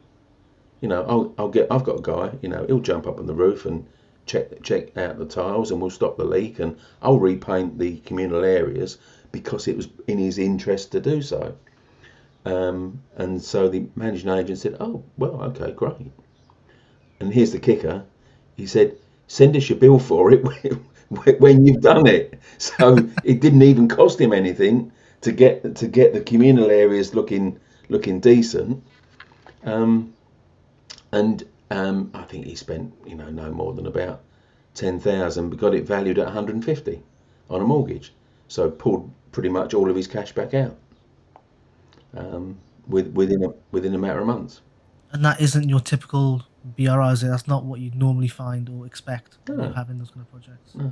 You 0.83 0.89
know, 0.89 1.05
I'll, 1.07 1.33
I'll 1.37 1.47
get. 1.47 1.67
I've 1.71 1.85
got 1.85 1.99
a 1.99 2.01
guy. 2.01 2.37
You 2.41 2.49
know, 2.49 2.65
he'll 2.67 2.81
jump 2.81 3.07
up 3.07 3.17
on 3.17 3.25
the 3.25 3.33
roof 3.33 3.65
and 3.65 3.85
check 4.25 4.61
check 4.63 4.97
out 4.97 5.17
the 5.17 5.25
tiles, 5.25 5.71
and 5.71 5.79
we'll 5.79 5.89
stop 5.89 6.17
the 6.17 6.25
leak, 6.25 6.59
and 6.59 6.75
I'll 7.01 7.21
repaint 7.21 7.79
the 7.79 7.99
communal 7.99 8.43
areas 8.43 8.97
because 9.31 9.69
it 9.69 9.77
was 9.77 9.87
in 10.07 10.17
his 10.17 10.37
interest 10.37 10.91
to 10.91 10.99
do 10.99 11.21
so." 11.21 11.55
Um, 12.43 12.99
and 13.15 13.41
so 13.41 13.69
the 13.69 13.85
managing 13.95 14.27
agent 14.27 14.57
said, 14.57 14.75
"Oh, 14.81 15.05
well, 15.17 15.41
okay, 15.43 15.71
great." 15.71 16.11
And 17.21 17.33
here's 17.33 17.53
the 17.53 17.59
kicker: 17.59 18.03
he 18.57 18.65
said, 18.67 18.97
"Send 19.27 19.55
us 19.55 19.69
your 19.69 19.79
bill 19.79 19.99
for 19.99 20.33
it 20.33 20.43
when 21.39 21.65
you've 21.65 21.81
done 21.81 22.07
it. 22.07 22.39
So 22.57 22.97
it 23.23 23.39
didn't 23.39 23.63
even 23.63 23.87
cost 23.87 24.19
him 24.19 24.33
anything 24.33 24.91
to 25.21 25.31
get 25.31 25.75
to 25.77 25.87
get 25.87 26.11
the 26.11 26.19
communal 26.19 26.69
areas 26.69 27.15
looking 27.15 27.57
looking 27.87 28.19
decent. 28.19 28.83
Um, 29.63 30.13
and 31.13 31.43
um, 31.71 32.11
I 32.13 32.23
think 32.23 32.45
he 32.45 32.55
spent 32.55 32.93
you 33.05 33.15
know 33.15 33.29
no 33.29 33.51
more 33.51 33.73
than 33.73 33.87
about 33.87 34.21
ten 34.73 34.99
thousand, 34.99 35.49
but 35.49 35.59
got 35.59 35.73
it 35.73 35.85
valued 35.85 36.19
at 36.19 36.25
150 36.25 37.01
on 37.49 37.61
a 37.61 37.63
mortgage. 37.63 38.13
So 38.47 38.69
pulled 38.69 39.09
pretty 39.31 39.49
much 39.49 39.73
all 39.73 39.89
of 39.89 39.95
his 39.95 40.07
cash 40.07 40.31
back 40.33 40.53
out 40.53 40.75
um, 42.15 42.57
with, 42.87 43.07
within 43.13 43.43
a 43.43 43.53
within 43.71 43.93
a 43.95 43.97
matter 43.97 44.19
of 44.19 44.27
months. 44.27 44.61
And 45.11 45.23
that 45.23 45.39
isn't 45.39 45.69
your 45.69 45.79
typical 45.79 46.43
it? 47.23 47.27
That's 47.27 47.47
not 47.47 47.65
what 47.65 47.79
you'd 47.79 47.95
normally 47.95 48.27
find 48.27 48.69
or 48.69 48.85
expect 48.85 49.37
No. 49.47 49.71
having 49.73 49.97
those 49.99 50.09
kind 50.09 50.21
of 50.21 50.31
projects. 50.31 50.75
No. 50.75 50.91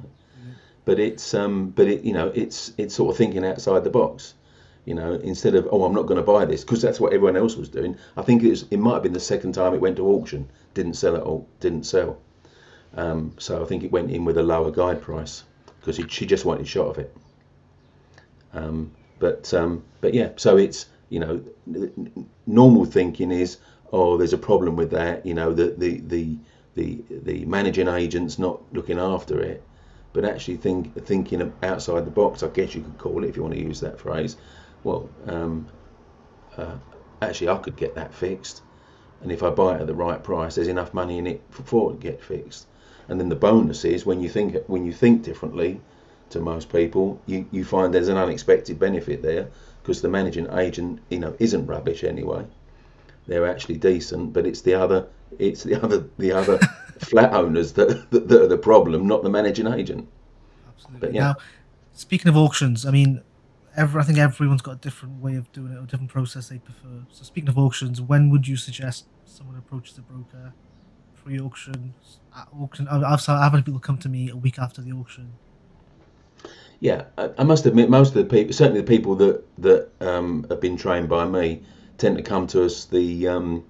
But 0.85 0.99
it's 0.99 1.33
um, 1.33 1.69
but 1.69 1.87
it 1.87 2.03
you 2.03 2.13
know 2.13 2.31
it's 2.33 2.73
it's 2.77 2.95
sort 2.95 3.11
of 3.11 3.17
thinking 3.17 3.45
outside 3.45 3.83
the 3.83 3.89
box. 3.89 4.33
You 4.85 4.95
know, 4.95 5.13
instead 5.13 5.55
of 5.55 5.67
oh 5.71 5.83
I'm 5.83 5.93
not 5.93 6.07
going 6.07 6.17
to 6.17 6.23
buy 6.23 6.45
this 6.45 6.63
because 6.63 6.81
that's 6.81 6.99
what 6.99 7.13
everyone 7.13 7.37
else 7.37 7.55
was 7.55 7.69
doing. 7.69 7.97
I 8.17 8.23
think 8.23 8.43
it 8.43 8.49
was 8.49 8.65
it 8.71 8.77
might 8.77 8.95
have 8.95 9.03
been 9.03 9.13
the 9.13 9.19
second 9.19 9.53
time 9.53 9.73
it 9.73 9.81
went 9.81 9.97
to 9.97 10.07
auction, 10.07 10.49
didn't 10.73 10.95
sell 10.95 11.15
at 11.15 11.21
all, 11.23 11.47
didn't 11.59 11.83
sell. 11.83 12.17
Um, 12.95 13.35
so 13.37 13.61
I 13.61 13.65
think 13.65 13.83
it 13.83 13.91
went 13.91 14.11
in 14.11 14.25
with 14.25 14.37
a 14.37 14.43
lower 14.43 14.71
guide 14.71 15.01
price 15.01 15.43
because 15.79 15.99
she 16.11 16.25
just 16.25 16.45
wanted 16.45 16.63
a 16.63 16.69
shot 16.69 16.87
of 16.87 16.97
it. 16.97 17.15
Um, 18.53 18.91
but 19.19 19.53
um, 19.53 19.83
but 20.01 20.13
yeah, 20.13 20.29
so 20.35 20.57
it's 20.57 20.87
you 21.09 21.19
know 21.19 21.43
normal 22.47 22.85
thinking 22.85 23.31
is 23.31 23.57
oh 23.93 24.17
there's 24.17 24.33
a 24.33 24.37
problem 24.37 24.75
with 24.75 24.91
that. 24.91 25.25
You 25.25 25.35
know 25.35 25.53
the 25.53 25.75
the 25.77 25.99
the 25.99 26.37
the, 26.75 27.03
the 27.09 27.45
managing 27.45 27.87
agent's 27.87 28.39
not 28.39 28.61
looking 28.73 28.97
after 28.97 29.39
it. 29.41 29.63
But 30.13 30.25
actually 30.25 30.57
think 30.57 31.05
thinking 31.05 31.53
outside 31.63 32.05
the 32.05 32.11
box, 32.11 32.43
I 32.43 32.49
guess 32.49 32.75
you 32.75 32.81
could 32.81 32.97
call 32.97 33.23
it 33.23 33.29
if 33.29 33.37
you 33.37 33.43
want 33.43 33.55
to 33.55 33.61
use 33.61 33.79
that 33.79 33.99
phrase. 33.99 34.35
Well, 34.83 35.09
um, 35.27 35.67
uh, 36.57 36.75
actually 37.21 37.49
I 37.49 37.57
could 37.57 37.75
get 37.75 37.95
that 37.95 38.13
fixed, 38.13 38.61
and 39.21 39.31
if 39.31 39.43
I 39.43 39.49
buy 39.49 39.75
it 39.75 39.81
at 39.81 39.87
the 39.87 39.93
right 39.93 40.23
price, 40.23 40.55
there's 40.55 40.67
enough 40.67 40.93
money 40.93 41.17
in 41.17 41.27
it 41.27 41.41
for, 41.49 41.63
for 41.63 41.91
it 41.91 41.93
to 41.95 41.99
get 41.99 42.23
fixed. 42.23 42.67
And 43.07 43.19
then 43.19 43.29
the 43.29 43.35
bonus 43.35 43.83
is 43.85 44.05
when 44.05 44.21
you 44.21 44.29
think 44.29 44.55
when 44.67 44.85
you 44.85 44.93
think 44.93 45.23
differently 45.23 45.81
to 46.29 46.39
most 46.39 46.71
people, 46.71 47.21
you, 47.25 47.45
you 47.51 47.65
find 47.65 47.93
there's 47.93 48.07
an 48.07 48.17
unexpected 48.17 48.79
benefit 48.79 49.21
there 49.21 49.49
because 49.81 50.01
the 50.01 50.09
managing 50.09 50.47
agent, 50.53 50.99
you 51.09 51.19
know, 51.19 51.35
isn't 51.39 51.65
rubbish 51.65 52.03
anyway. 52.03 52.45
They're 53.27 53.47
actually 53.47 53.77
decent, 53.77 54.33
but 54.33 54.45
it's 54.45 54.61
the 54.61 54.75
other 54.75 55.07
it's 55.39 55.63
the 55.63 55.75
other 55.83 56.07
the 56.17 56.31
other 56.31 56.57
flat 56.99 57.33
owners 57.33 57.73
that, 57.73 58.09
that 58.11 58.27
that 58.27 58.41
are 58.41 58.47
the 58.47 58.57
problem, 58.57 59.07
not 59.07 59.23
the 59.23 59.29
managing 59.29 59.67
agent. 59.67 60.07
Absolutely. 60.67 61.07
But 61.07 61.13
yeah. 61.13 61.21
Now, 61.21 61.35
speaking 61.93 62.29
of 62.29 62.37
auctions, 62.37 62.85
I 62.85 62.91
mean, 62.91 63.21
every, 63.75 64.01
I 64.01 64.03
think 64.03 64.17
everyone's 64.17 64.61
got 64.61 64.73
a 64.73 64.77
different 64.79 65.21
way 65.21 65.35
of 65.35 65.51
doing 65.51 65.73
it, 65.73 65.77
or 65.77 65.85
different 65.85 66.11
process 66.11 66.49
they 66.49 66.59
prefer. 66.59 67.05
So, 67.11 67.23
speaking 67.23 67.49
of 67.49 67.57
auctions, 67.57 68.01
when 68.01 68.29
would 68.29 68.47
you 68.47 68.57
suggest 68.57 69.05
someone 69.25 69.57
approaches 69.57 69.97
a 69.97 70.01
broker 70.01 70.53
pre-auction, 71.23 71.93
at 72.35 72.47
auction? 72.59 72.87
I've, 72.87 73.03
I've 73.03 73.51
had 73.53 73.65
people 73.65 73.79
come 73.79 73.97
to 73.99 74.09
me 74.09 74.29
a 74.29 74.35
week 74.35 74.59
after 74.59 74.81
the 74.81 74.91
auction. 74.91 75.33
Yeah, 76.79 77.05
I, 77.17 77.29
I 77.37 77.43
must 77.43 77.65
admit, 77.65 77.89
most 77.89 78.09
of 78.09 78.15
the 78.15 78.25
people, 78.25 78.53
certainly 78.53 78.81
the 78.81 78.87
people 78.87 79.15
that 79.15 79.43
that 79.59 79.89
um, 80.01 80.45
have 80.49 80.59
been 80.59 80.77
trained 80.77 81.09
by 81.09 81.25
me, 81.25 81.63
tend 81.97 82.17
to 82.17 82.23
come 82.23 82.47
to 82.47 82.65
us 82.65 82.85
the 82.85 83.27
um, 83.27 83.63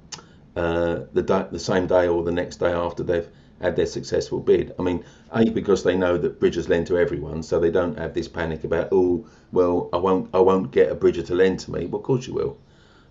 uh, 0.55 1.01
the 1.13 1.47
the 1.51 1.59
same 1.59 1.87
day 1.87 2.07
or 2.07 2.23
the 2.23 2.31
next 2.31 2.57
day 2.57 2.71
after 2.71 3.03
they've 3.03 3.27
had 3.62 3.76
their 3.76 3.86
successful 3.86 4.39
bid. 4.39 4.74
I 4.80 4.82
mean, 4.82 5.03
a 5.32 5.49
because 5.49 5.84
they 5.84 5.95
know 5.95 6.18
that 6.18 6.39
bridges 6.39 6.70
lend 6.70 6.88
to 6.88 6.97
everyone, 6.97 7.43
so 7.43 7.59
they 7.59 7.72
don't 7.72 7.97
have 7.97 8.14
this 8.14 8.28
panic 8.28 8.64
about 8.64 8.89
oh 8.91 9.26
well 9.51 9.89
I 9.93 9.97
won't 9.97 10.30
I 10.34 10.39
won't 10.39 10.72
get 10.72 10.91
a 10.91 10.95
bridger 10.95 11.24
to 11.24 11.36
lend 11.36 11.59
to 11.62 11.72
me. 11.72 11.86
Well, 11.86 11.99
of 11.99 12.05
course 12.05 12.28
you 12.28 12.34
will, 12.34 12.57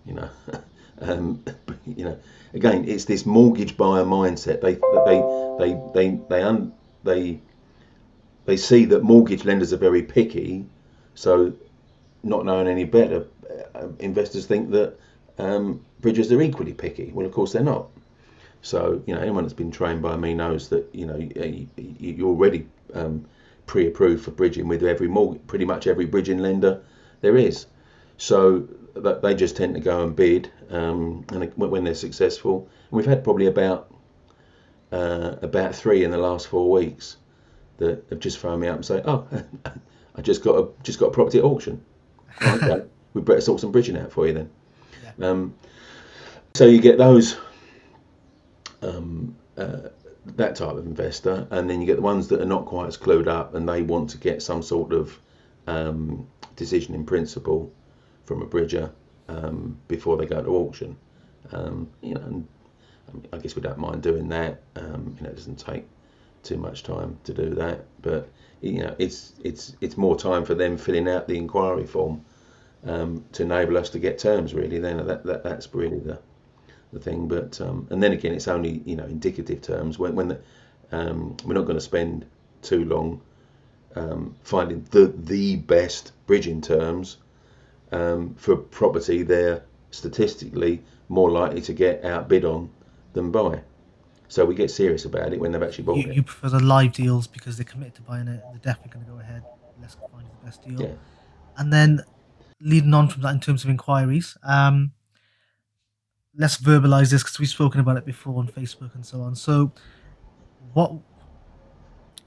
you 0.05 0.13
know. 0.13 0.29
um, 1.01 1.43
you 1.85 2.05
know, 2.05 2.17
again, 2.53 2.85
it's 2.87 3.05
this 3.05 3.25
mortgage 3.25 3.77
buyer 3.77 4.03
mindset. 4.03 4.61
They 4.61 4.75
they 5.05 5.19
they 5.59 5.79
they 5.93 6.19
they 6.29 6.43
un, 6.43 6.73
they 7.03 7.39
they 8.45 8.57
see 8.57 8.85
that 8.85 9.03
mortgage 9.03 9.45
lenders 9.45 9.73
are 9.73 9.77
very 9.77 10.03
picky, 10.03 10.65
so 11.15 11.53
not 12.23 12.45
knowing 12.45 12.67
any 12.67 12.83
better, 12.83 13.25
uh, 13.75 13.87
investors 13.99 14.45
think 14.45 14.71
that 14.71 14.95
um, 15.37 15.83
bridges 16.01 16.31
are 16.31 16.41
equally 16.41 16.73
picky. 16.73 17.11
Well, 17.13 17.25
of 17.25 17.31
course 17.31 17.53
they're 17.53 17.63
not. 17.63 17.87
So 18.61 19.01
you 19.05 19.15
know, 19.15 19.21
anyone 19.21 19.43
that's 19.43 19.53
been 19.53 19.71
trained 19.71 20.01
by 20.01 20.15
me 20.17 20.33
knows 20.33 20.69
that 20.69 20.87
you 20.93 21.05
know 21.05 21.17
you, 21.17 21.67
you- 21.77 22.13
you're 22.13 22.27
already 22.29 22.67
um, 22.93 23.25
pre-approved 23.65 24.23
for 24.23 24.31
bridging 24.31 24.67
with 24.67 24.83
every 24.83 25.07
mortgage, 25.07 25.41
pretty 25.47 25.65
much 25.65 25.87
every 25.87 26.05
bridging 26.05 26.39
lender 26.39 26.81
there 27.21 27.37
is. 27.37 27.65
So 28.17 28.67
they 28.93 29.33
just 29.33 29.55
tend 29.55 29.73
to 29.75 29.79
go 29.79 30.03
and 30.03 30.15
bid, 30.15 30.51
um, 30.69 31.25
and 31.31 31.51
when 31.55 31.83
they're 31.83 31.95
successful, 31.95 32.67
and 32.89 32.97
we've 32.97 33.05
had 33.05 33.23
probably 33.23 33.47
about 33.47 33.91
uh, 34.91 35.35
about 35.41 35.73
three 35.73 36.03
in 36.03 36.11
the 36.11 36.17
last 36.17 36.47
four 36.47 36.69
weeks 36.69 37.17
that 37.77 38.03
have 38.09 38.19
just 38.19 38.37
phoned 38.37 38.61
me 38.61 38.67
up 38.67 38.75
and 38.75 38.85
say, 38.85 39.01
"Oh, 39.05 39.25
I 40.15 40.21
just 40.21 40.43
got 40.43 40.55
a 40.59 40.67
just 40.83 40.99
got 40.99 41.07
a 41.07 41.11
property 41.11 41.39
at 41.39 41.45
auction. 41.45 41.83
Okay, 42.41 42.83
we 43.13 43.21
better 43.21 43.41
sort 43.41 43.59
some 43.61 43.71
bridging 43.71 43.97
out 43.97 44.11
for 44.11 44.27
you 44.27 44.33
then." 44.33 44.49
Um, 45.21 45.53
so 46.53 46.65
you 46.65 46.79
get 46.81 46.97
those 46.97 47.37
um, 48.81 49.35
uh, 49.57 49.89
that 50.25 50.55
type 50.55 50.75
of 50.75 50.85
investor, 50.85 51.47
and 51.51 51.69
then 51.69 51.81
you 51.81 51.87
get 51.87 51.95
the 51.95 52.01
ones 52.01 52.27
that 52.27 52.41
are 52.41 52.45
not 52.45 52.65
quite 52.65 52.87
as 52.87 52.97
clued 52.97 53.27
up 53.27 53.55
and 53.55 53.67
they 53.67 53.81
want 53.81 54.09
to 54.11 54.17
get 54.17 54.41
some 54.41 54.61
sort 54.61 54.93
of 54.93 55.19
um, 55.67 56.27
decision 56.55 56.93
in 56.93 57.05
principle 57.05 57.71
from 58.25 58.41
a 58.41 58.45
bridger 58.45 58.91
um, 59.27 59.77
before 59.87 60.17
they 60.17 60.25
go 60.25 60.41
to 60.41 60.49
auction. 60.49 60.95
Um, 61.51 61.89
you 62.01 62.13
know, 62.13 62.21
and 62.21 62.47
I 63.33 63.37
guess 63.37 63.55
we 63.55 63.61
don't 63.61 63.77
mind 63.77 64.03
doing 64.03 64.29
that. 64.29 64.61
Um, 64.75 65.15
you 65.17 65.23
know, 65.23 65.31
it 65.31 65.35
doesn't 65.35 65.59
take 65.59 65.87
too 66.43 66.57
much 66.57 66.83
time 66.83 67.17
to 67.23 67.33
do 67.33 67.49
that, 67.55 67.85
but 68.01 68.29
you 68.61 68.83
know, 68.83 68.95
it's 68.99 69.33
it's 69.43 69.75
it's 69.81 69.97
more 69.97 70.15
time 70.15 70.45
for 70.45 70.53
them 70.53 70.77
filling 70.77 71.09
out 71.09 71.27
the 71.27 71.37
inquiry 71.37 71.85
form 71.85 72.23
um, 72.85 73.25
to 73.33 73.43
enable 73.43 73.77
us 73.77 73.89
to 73.91 73.99
get 73.99 74.19
terms. 74.19 74.53
Really, 74.53 74.79
then 74.79 75.05
that, 75.05 75.23
that 75.25 75.43
that's 75.43 75.73
really 75.73 75.99
the 75.99 76.19
the 76.93 76.99
thing. 76.99 77.27
But 77.27 77.59
um, 77.61 77.87
and 77.89 78.01
then 78.01 78.11
again, 78.11 78.33
it's 78.33 78.47
only 78.47 78.81
you 78.85 78.95
know 78.95 79.05
indicative 79.05 79.61
terms 79.61 79.99
when 79.99 80.15
when 80.15 80.27
the, 80.29 80.41
um, 80.91 81.37
we're 81.45 81.53
not 81.53 81.65
going 81.65 81.77
to 81.77 81.81
spend 81.81 82.25
too 82.61 82.85
long 82.85 83.21
um, 83.95 84.35
finding 84.43 84.85
the 84.91 85.07
the 85.07 85.57
best 85.57 86.11
bridging 86.27 86.61
terms 86.61 87.17
um, 87.91 88.35
for 88.35 88.55
property. 88.55 89.23
They're 89.23 89.63
statistically 89.91 90.81
more 91.09 91.29
likely 91.29 91.61
to 91.61 91.73
get 91.73 92.03
outbid 92.05 92.45
on 92.45 92.69
than 93.13 93.31
buy. 93.31 93.61
So 94.29 94.45
we 94.45 94.55
get 94.55 94.71
serious 94.71 95.03
about 95.03 95.33
it 95.33 95.39
when 95.41 95.51
they've 95.51 95.61
actually 95.61 95.83
bought 95.83 95.97
You, 95.97 96.09
it. 96.09 96.15
you 96.15 96.23
prefer 96.23 96.57
the 96.57 96.63
live 96.63 96.93
deals 96.93 97.27
because 97.27 97.57
they're 97.57 97.65
committed 97.65 97.95
to 97.95 98.01
buying 98.01 98.29
it. 98.29 98.41
They're 98.51 98.73
definitely 98.73 98.93
going 98.93 99.05
to 99.05 99.11
go 99.11 99.19
ahead. 99.19 99.43
Let's 99.81 99.95
find 99.95 100.25
the 100.25 100.45
best 100.45 100.63
deal. 100.63 100.81
Yeah. 100.81 100.93
And 101.57 101.73
then 101.73 102.01
leading 102.61 102.93
on 102.93 103.09
from 103.09 103.23
that 103.23 103.33
in 103.33 103.41
terms 103.41 103.65
of 103.65 103.69
inquiries, 103.69 104.37
um, 104.43 104.93
let's 106.37 106.57
verbalize 106.57 107.11
this 107.11 107.23
because 107.23 107.39
we've 107.39 107.49
spoken 107.49 107.79
about 107.79 107.97
it 107.97 108.05
before 108.05 108.37
on 108.39 108.47
Facebook 108.47 108.95
and 108.95 109.05
so 109.05 109.21
on. 109.21 109.35
So, 109.35 109.71
what 110.73 110.93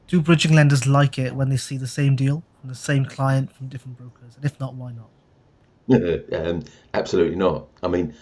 do 0.07 0.21
bridging 0.21 0.53
lenders 0.53 0.87
like 0.87 1.19
it 1.19 1.35
when 1.35 1.49
they 1.49 1.57
see 1.57 1.77
the 1.77 1.87
same 1.87 2.17
deal 2.17 2.43
from 2.61 2.69
the 2.69 2.75
same 2.75 3.05
client 3.05 3.53
from 3.53 3.69
different 3.69 3.97
brokers? 3.97 4.37
And 4.37 4.45
if 4.45 4.59
not, 4.61 4.75
why 4.75 4.93
not? 4.93 5.09
um, 6.33 6.63
absolutely 6.93 7.37
not. 7.37 7.67
I 7.83 7.89
mean, 7.89 8.15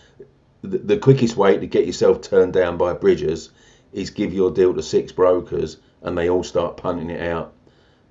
the, 0.63 0.79
the 0.79 0.97
quickest 0.97 1.37
way 1.37 1.59
to 1.59 1.67
get 1.67 1.87
yourself 1.87 2.21
turned 2.23 2.53
down 2.53 2.77
by 2.77 2.93
bridgers 2.93 3.51
is 3.93 4.11
give 4.11 4.33
your 4.33 4.51
deal 4.51 4.75
to 4.75 4.83
six 4.83 5.13
brokers 5.13 5.79
and 6.03 6.17
they 6.17 6.29
all 6.29 6.43
start 6.43 6.77
punting 6.77 7.11
it 7.11 7.21
out 7.21 7.53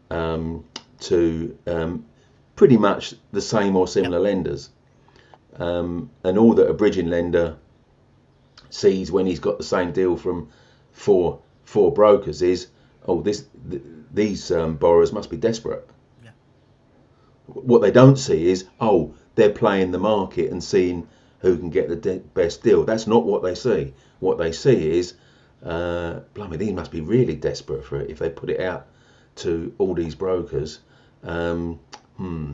um, 0.09 0.63
to 0.99 1.57
um, 1.67 2.05
pretty 2.55 2.77
much 2.77 3.15
the 3.31 3.41
same 3.41 3.75
or 3.75 3.87
similar 3.87 4.19
lenders. 4.19 4.69
Um, 5.57 6.09
and 6.23 6.37
all 6.37 6.53
that 6.55 6.69
a 6.69 6.73
bridging 6.73 7.07
lender 7.07 7.57
sees 8.69 9.11
when 9.11 9.25
he's 9.25 9.39
got 9.39 9.57
the 9.57 9.63
same 9.63 9.91
deal 9.91 10.15
from 10.15 10.49
four 10.91 11.41
four 11.63 11.93
brokers 11.93 12.41
is, 12.41 12.67
oh, 13.07 13.21
this 13.21 13.45
th- 13.69 13.81
these 14.13 14.51
um, 14.51 14.75
borrowers 14.75 15.13
must 15.13 15.29
be 15.29 15.37
desperate. 15.37 15.87
Yeah. 16.23 16.31
What 17.47 17.81
they 17.81 17.91
don't 17.91 18.17
see 18.17 18.49
is, 18.49 18.65
oh, 18.79 19.13
they're 19.35 19.51
playing 19.51 19.91
the 19.91 19.99
market 19.99 20.51
and 20.51 20.63
seeing 20.63 21.07
who 21.39 21.57
can 21.57 21.69
get 21.69 21.89
the 21.89 21.95
de- 21.95 22.19
best 22.19 22.63
deal. 22.63 22.83
That's 22.83 23.07
not 23.07 23.25
what 23.25 23.43
they 23.43 23.55
see. 23.55 23.93
What 24.19 24.37
they 24.37 24.51
see 24.51 24.97
is, 24.97 25.15
uh, 25.63 26.21
blimey, 26.33 26.57
these 26.57 26.73
must 26.73 26.91
be 26.91 27.01
really 27.01 27.35
desperate 27.35 27.85
for 27.85 28.01
it 28.01 28.09
if 28.09 28.19
they 28.19 28.29
put 28.29 28.49
it 28.49 28.59
out 28.59 28.87
to 29.37 29.73
all 29.77 29.93
these 29.93 30.15
brokers. 30.15 30.79
Um, 31.23 31.79
hmm. 32.17 32.53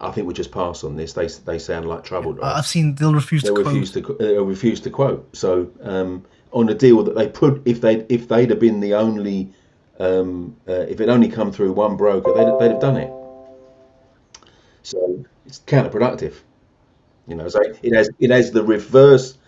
I 0.00 0.10
think 0.10 0.26
we 0.26 0.34
just 0.34 0.52
pass 0.52 0.84
on 0.84 0.96
this. 0.96 1.14
They 1.14 1.26
they 1.26 1.58
sound 1.58 1.88
like 1.88 2.04
trouble. 2.04 2.34
Drugs 2.34 2.58
I've 2.58 2.66
seen 2.66 2.94
they'll 2.96 3.14
refuse 3.14 3.42
to 3.42 3.52
they'll 3.52 3.62
quote. 3.62 3.66
refuse 3.66 3.92
to 3.92 4.16
they'll 4.18 4.44
refuse 4.44 4.80
to 4.80 4.90
quote. 4.90 5.34
So 5.34 5.70
um, 5.82 6.24
on 6.52 6.68
a 6.68 6.74
deal 6.74 7.02
that 7.02 7.14
they 7.14 7.28
put, 7.28 7.62
if 7.64 7.80
they 7.80 8.04
if 8.08 8.28
they'd 8.28 8.50
have 8.50 8.60
been 8.60 8.80
the 8.80 8.94
only, 8.94 9.52
um, 9.98 10.56
uh, 10.68 10.72
if 10.72 11.00
it 11.00 11.08
only 11.08 11.28
come 11.28 11.50
through 11.50 11.72
one 11.72 11.96
broker, 11.96 12.32
they'd, 12.34 12.58
they'd 12.60 12.72
have 12.72 12.80
done 12.80 12.96
it. 12.98 13.12
So 14.82 15.24
it's 15.46 15.60
counterproductive. 15.60 16.34
You 17.26 17.36
know, 17.36 17.48
so 17.48 17.60
it 17.60 17.94
has 17.94 18.10
it 18.20 18.30
has 18.30 18.50
the 18.52 18.62
reverse 18.62 19.38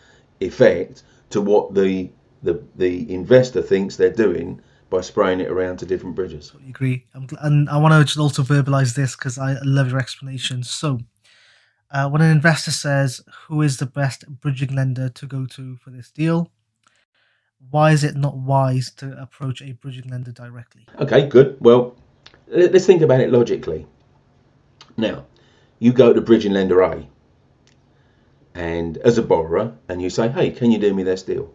effect 0.41 1.03
to 1.31 1.43
what 1.43 1.75
the 1.75 2.11
the 2.43 2.63
the 2.77 3.13
investor 3.13 3.61
thinks 3.61 3.97
they're 3.97 4.11
doing 4.11 4.63
by 4.91 5.01
spraying 5.01 5.41
it 5.41 5.49
around 5.49 5.79
to 5.79 5.87
different 5.87 6.17
bridges. 6.17 6.51
Totally 6.51 6.71
agree. 6.71 7.05
I'm, 7.15 7.27
gl- 7.27 7.45
and 7.45 7.69
I 7.69 7.77
want 7.79 7.95
to 7.95 8.05
just 8.05 8.19
also 8.19 8.43
verbalize 8.43 8.95
this 8.95 9.17
because 9.17 9.39
I 9.39 9.57
love 9.65 9.91
your 9.91 9.99
explanation. 9.99 10.63
So, 10.63 10.99
uh, 11.91 12.09
when 12.09 12.23
an 12.23 12.31
investor 12.31 12.71
says, 12.71 13.21
"Who 13.47 13.63
is 13.63 13.77
the 13.77 13.87
best 13.87 14.25
bridging 14.41 14.75
lender 14.75 15.09
to 15.09 15.27
go 15.27 15.47
to 15.47 15.77
for 15.77 15.91
this 15.91 16.11
deal?" 16.11 16.51
Why 17.71 17.91
is 17.91 18.05
it 18.05 18.17
not 18.17 18.37
wise 18.37 18.93
to 18.97 19.21
approach 19.21 19.63
a 19.63 19.73
bridging 19.73 20.09
lender 20.09 20.31
directly? 20.31 20.87
Okay, 21.01 21.27
good. 21.27 21.57
Well, 21.61 21.97
let's 22.47 22.87
think 22.87 23.03
about 23.03 23.21
it 23.21 23.33
logically. 23.33 23.87
Now, 24.97 25.27
you 25.81 25.93
go 25.93 26.13
to 26.13 26.21
bridging 26.21 26.53
lender 26.53 26.81
A, 26.81 27.07
and 28.55 28.97
as 28.99 29.19
a 29.19 29.23
borrower, 29.23 29.77
and 29.89 30.01
you 30.01 30.09
say, 30.09 30.29
"Hey, 30.29 30.51
can 30.51 30.71
you 30.71 30.79
do 30.79 30.95
me 30.95 31.03
this 31.03 31.23
deal?" 31.23 31.53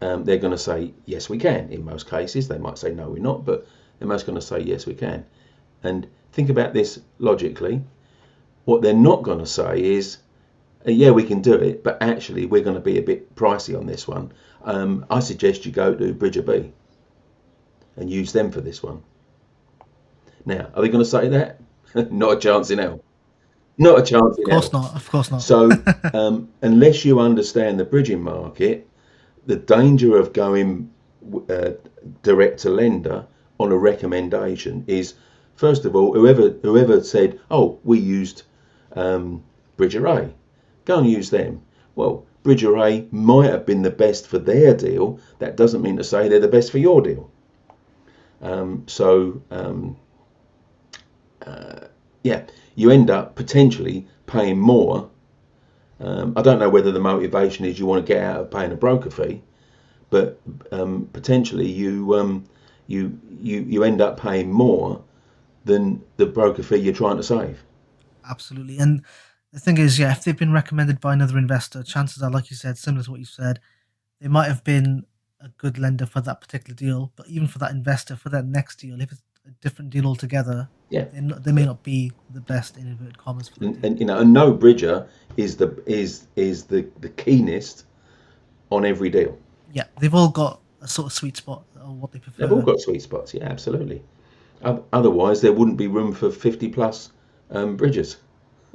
Um, 0.00 0.24
they're 0.24 0.38
going 0.38 0.52
to 0.52 0.58
say, 0.58 0.92
"Yes, 1.06 1.28
we 1.28 1.38
can." 1.38 1.70
In 1.70 1.84
most 1.84 2.08
cases, 2.08 2.48
they 2.48 2.58
might 2.58 2.78
say, 2.78 2.92
"No, 2.92 3.08
we're 3.08 3.22
not," 3.22 3.44
but 3.44 3.66
they're 3.98 4.08
most 4.08 4.26
going 4.26 4.38
to 4.38 4.44
say, 4.44 4.60
"Yes, 4.60 4.86
we 4.86 4.94
can." 4.94 5.24
And 5.82 6.06
think 6.32 6.50
about 6.50 6.74
this 6.74 7.00
logically. 7.18 7.82
What 8.64 8.82
they're 8.82 8.94
not 8.94 9.22
going 9.22 9.38
to 9.38 9.46
say 9.46 9.82
is, 9.82 10.18
"Uh, 10.86 10.90
"Yeah, 10.90 11.12
we 11.12 11.24
can 11.24 11.40
do 11.40 11.54
it, 11.54 11.82
but 11.82 12.02
actually, 12.02 12.46
we're 12.46 12.64
going 12.64 12.76
to 12.76 12.80
be 12.80 12.98
a 12.98 13.02
bit 13.02 13.34
pricey 13.34 13.78
on 13.78 13.86
this 13.86 14.06
one. 14.06 14.32
Um, 14.64 15.06
I 15.08 15.20
suggest 15.20 15.64
you 15.64 15.72
go 15.72 15.94
to 15.94 16.12
Bridger 16.12 16.42
B 16.42 16.72
and 17.96 18.10
use 18.10 18.32
them 18.32 18.50
for 18.50 18.60
this 18.60 18.82
one." 18.82 19.02
Now, 20.44 20.68
are 20.74 20.82
they 20.82 20.88
going 20.88 21.04
to 21.04 21.10
say 21.10 21.28
that? 21.28 21.60
not 21.94 22.36
a 22.36 22.40
chance 22.40 22.70
in 22.70 22.78
hell. 22.78 23.02
Not 23.78 23.98
a 23.98 24.02
chance 24.02 24.38
Of 24.38 24.44
course 24.44 24.72
not. 24.72 24.94
Of 24.94 25.10
course 25.10 25.30
not. 25.30 25.42
So, 25.42 25.70
um, 26.14 26.48
unless 26.62 27.04
you 27.04 27.20
understand 27.20 27.78
the 27.78 27.84
bridging 27.84 28.22
market, 28.22 28.88
the 29.46 29.56
danger 29.56 30.16
of 30.18 30.32
going 30.32 30.90
uh, 31.48 31.70
direct 32.22 32.60
to 32.60 32.70
lender 32.70 33.26
on 33.58 33.72
a 33.72 33.76
recommendation 33.76 34.84
is, 34.86 35.14
first 35.54 35.84
of 35.84 35.96
all, 35.96 36.12
whoever 36.12 36.50
whoever 36.62 37.02
said, 37.02 37.40
"Oh, 37.50 37.78
we 37.84 37.98
used 37.98 38.42
um, 38.92 39.42
Bridger 39.76 40.06
A," 40.06 40.30
go 40.84 40.98
and 40.98 41.08
use 41.08 41.30
them. 41.30 41.62
Well, 41.94 42.26
Bridger 42.42 42.76
A 42.78 43.06
might 43.10 43.50
have 43.50 43.66
been 43.66 43.82
the 43.82 43.90
best 43.90 44.26
for 44.26 44.38
their 44.38 44.74
deal. 44.74 45.18
That 45.38 45.56
doesn't 45.56 45.82
mean 45.82 45.96
to 45.96 46.04
say 46.04 46.28
they're 46.28 46.40
the 46.40 46.48
best 46.48 46.70
for 46.70 46.78
your 46.78 47.00
deal. 47.00 47.30
Um, 48.42 48.84
so, 48.86 49.42
um, 49.50 49.96
uh, 51.44 51.86
yeah, 52.22 52.42
you 52.74 52.90
end 52.90 53.10
up 53.10 53.34
potentially 53.34 54.06
paying 54.26 54.58
more. 54.58 55.10
Um, 56.00 56.34
I 56.36 56.42
don't 56.42 56.58
know 56.58 56.68
whether 56.68 56.92
the 56.92 57.00
motivation 57.00 57.64
is 57.64 57.78
you 57.78 57.86
want 57.86 58.06
to 58.06 58.12
get 58.12 58.22
out 58.22 58.40
of 58.40 58.50
paying 58.50 58.72
a 58.72 58.76
broker 58.76 59.10
fee, 59.10 59.42
but 60.10 60.40
um, 60.70 61.08
potentially 61.12 61.66
you 61.66 62.14
um, 62.14 62.44
you 62.86 63.18
you 63.40 63.60
you 63.62 63.84
end 63.84 64.00
up 64.00 64.20
paying 64.20 64.52
more 64.52 65.02
than 65.64 66.02
the 66.16 66.26
broker 66.26 66.62
fee 66.62 66.76
you're 66.76 66.94
trying 66.94 67.16
to 67.16 67.22
save. 67.22 67.64
Absolutely. 68.28 68.78
And 68.78 69.02
the 69.52 69.60
thing 69.60 69.78
is, 69.78 69.98
yeah, 69.98 70.12
if 70.12 70.24
they've 70.24 70.36
been 70.36 70.52
recommended 70.52 71.00
by 71.00 71.12
another 71.12 71.38
investor, 71.38 71.82
chances 71.82 72.22
are, 72.22 72.30
like 72.30 72.50
you 72.50 72.56
said, 72.56 72.76
similar 72.78 73.04
to 73.04 73.10
what 73.10 73.20
you 73.20 73.26
said, 73.26 73.60
they 74.20 74.28
might 74.28 74.48
have 74.48 74.64
been 74.64 75.06
a 75.40 75.48
good 75.56 75.78
lender 75.78 76.06
for 76.06 76.20
that 76.20 76.40
particular 76.40 76.74
deal. 76.74 77.12
But 77.16 77.28
even 77.28 77.48
for 77.48 77.58
that 77.58 77.70
investor, 77.70 78.16
for 78.16 78.28
that 78.30 78.46
next 78.46 78.76
deal, 78.76 79.00
if 79.00 79.12
it's 79.12 79.22
a 79.46 79.50
different 79.60 79.90
deal 79.90 80.06
altogether, 80.06 80.68
Yeah. 80.90 81.06
not, 81.14 81.44
they 81.44 81.52
may 81.52 81.64
not 81.64 81.82
be 81.82 82.12
the 82.32 82.40
best 82.40 82.76
in 82.76 82.86
inverted 82.86 83.18
commas 83.18 83.48
for 83.48 83.64
And, 83.64 83.84
and 83.84 84.00
you 84.00 84.06
know, 84.06 84.18
and 84.18 84.32
no 84.32 84.52
bridger 84.52 85.06
is 85.36 85.56
the 85.56 85.82
is 85.86 86.26
is 86.36 86.64
the 86.64 86.86
the 87.00 87.08
keenest 87.10 87.84
on 88.70 88.84
every 88.84 89.10
deal. 89.10 89.36
Yeah, 89.72 89.84
they've 90.00 90.14
all 90.14 90.28
got 90.28 90.60
a 90.80 90.88
sort 90.88 91.06
of 91.06 91.12
sweet 91.12 91.36
spot 91.36 91.64
or 91.76 91.92
what 91.94 92.12
they 92.12 92.18
prefer. 92.18 92.42
They've 92.42 92.52
all 92.52 92.62
got 92.62 92.80
sweet 92.80 93.02
spots, 93.02 93.34
yeah, 93.34 93.44
absolutely. 93.44 94.02
Otherwise, 94.92 95.40
there 95.42 95.52
wouldn't 95.52 95.76
be 95.76 95.86
room 95.86 96.12
for 96.12 96.30
50 96.30 96.68
plus 96.70 97.10
um, 97.50 97.76
bridges 97.76 98.16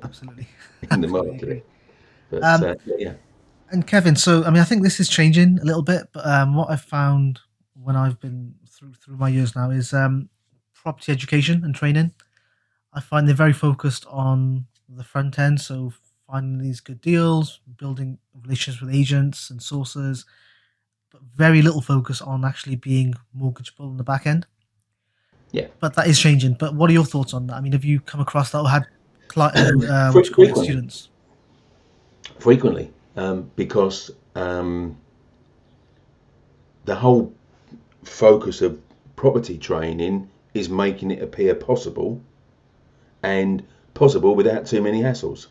Absolutely. 0.04 0.48
in 0.92 1.02
the 1.02 1.08
market. 1.20 1.66
But 2.30 2.44
Um, 2.44 2.64
uh, 2.64 2.76
yeah, 2.86 3.14
And 3.72 3.86
Kevin, 3.86 4.16
so 4.16 4.44
I 4.44 4.52
mean, 4.52 4.62
I 4.62 4.64
think 4.64 4.84
this 4.84 5.00
is 5.00 5.10
changing 5.10 5.60
a 5.60 5.66
little 5.66 5.82
bit, 5.82 6.08
but 6.14 6.26
um, 6.26 6.56
what 6.56 6.70
I've 6.70 6.82
found 6.82 7.40
when 7.74 7.96
I've 7.96 8.20
been 8.20 8.54
through 8.70 8.94
through 8.94 9.18
my 9.18 9.30
years 9.30 9.56
now 9.56 9.72
is 9.72 9.92
um, 9.94 10.30
property 10.82 11.12
education 11.12 11.64
and 11.64 11.76
training. 11.76 12.12
I 12.94 13.00
find 13.00 13.28
they're 13.28 13.36
very 13.36 13.54
focused 13.54 14.06
on 14.08 14.66
the 14.90 15.04
front 15.04 15.40
end, 15.40 15.62
so 15.62 15.94
finding 16.28 16.62
these 16.62 16.80
good 16.80 17.02
deals, 17.02 17.62
building 17.78 18.18
relationships 18.44 18.82
with 18.82 18.94
agents 18.94 19.50
and 19.50 19.62
sources, 19.62 20.26
but 21.12 21.22
very 21.36 21.62
little 21.62 21.82
focus 21.82 22.22
on 22.22 22.44
actually 22.46 22.76
being 22.76 23.14
mortgageable 23.38 23.92
in 23.92 23.98
the 23.98 24.04
back 24.04 24.26
end. 24.26 24.46
Yeah. 25.52 25.68
But 25.80 25.96
that 25.96 26.08
is 26.08 26.20
changing. 26.20 26.54
But 26.54 26.76
what 26.76 26.90
are 26.90 26.94
your 26.94 27.06
thoughts 27.06 27.34
on 27.34 27.48
that? 27.48 27.56
I 27.56 27.62
mean, 27.62 27.74
have 27.74 27.86
you 27.86 28.00
come 28.00 28.22
across 28.22 28.52
that 28.52 28.60
or 28.60 28.70
had 28.70 28.86
cli- 29.28 29.52
uh, 29.54 30.12
what 30.12 30.26
you 30.26 30.34
call 30.34 30.46
it, 30.46 30.58
students? 30.58 31.10
frequently, 32.40 32.92
um, 33.16 33.50
because 33.56 34.12
um, 34.36 34.98
the 36.86 36.96
whole 36.96 37.34
focus 38.04 38.62
of 38.62 38.80
property 39.16 39.58
training 39.58 40.28
is 40.54 40.70
making 40.70 41.12
it 41.12 41.22
appear 41.22 41.56
possible 41.56 42.22
and 43.24 43.64
possible 43.94 44.36
without 44.36 44.66
too 44.66 44.82
many 44.82 45.02
hassles. 45.02 45.48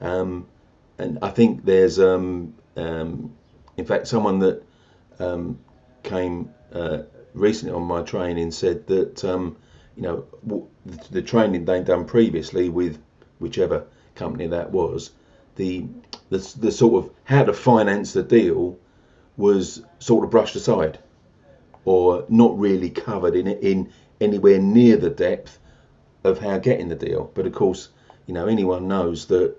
Um, 0.00 0.46
and 0.98 1.18
I 1.22 1.30
think 1.30 1.64
there's, 1.64 1.98
um, 1.98 2.54
um, 2.76 3.32
in 3.76 3.84
fact, 3.84 4.06
someone 4.06 4.38
that 4.40 4.62
um, 5.18 5.58
came 6.02 6.50
uh, 6.72 7.02
recently 7.34 7.74
on 7.74 7.82
my 7.82 8.02
training 8.02 8.50
said 8.50 8.86
that 8.86 9.24
um, 9.24 9.56
you 9.96 10.02
know 10.02 10.24
w- 10.46 10.66
the, 11.10 11.22
training 11.22 11.64
they'd 11.64 11.84
done 11.84 12.04
previously 12.04 12.68
with 12.68 12.98
whichever 13.38 13.84
company 14.14 14.46
that 14.48 14.70
was, 14.70 15.10
the, 15.56 15.86
the 16.30 16.38
the 16.58 16.72
sort 16.72 17.04
of 17.04 17.10
how 17.24 17.44
to 17.44 17.52
finance 17.52 18.12
the 18.12 18.22
deal 18.22 18.78
was 19.36 19.82
sort 19.98 20.24
of 20.24 20.30
brushed 20.30 20.56
aside, 20.56 20.98
or 21.84 22.24
not 22.28 22.58
really 22.58 22.90
covered 22.90 23.34
in 23.34 23.46
in 23.48 23.92
anywhere 24.20 24.58
near 24.58 24.96
the 24.96 25.10
depth 25.10 25.58
of 26.24 26.38
how 26.38 26.58
getting 26.58 26.88
the 26.88 26.94
deal. 26.94 27.30
But 27.34 27.46
of 27.46 27.52
course, 27.54 27.88
you 28.26 28.34
know 28.34 28.46
anyone 28.46 28.88
knows 28.88 29.26
that 29.26 29.56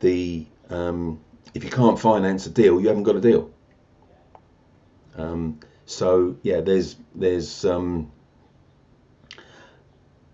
the 0.00 0.46
um, 0.70 1.20
if 1.54 1.64
you 1.64 1.70
can't 1.70 1.98
finance 1.98 2.46
a 2.46 2.50
deal, 2.50 2.80
you 2.80 2.88
haven't 2.88 3.04
got 3.04 3.16
a 3.16 3.20
deal. 3.20 3.50
Um, 5.16 5.60
so 5.86 6.36
yeah, 6.42 6.60
there's 6.60 6.96
there's 7.14 7.64
um, 7.64 8.10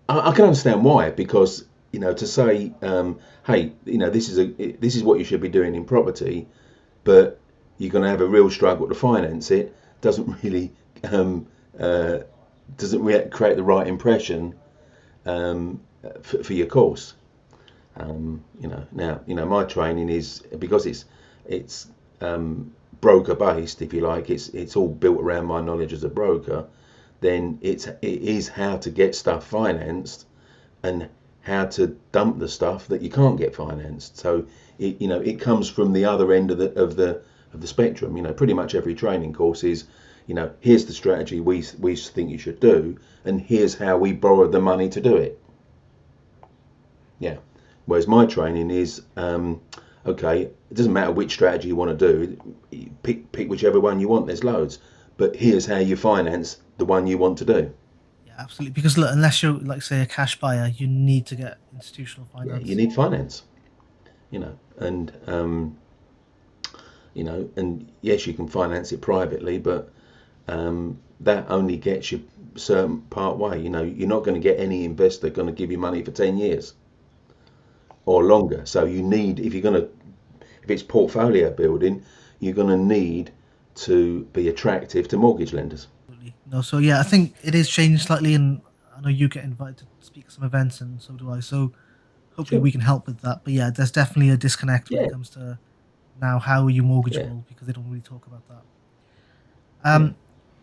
I, 0.08 0.30
I 0.30 0.32
can 0.32 0.44
understand 0.44 0.84
why 0.84 1.10
because 1.10 1.64
you 1.92 2.00
know 2.00 2.14
to 2.14 2.26
say 2.26 2.72
um, 2.82 3.18
hey 3.46 3.72
you 3.84 3.98
know 3.98 4.10
this 4.10 4.28
is 4.28 4.38
a 4.38 4.46
this 4.72 4.96
is 4.96 5.02
what 5.02 5.18
you 5.18 5.24
should 5.24 5.40
be 5.40 5.48
doing 5.48 5.74
in 5.74 5.84
property, 5.84 6.46
but 7.04 7.40
you're 7.78 7.90
going 7.90 8.04
to 8.04 8.10
have 8.10 8.20
a 8.20 8.26
real 8.26 8.50
struggle 8.50 8.88
to 8.88 8.94
finance 8.94 9.50
it 9.50 9.74
doesn't 10.00 10.28
really 10.42 10.72
um, 11.04 11.46
uh, 11.78 12.18
doesn't 12.76 13.02
re- 13.02 13.28
create 13.30 13.56
the 13.56 13.62
right 13.62 13.86
impression 13.86 14.54
um, 15.26 15.80
for, 16.22 16.42
for 16.42 16.52
your 16.52 16.66
course. 16.66 17.14
Um, 17.96 18.44
you 18.60 18.68
know 18.68 18.86
now 18.92 19.20
you 19.26 19.34
know 19.34 19.44
my 19.44 19.64
training 19.64 20.08
is 20.08 20.40
because 20.58 20.86
it's 20.86 21.04
it's 21.46 21.88
um, 22.20 22.72
broker 23.00 23.34
based 23.34 23.82
if 23.82 23.92
you 23.92 24.00
like 24.00 24.30
it's 24.30 24.48
it's 24.50 24.76
all 24.76 24.88
built 24.88 25.20
around 25.20 25.46
my 25.46 25.60
knowledge 25.60 25.92
as 25.92 26.04
a 26.04 26.08
broker 26.08 26.64
then 27.20 27.58
it's 27.60 27.86
it 27.86 27.96
is 28.02 28.48
how 28.48 28.76
to 28.76 28.90
get 28.90 29.14
stuff 29.14 29.44
financed 29.44 30.26
and 30.82 31.08
how 31.42 31.64
to 31.66 31.96
dump 32.12 32.38
the 32.38 32.48
stuff 32.48 32.86
that 32.88 33.02
you 33.02 33.10
can't 33.10 33.38
get 33.38 33.54
financed 33.54 34.16
so 34.16 34.44
it 34.78 35.00
you 35.00 35.08
know 35.08 35.20
it 35.20 35.40
comes 35.40 35.68
from 35.68 35.92
the 35.92 36.04
other 36.04 36.32
end 36.32 36.50
of 36.50 36.58
the 36.58 36.70
of 36.80 36.94
the 36.94 37.20
of 37.52 37.60
the 37.60 37.66
spectrum 37.66 38.16
you 38.16 38.22
know 38.22 38.32
pretty 38.32 38.54
much 38.54 38.74
every 38.74 38.94
training 38.94 39.32
course 39.32 39.64
is 39.64 39.84
you 40.28 40.34
know 40.34 40.52
here's 40.60 40.84
the 40.84 40.92
strategy 40.92 41.40
we 41.40 41.64
we 41.80 41.96
think 41.96 42.30
you 42.30 42.38
should 42.38 42.60
do 42.60 42.96
and 43.24 43.40
here's 43.40 43.74
how 43.74 43.96
we 43.96 44.12
borrowed 44.12 44.52
the 44.52 44.60
money 44.60 44.88
to 44.88 45.00
do 45.00 45.16
it 45.16 45.40
yeah 47.18 47.38
whereas 47.86 48.06
my 48.06 48.24
training 48.26 48.70
is 48.70 49.02
um, 49.16 49.60
okay 50.06 50.42
it 50.42 50.74
doesn't 50.74 50.92
matter 50.92 51.10
which 51.10 51.32
strategy 51.32 51.68
you 51.68 51.74
want 51.76 51.98
to 51.98 52.12
do 52.12 52.36
pick 53.02 53.32
pick 53.32 53.48
whichever 53.48 53.80
one 53.80 53.98
you 53.98 54.06
want 54.06 54.26
there's 54.26 54.44
loads 54.44 54.78
but 55.16 55.34
here's 55.34 55.66
how 55.66 55.78
you 55.78 55.96
finance 55.96 56.58
the 56.76 56.84
one 56.84 57.06
you 57.06 57.18
want 57.18 57.36
to 57.38 57.44
do 57.44 57.74
Yeah, 58.26 58.34
absolutely. 58.38 58.72
Because 58.72 58.96
look, 58.96 59.10
unless 59.12 59.42
you're 59.42 59.54
like 59.54 59.82
say 59.82 60.00
a 60.00 60.06
cash 60.06 60.38
buyer, 60.38 60.68
you 60.68 60.86
need 60.86 61.26
to 61.26 61.34
get 61.34 61.58
institutional 61.74 62.28
Yeah, 62.34 62.44
finance. 62.44 62.68
you 62.68 62.76
need 62.76 62.92
finance 62.92 63.42
you 64.30 64.38
know 64.38 64.58
and 64.76 65.10
um, 65.26 65.76
you 67.14 67.24
know 67.24 67.48
and 67.56 67.90
yes 68.02 68.26
you 68.26 68.34
can 68.34 68.46
finance 68.46 68.92
it 68.92 69.00
privately 69.00 69.58
but 69.58 69.90
um, 70.48 70.98
that 71.20 71.50
only 71.50 71.76
gets 71.76 72.12
you 72.12 72.22
certain 72.54 73.00
part 73.02 73.36
way 73.36 73.60
you 73.60 73.70
know 73.70 73.82
you're 73.82 74.08
not 74.08 74.24
going 74.24 74.34
to 74.34 74.40
get 74.40 74.58
any 74.58 74.84
investor 74.84 75.30
going 75.30 75.46
to 75.46 75.52
give 75.52 75.70
you 75.70 75.78
money 75.78 76.02
for 76.02 76.10
10 76.10 76.36
years 76.38 76.74
or 78.08 78.24
longer. 78.24 78.62
So 78.64 78.86
you 78.86 79.02
need, 79.02 79.38
if 79.38 79.52
you're 79.52 79.62
going 79.62 79.82
to, 79.82 79.88
if 80.62 80.70
it's 80.70 80.82
portfolio 80.82 81.50
building, 81.50 82.02
you're 82.40 82.54
going 82.54 82.68
to 82.68 82.76
need 82.76 83.30
to 83.74 84.24
be 84.32 84.48
attractive 84.48 85.08
to 85.08 85.18
mortgage 85.18 85.52
lenders. 85.52 85.88
No, 86.50 86.62
so 86.62 86.78
yeah, 86.78 86.98
I 86.98 87.02
think 87.02 87.34
it 87.42 87.54
is 87.54 87.68
changing 87.68 87.98
slightly, 87.98 88.32
and 88.32 88.62
I 88.96 89.02
know 89.02 89.10
you 89.10 89.28
get 89.28 89.44
invited 89.44 89.76
to 89.80 89.86
speak 90.00 90.24
at 90.24 90.32
some 90.32 90.44
events, 90.44 90.80
and 90.80 91.02
so 91.02 91.12
do 91.12 91.30
I. 91.30 91.40
So 91.40 91.72
hopefully 92.34 92.56
Sure. 92.56 92.60
we 92.60 92.72
can 92.72 92.80
help 92.80 93.06
with 93.06 93.20
that. 93.20 93.42
But 93.44 93.52
yeah, 93.52 93.68
there's 93.68 93.90
definitely 93.90 94.30
a 94.30 94.38
disconnect 94.38 94.88
when 94.88 95.00
Yeah. 95.00 95.06
it 95.08 95.12
comes 95.12 95.28
to 95.30 95.58
now 96.18 96.38
how 96.38 96.64
are 96.64 96.70
you 96.70 96.82
mortgageable 96.82 97.46
because 97.46 97.66
they 97.66 97.74
don't 97.74 97.86
really 97.88 98.00
talk 98.00 98.26
about 98.26 98.48
that. 98.48 98.62
Um, 99.84 100.16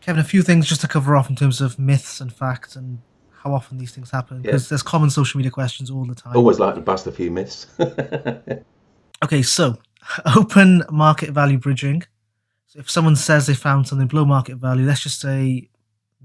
Kevin, 0.06 0.22
a 0.22 0.24
few 0.24 0.44
things 0.44 0.68
just 0.68 0.82
to 0.82 0.88
cover 0.88 1.16
off 1.16 1.30
in 1.32 1.36
terms 1.36 1.62
of 1.62 1.80
myths 1.80 2.22
and 2.22 2.32
facts 2.32 2.76
and 2.76 3.00
how 3.42 3.54
often 3.54 3.80
these 3.80 3.92
things 3.92 4.12
happen 4.12 4.38
Yeah. 4.38 4.52
because 4.52 4.70
there's 4.70 4.84
common 4.84 5.10
social 5.10 5.40
media 5.40 5.52
questions 5.52 5.90
all 5.90 6.06
the 6.06 6.14
time. 6.14 6.36
Always 6.36 6.60
like 6.60 6.76
to 6.76 6.82
bust 6.82 7.08
a 7.08 7.12
few 7.12 7.32
myths. 7.32 7.68
Okay, 9.24 9.42
so 9.42 9.78
open 10.36 10.84
market 10.92 11.32
value 11.32 11.58
bridging. 11.58 12.04
So 12.68 12.80
if 12.80 12.90
someone 12.92 13.16
says 13.16 13.48
they 13.48 13.56
found 13.56 13.88
something 13.88 14.08
below 14.08 14.26
market 14.26 14.58
value, 14.58 14.86
let's 14.86 15.02
just 15.02 15.20
say 15.22 15.70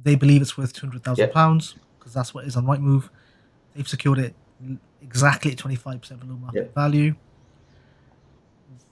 they 0.03 0.17
believe 0.17 0.43
it's 0.43 0.59
worth 0.59 0.73
two 0.75 0.87
hundred 0.87 1.05
thousand 1.05 1.31
pounds 1.31 1.77
because 1.99 2.13
that's 2.13 2.35
what 2.35 2.45
it 2.45 2.49
is 2.49 2.57
on 2.57 2.67
Rightmove. 2.67 3.09
They've 3.75 3.89
secured 3.89 4.19
it 4.19 4.35
exactly 5.01 5.53
at 5.53 5.57
twenty 5.57 5.77
five 5.77 6.01
percent 6.01 6.21
below 6.21 6.35
market 6.35 6.75
value. 6.75 7.15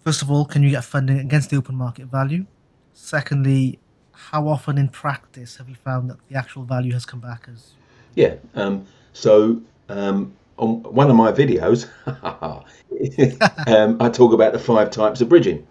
First 0.05 0.23
of 0.23 0.31
all, 0.31 0.45
can 0.47 0.63
you 0.63 0.71
get 0.71 0.85
funding 0.85 1.19
against 1.19 1.51
the 1.51 1.57
open 1.57 1.75
market 1.75 2.07
value? 2.07 2.47
Secondly, 2.95 3.81
how 4.19 4.49
often 4.49 4.77
in 4.77 4.89
practice 4.89 5.57
have 5.57 5.69
you 5.69 5.77
found 5.77 6.11
that 6.11 6.17
the 6.29 6.37
actual 6.37 6.65
value 6.65 6.93
has 6.93 7.07
come 7.07 7.21
back 7.21 7.49
as 7.53 7.71
Yeah. 8.17 8.35
Um, 8.55 8.87
so 9.13 9.63
um, 9.89 10.35
on 10.57 10.83
one 10.83 11.09
of 11.09 11.17
my 11.17 11.31
videos, 11.31 11.89
um, 13.69 13.97
I 14.01 14.09
talk 14.09 14.33
about 14.33 14.53
the 14.53 14.59
five 14.59 14.91
types 14.91 15.21
of 15.21 15.29
bridging, 15.29 15.67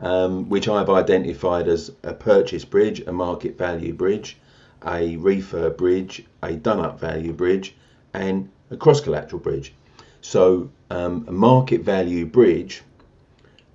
um, 0.00 0.48
which 0.50 0.68
I've 0.68 0.90
identified 0.90 1.66
as 1.66 1.90
a 2.02 2.12
purchase 2.12 2.64
bridge, 2.64 3.00
a 3.06 3.12
market 3.12 3.56
value 3.56 3.94
bridge, 3.94 4.36
a 4.82 5.16
refurb 5.16 5.78
bridge, 5.78 6.24
a 6.42 6.52
done 6.52 6.80
up 6.80 7.00
value 7.00 7.32
bridge, 7.32 7.74
and 8.12 8.50
a 8.70 8.76
cross 8.76 9.00
collateral 9.00 9.40
bridge. 9.40 9.72
So 10.20 10.70
um, 10.90 11.24
a 11.26 11.32
market 11.32 11.80
value 11.80 12.26
bridge, 12.26 12.82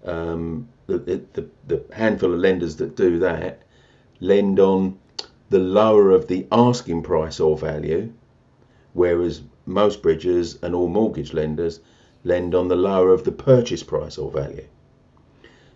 um, 0.05 0.67
the, 0.85 0.99
the, 1.33 1.49
the 1.67 1.83
handful 1.93 2.31
of 2.31 2.39
lenders 2.39 2.75
that 2.75 2.95
do 2.95 3.17
that 3.19 3.63
lend 4.23 4.57
on 4.59 4.97
the 5.49 5.59
lower 5.59 6.11
of 6.11 6.27
the 6.27 6.47
asking 6.51 7.03
price 7.03 7.39
or 7.39 7.57
value, 7.57 8.11
whereas 8.93 9.41
most 9.65 10.01
bridges 10.01 10.57
and 10.63 10.73
all 10.73 10.87
mortgage 10.87 11.33
lenders 11.33 11.81
lend 12.23 12.55
on 12.55 12.69
the 12.69 12.75
lower 12.75 13.11
of 13.11 13.25
the 13.25 13.31
purchase 13.31 13.83
price 13.83 14.17
or 14.17 14.31
value. 14.31 14.65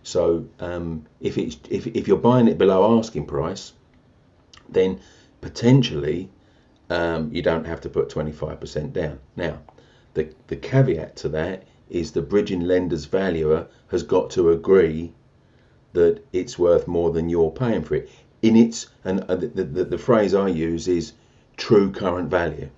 So 0.02 0.46
um, 0.60 1.04
if 1.20 1.36
it's 1.36 1.58
if, 1.68 1.86
if 1.88 2.08
you're 2.08 2.16
buying 2.16 2.48
it 2.48 2.56
below 2.56 2.98
asking 2.98 3.26
price, 3.26 3.74
then 4.68 5.00
potentially 5.42 6.30
um, 6.88 7.30
you 7.30 7.42
don't 7.42 7.66
have 7.66 7.82
to 7.82 7.90
put 7.90 8.08
25% 8.08 8.94
down. 8.94 9.18
Now, 9.36 9.58
the 10.14 10.32
the 10.46 10.56
caveat 10.56 11.16
to 11.16 11.28
that 11.28 11.64
is 11.90 12.12
the 12.12 12.22
bridging 12.22 12.60
lender's 12.60 13.04
valuer 13.04 13.66
has 13.88 14.02
got 14.02 14.30
to 14.30 14.50
agree 14.50 15.12
that 15.92 16.24
it's 16.32 16.58
worth 16.58 16.86
more 16.86 17.10
than 17.10 17.28
you're 17.28 17.50
paying 17.50 17.82
for 17.82 17.96
it. 17.96 18.08
In 18.40 18.56
its 18.56 18.86
and 19.04 19.20
uh, 19.28 19.34
the, 19.34 19.48
the, 19.48 19.84
the 19.84 19.98
phrase 19.98 20.34
I 20.34 20.48
use 20.48 20.86
is 20.86 21.12
true 21.56 21.90
current 21.90 22.30
value. 22.30 22.70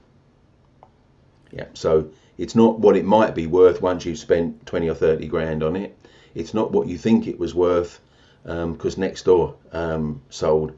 Yeah, 1.52 1.66
so 1.74 2.08
it's 2.38 2.54
not 2.54 2.78
what 2.78 2.96
it 2.96 3.04
might 3.04 3.34
be 3.34 3.46
worth 3.46 3.82
once 3.82 4.06
you've 4.06 4.18
spent 4.18 4.64
20 4.64 4.88
or 4.88 4.94
30 4.94 5.26
grand 5.26 5.62
on 5.62 5.76
it. 5.76 5.96
It's 6.34 6.54
not 6.54 6.72
what 6.72 6.86
you 6.86 6.96
think 6.96 7.26
it 7.26 7.38
was 7.38 7.54
worth 7.54 8.00
because 8.42 8.96
next 8.96 9.24
door 9.24 9.56
um, 9.72 10.22
sold 10.30 10.72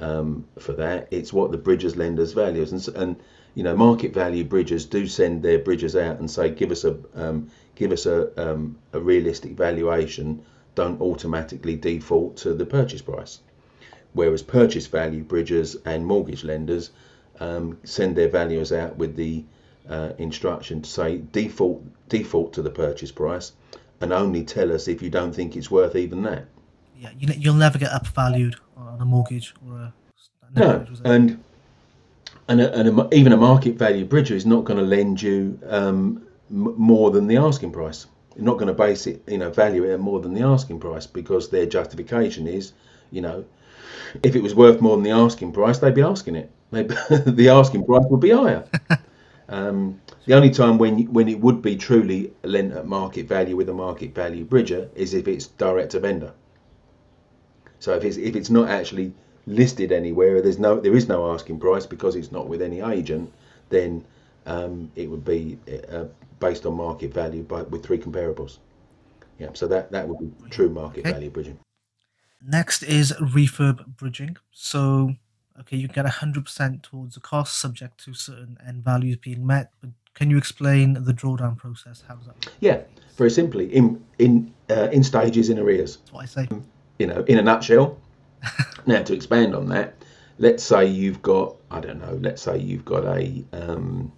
um, 0.00 0.44
for 0.58 0.72
that. 0.72 1.08
It's 1.12 1.32
what 1.32 1.52
the 1.52 1.58
bridges 1.58 1.96
lenders 1.96 2.32
values 2.32 2.72
and, 2.72 2.96
and 2.96 3.16
you 3.54 3.62
know 3.62 3.76
market 3.76 4.12
value 4.12 4.44
bridges 4.44 4.86
do 4.86 5.06
send 5.06 5.42
their 5.42 5.58
bridges 5.60 5.94
out 5.94 6.18
and 6.18 6.28
say 6.28 6.50
give 6.50 6.72
us 6.72 6.84
a 6.84 6.96
um, 7.14 7.50
give 7.76 7.92
us 7.92 8.06
a, 8.06 8.50
um, 8.50 8.76
a 8.92 8.98
realistic 8.98 9.52
valuation. 9.52 10.42
Don't 10.74 11.00
automatically 11.00 11.76
default 11.76 12.38
to 12.38 12.54
the 12.54 12.66
purchase 12.66 13.02
price. 13.02 13.38
Whereas 14.14 14.42
purchase 14.42 14.86
value 14.86 15.22
bridges 15.22 15.76
and 15.84 16.06
mortgage 16.06 16.44
lenders 16.44 16.90
um, 17.40 17.78
send 17.84 18.16
their 18.16 18.28
valuers 18.28 18.72
out 18.72 18.96
with 18.96 19.16
the 19.16 19.44
uh, 19.88 20.12
instruction 20.18 20.80
to 20.82 20.88
say 20.88 21.18
default 21.32 21.82
default 22.08 22.52
to 22.54 22.62
the 22.62 22.70
purchase 22.70 23.12
price 23.12 23.52
and 24.00 24.12
only 24.12 24.44
tell 24.44 24.72
us 24.72 24.88
if 24.88 25.02
you 25.02 25.10
don't 25.10 25.34
think 25.34 25.56
it's 25.56 25.70
worth 25.70 25.96
even 25.96 26.22
that. 26.22 26.46
yeah, 26.98 27.10
you, 27.18 27.28
you'll 27.36 27.54
never 27.54 27.78
get 27.78 27.90
upvalued 27.90 28.54
on 28.76 29.00
a 29.00 29.04
mortgage 29.04 29.54
or 29.66 29.76
a 29.76 29.94
No, 30.54 30.86
and 31.04 31.38
and, 32.48 32.60
a, 32.60 32.78
and 32.78 33.00
a, 33.00 33.08
even 33.14 33.32
a 33.32 33.36
market 33.36 33.76
value 33.76 34.04
bridger 34.04 34.34
is 34.34 34.46
not 34.46 34.64
going 34.64 34.78
to 34.78 34.84
lend 34.84 35.20
you 35.22 35.58
um, 35.68 36.26
m- 36.50 36.74
more 36.76 37.10
than 37.10 37.26
the 37.26 37.36
asking 37.38 37.72
price. 37.72 38.06
You're 38.36 38.44
not 38.44 38.54
going 38.54 38.68
to 38.68 38.74
base 38.74 39.06
it, 39.06 39.22
you 39.28 39.38
know, 39.38 39.50
value 39.50 39.84
it 39.84 39.92
at 39.92 40.00
more 40.00 40.20
than 40.20 40.34
the 40.34 40.42
asking 40.42 40.80
price 40.80 41.06
because 41.06 41.48
their 41.50 41.66
justification 41.66 42.46
is, 42.46 42.72
you 43.10 43.22
know, 43.22 43.44
if 44.22 44.36
it 44.36 44.42
was 44.42 44.54
worth 44.54 44.80
more 44.80 44.96
than 44.96 45.04
the 45.04 45.10
asking 45.10 45.52
price, 45.52 45.78
they'd 45.78 45.94
be 45.94 46.02
asking 46.02 46.36
it. 46.36 46.50
They, 46.70 46.82
the 47.26 47.48
asking 47.50 47.84
price 47.84 48.04
would 48.10 48.20
be 48.20 48.30
higher. 48.30 48.64
Um, 49.46 50.00
the 50.24 50.32
only 50.34 50.50
time 50.50 50.78
when 50.78 51.12
when 51.12 51.28
it 51.28 51.38
would 51.38 51.60
be 51.60 51.76
truly 51.76 52.32
lent 52.42 52.72
at 52.72 52.86
market 52.86 53.28
value 53.28 53.56
with 53.56 53.68
a 53.68 53.74
market 53.74 54.14
value 54.14 54.42
bridger 54.44 54.88
is 54.94 55.12
if 55.12 55.28
it's 55.28 55.48
direct 55.48 55.90
to 55.92 56.00
vendor. 56.00 56.32
So 57.78 57.94
if 57.94 58.04
it's 58.04 58.16
if 58.16 58.34
it's 58.36 58.50
not 58.50 58.68
actually 58.68 59.12
listed 59.46 59.92
anywhere, 59.92 60.40
there's 60.40 60.58
no 60.58 60.80
there 60.80 60.96
is 60.96 61.08
no 61.08 61.32
asking 61.32 61.60
price 61.60 61.86
because 61.86 62.16
it's 62.16 62.32
not 62.32 62.48
with 62.48 62.62
any 62.62 62.80
agent, 62.80 63.30
then 63.68 64.04
um, 64.46 64.90
it 64.96 65.10
would 65.10 65.24
be 65.24 65.58
uh, 65.90 66.04
based 66.40 66.66
on 66.66 66.74
market 66.76 67.12
value, 67.12 67.42
but 67.42 67.70
with 67.70 67.84
three 67.84 67.98
comparables. 67.98 68.58
Yeah, 69.38 69.50
so 69.52 69.66
that 69.68 69.92
that 69.92 70.08
would 70.08 70.18
be 70.18 70.48
true 70.50 70.68
market 70.70 71.00
Okay. 71.00 71.12
value 71.12 71.30
bridging. 71.30 71.58
Next 72.46 72.82
is 72.82 73.12
refurb 73.12 73.86
bridging. 73.96 74.36
So, 74.52 75.14
okay, 75.60 75.76
you 75.76 75.88
get 75.88 76.04
100% 76.04 76.82
towards 76.82 77.14
the 77.14 77.20
cost 77.20 77.58
subject 77.58 78.04
to 78.04 78.14
certain 78.14 78.58
end 78.66 78.84
values 78.84 79.16
being 79.16 79.46
met. 79.46 79.70
But 79.80 79.90
can 80.14 80.30
you 80.30 80.36
explain 80.36 80.94
the 81.04 81.12
drawdown 81.12 81.56
process? 81.56 82.04
How 82.06 82.16
does 82.16 82.26
that 82.26 82.34
work? 82.34 82.54
Yeah, 82.60 82.82
very 83.16 83.30
simply 83.30 83.74
in 83.74 84.04
in 84.18 84.52
uh, 84.70 84.88
in 84.92 85.02
stages 85.02 85.48
in 85.48 85.58
arrears. 85.58 85.96
That's 85.96 86.12
what 86.12 86.22
I 86.22 86.26
say. 86.26 86.48
you 86.98 87.06
know, 87.06 87.24
in 87.26 87.38
a 87.38 87.42
nutshell. 87.42 87.98
now, 88.86 89.02
to 89.02 89.14
expand 89.14 89.54
on 89.54 89.68
that, 89.70 89.94
let's 90.38 90.62
say 90.62 90.84
you've 90.84 91.22
got, 91.22 91.56
I 91.70 91.80
don't 91.80 91.98
know, 92.00 92.18
let's 92.20 92.42
say 92.42 92.58
you've 92.58 92.84
got 92.84 93.04
a 93.04 93.44
um, 93.52 94.12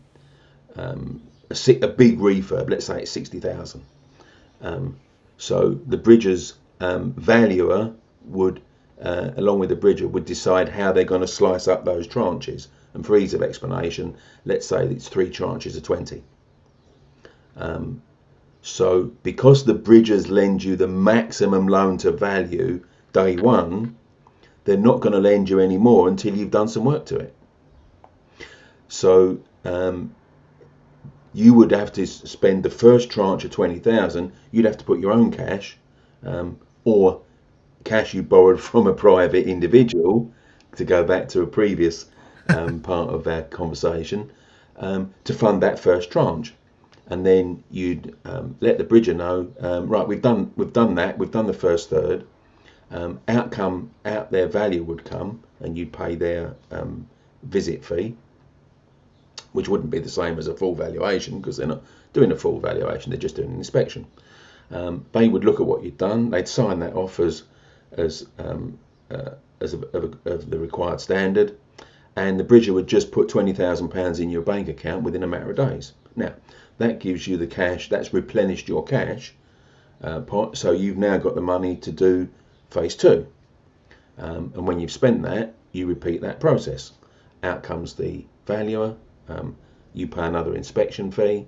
um, 0.75 1.23
a, 1.51 1.55
a 1.83 1.89
big 1.89 2.19
refurb. 2.19 2.71
Let's 2.71 2.87
say 2.87 3.03
it's 3.03 3.11
sixty 3.11 3.41
thousand. 3.41 3.85
Um, 4.61 4.99
so 5.39 5.79
the 5.87 5.97
bridger's 5.97 6.55
um, 6.81 7.13
valuer 7.13 7.95
would, 8.27 8.61
uh, 9.01 9.31
along 9.37 9.59
with 9.59 9.69
the 9.69 9.77
bridger, 9.77 10.09
would 10.09 10.25
decide 10.25 10.69
how 10.69 10.93
they're 10.93 11.05
going 11.05 11.21
to 11.21 11.27
slice 11.27 11.69
up 11.69 11.85
those 11.85 12.07
tranches. 12.07 12.69
And 12.95 13.05
for 13.05 13.17
ease 13.17 13.35
of 13.35 13.43
explanation, 13.43 14.17
let's 14.45 14.67
say 14.67 14.87
it's 14.87 15.09
three 15.09 15.31
tranches 15.31 15.77
of 15.77 15.83
twenty. 15.83 16.23
Um, 17.57 18.03
so 18.63 19.13
because 19.23 19.65
the 19.65 19.75
bridgers 19.75 20.29
lend 20.29 20.65
you 20.65 20.77
the 20.77 20.89
maximum 20.89 21.69
loan 21.69 21.99
to 21.99 22.11
value 22.11 22.85
day 23.13 23.37
one, 23.37 23.97
they're 24.65 24.77
not 24.77 25.01
going 25.01 25.13
to 25.13 25.21
lend 25.21 25.49
you 25.49 25.61
any 25.61 25.79
more 25.79 26.09
until 26.09 26.35
you've 26.35 26.51
done 26.51 26.69
some 26.69 26.85
work 26.85 27.07
to 27.07 27.17
it. 27.17 27.35
So 28.89 29.39
um, 29.65 30.15
you 31.33 31.55
would 31.55 31.71
have 31.71 31.93
to 31.93 32.07
spend 32.07 32.63
the 32.63 32.71
first 32.71 33.11
tranche 33.11 33.45
of 33.45 33.51
20,000, 33.51 34.33
you'd 34.51 34.65
have 34.65 34.79
to 34.79 34.85
put 34.85 35.01
your 35.01 35.13
own 35.13 35.31
cash 35.31 35.77
um, 36.25 36.59
or 36.85 37.21
cash 37.87 38.13
you 38.13 38.23
borrowed 38.23 38.61
from 38.61 38.87
a 38.87 38.93
private 38.93 39.47
individual 39.47 40.31
to 40.77 40.85
go 40.85 41.03
back 41.05 41.29
to 41.29 41.43
a 41.43 41.47
previous 41.47 42.07
um, 42.49 42.81
part 42.91 43.09
of 43.09 43.27
our 43.27 43.43
conversation 43.43 44.31
um, 44.77 45.15
to 45.25 45.33
fund 45.33 45.63
that 45.63 45.79
first 45.79 46.11
tranche 46.11 46.53
and 47.09 47.25
then 47.25 47.63
you'd 47.71 48.17
um, 48.25 48.57
let 48.61 48.79
the 48.79 48.85
bridger 48.85 49.15
know, 49.15 49.53
um, 49.61 49.89
right, 49.89 50.07
we've 50.07 50.23
done 50.23 50.53
we've 50.57 50.73
done 50.73 50.97
that, 50.97 51.19
we've 51.19 51.31
done 51.31 51.47
the 51.47 51.55
first 51.55 51.89
third. 51.89 52.27
Um, 52.91 53.21
outcome 53.27 53.91
out 54.05 54.31
their 54.31 54.47
value 54.47 54.83
would 54.85 55.05
come, 55.05 55.43
and 55.61 55.77
you'd 55.77 55.93
pay 55.93 56.15
their 56.15 56.55
um, 56.71 57.09
visit 57.43 57.85
fee, 57.85 58.15
which 59.53 59.69
wouldn't 59.69 59.91
be 59.91 59.99
the 59.99 60.09
same 60.09 60.39
as 60.39 60.47
a 60.47 60.55
full 60.55 60.75
valuation 60.75 61.39
because 61.39 61.57
they're 61.57 61.67
not 61.67 61.83
doing 62.13 62.33
a 62.33 62.37
full 62.37 62.61
valuation; 62.61 63.11
they're 63.11 63.19
just 63.19 63.37
doing 63.37 63.51
an 63.51 63.57
inspection. 63.57 64.07
Um, 64.71 65.05
they 65.13 65.29
would 65.29 65.45
look 65.45 65.61
at 65.61 65.67
what 65.67 65.85
you'd 65.85 65.99
done, 65.99 66.31
they'd 66.31 66.49
sign 66.49 66.81
that 66.81 66.95
off 66.95 67.21
as 67.21 67.45
as 67.93 68.27
um, 68.39 68.79
uh, 69.11 69.31
as 69.61 69.75
a, 69.75 69.79
of, 69.97 70.19
of 70.25 70.51
the 70.51 70.59
required 70.59 71.01
standard, 71.01 71.57
and 72.17 72.39
the 72.39 72.45
bridger 72.45 72.73
would 72.73 72.87
just 72.87 73.13
put 73.13 73.29
twenty 73.29 73.53
thousand 73.53 73.89
pounds 73.89 74.21
in 74.21 74.31
your 74.31 74.43
bank 74.43 74.69
account 74.69 75.03
within 75.03 75.23
a 75.23 75.27
matter 75.27 75.51
of 75.51 75.57
days. 75.57 75.93
Now, 76.15 76.35
that 76.79 77.01
gives 77.01 77.27
you 77.27 77.37
the 77.37 77.47
cash. 77.47 77.89
That's 77.89 78.13
replenished 78.13 78.69
your 78.69 78.85
cash 78.85 79.35
uh, 80.03 80.21
pot. 80.21 80.57
So 80.57 80.73
you've 80.73 80.99
now 80.99 81.17
got 81.19 81.35
the 81.35 81.41
money 81.41 81.77
to 81.77 81.93
do 81.93 82.29
phase 82.71 82.97
two. 82.97 83.27
Um, 84.19 84.53
and 84.55 84.67
when 84.67 84.81
you've 84.81 84.93
spent 84.93 85.23
that, 85.23 85.55
you 85.73 85.87
repeat 85.87 86.23
that 86.23 86.41
process. 86.41 86.93
Out 87.43 87.63
comes 87.63 87.95
the 87.95 88.25
valuer. 88.47 88.97
Um, 89.29 89.57
you 89.93 90.07
pay 90.07 90.27
another 90.27 90.55
inspection 90.55 91.11
fee, 91.11 91.47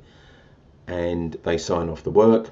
and 0.87 1.37
they 1.45 1.59
sign 1.59 1.89
off 1.89 2.03
the 2.03 2.11
work. 2.11 2.51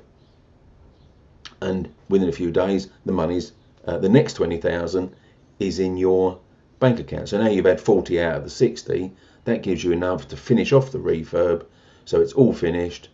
And 1.60 1.92
within 2.08 2.28
a 2.28 2.32
few 2.32 2.50
days, 2.50 2.88
the 3.04 3.12
money's 3.12 3.52
uh, 3.86 3.98
the 3.98 4.08
next 4.08 4.34
twenty 4.34 4.58
thousand 4.58 5.14
is 5.58 5.78
in 5.78 5.96
your 5.96 6.38
bank 6.78 7.00
account. 7.00 7.28
So 7.28 7.42
now 7.42 7.48
you've 7.48 7.64
had 7.64 7.80
forty 7.80 8.20
out 8.20 8.36
of 8.36 8.44
the 8.44 8.50
sixty. 8.50 9.12
That 9.44 9.62
gives 9.62 9.84
you 9.84 9.92
enough 9.92 10.28
to 10.28 10.36
finish 10.36 10.72
off 10.72 10.90
the 10.90 10.98
refurb. 10.98 11.64
So 12.04 12.20
it's 12.20 12.32
all 12.32 12.52
finished, 12.52 13.08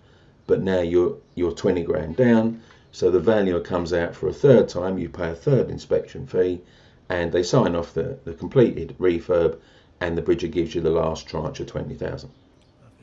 but 0.46 0.62
now 0.62 0.80
you're 0.80 1.16
you're 1.34 1.52
twenty 1.52 1.82
grand 1.82 2.16
down. 2.16 2.62
So 2.90 3.10
the 3.10 3.20
valuer 3.20 3.60
comes 3.60 3.92
out 3.92 4.14
for 4.14 4.28
a 4.28 4.32
third 4.32 4.68
time. 4.68 4.98
You 4.98 5.08
pay 5.08 5.30
a 5.30 5.34
third 5.34 5.70
inspection 5.70 6.26
fee, 6.26 6.60
and 7.08 7.32
they 7.32 7.42
sign 7.42 7.74
off 7.74 7.94
the, 7.94 8.18
the 8.24 8.34
completed 8.34 8.94
refurb, 8.98 9.58
and 10.00 10.16
the 10.16 10.22
bridger 10.22 10.48
gives 10.48 10.74
you 10.74 10.82
the 10.82 10.90
last 10.90 11.26
tranche 11.26 11.60
of 11.60 11.66
twenty 11.68 11.94
thousand. 11.94 12.30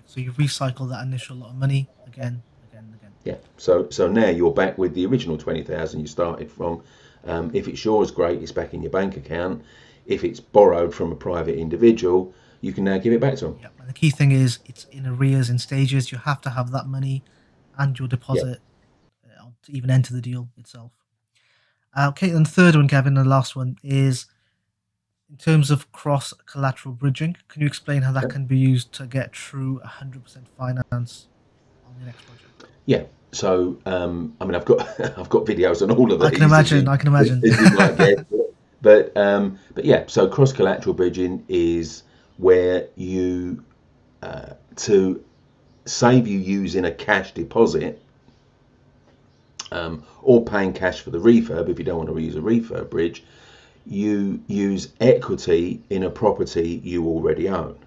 So 0.05 0.19
you 0.19 0.31
recycle 0.33 0.89
that 0.89 1.03
initial 1.03 1.37
lot 1.37 1.51
of 1.51 1.55
money 1.55 1.87
again, 2.07 2.41
again, 2.71 2.93
again. 2.97 3.11
Yeah. 3.23 3.37
So 3.57 3.89
so 3.89 4.07
now 4.07 4.29
you're 4.29 4.53
back 4.53 4.77
with 4.77 4.93
the 4.93 5.05
original 5.05 5.37
twenty 5.37 5.63
thousand 5.63 6.01
you 6.01 6.07
started 6.07 6.51
from. 6.51 6.83
Um, 7.25 7.51
if 7.53 7.67
it's 7.67 7.83
yours, 7.83 8.11
great. 8.11 8.41
It's 8.41 8.51
back 8.51 8.73
in 8.73 8.81
your 8.81 8.91
bank 8.91 9.17
account. 9.17 9.63
If 10.05 10.23
it's 10.23 10.39
borrowed 10.39 10.93
from 10.93 11.11
a 11.11 11.15
private 11.15 11.57
individual, 11.57 12.33
you 12.61 12.73
can 12.73 12.83
now 12.83 12.97
give 12.97 13.13
it 13.13 13.19
back 13.19 13.35
to 13.37 13.45
them. 13.45 13.59
And 13.79 13.89
the 13.89 13.93
key 13.93 14.09
thing 14.09 14.31
is 14.31 14.59
it's 14.65 14.85
in 14.85 15.05
arrears 15.05 15.49
in 15.49 15.59
stages. 15.59 16.11
You 16.11 16.17
have 16.19 16.41
to 16.41 16.49
have 16.51 16.71
that 16.71 16.87
money 16.87 17.23
and 17.77 17.97
your 17.97 18.07
deposit 18.07 18.59
uh, 19.25 19.45
to 19.63 19.71
even 19.71 19.89
enter 19.89 20.13
the 20.13 20.21
deal 20.21 20.49
itself. 20.57 20.91
Uh, 21.95 22.07
okay, 22.09 22.29
and 22.29 22.45
the 22.45 22.49
third 22.49 22.75
one, 22.75 22.87
Kevin, 22.87 23.17
and 23.17 23.25
the 23.25 23.29
last 23.29 23.55
one 23.55 23.77
is 23.83 24.27
in 25.29 25.37
terms 25.37 25.71
of 25.71 25.91
cross 25.91 26.33
collateral 26.45 26.93
bridging. 26.93 27.35
Can 27.47 27.61
you 27.61 27.67
explain 27.67 28.01
how 28.01 28.11
that 28.13 28.29
can 28.29 28.45
be 28.45 28.57
used 28.57 28.91
to 28.93 29.05
get 29.05 29.31
true 29.31 29.81
100% 29.85 30.45
finance 30.57 31.27
on 31.87 31.95
the 31.99 32.05
next 32.05 32.25
project? 32.25 32.65
Yeah. 32.85 33.03
So 33.31 33.77
um, 33.85 34.35
I 34.41 34.45
mean, 34.45 34.55
I've 34.55 34.65
got 34.65 34.81
I've 35.17 35.29
got 35.29 35.45
videos 35.45 35.81
on 35.81 35.91
all 35.91 36.11
of 36.11 36.19
these. 36.19 36.27
I 36.27 36.33
can 36.33 36.43
imagine. 36.43 36.87
I 36.87 36.97
can 36.97 37.07
imagine. 37.07 37.41
might. 37.75 38.25
But 38.81 39.15
um, 39.17 39.59
but 39.73 39.85
yeah, 39.85 40.05
so 40.07 40.27
cross 40.27 40.53
collateral 40.53 40.95
bridging 40.95 41.45
is 41.49 42.03
where 42.37 42.87
you 42.95 43.63
uh, 44.23 44.53
to 44.77 45.23
save 45.85 46.27
you 46.27 46.39
using 46.39 46.85
a 46.85 46.91
cash 46.91 47.33
deposit 47.33 48.01
um, 49.71 50.03
or 50.21 50.43
paying 50.43 50.73
cash 50.73 51.01
for 51.01 51.09
the 51.09 51.17
refurb 51.17 51.69
if 51.69 51.77
you 51.77 51.85
don't 51.85 51.97
want 51.97 52.09
to 52.09 52.17
use 52.19 52.35
a 52.35 52.39
refurb 52.39 52.89
bridge, 52.89 53.23
you 53.85 54.41
use 54.47 54.93
equity 54.99 55.81
in 55.89 56.03
a 56.03 56.09
property 56.09 56.81
you 56.83 57.05
already 57.05 57.49
own. 57.49 57.77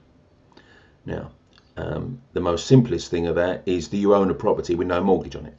Now, 1.07 1.31
um, 1.77 2.21
the 2.33 2.41
most 2.41 2.67
simplest 2.67 3.11
thing 3.11 3.27
of 3.27 3.37
that 3.37 3.63
is 3.67 3.89
that 3.89 3.97
you 3.97 4.15
own 4.15 4.31
a 4.31 4.35
property 4.35 4.75
with 4.75 4.87
no 4.87 5.03
mortgage 5.03 5.37
on 5.37 5.47
it, 5.47 5.57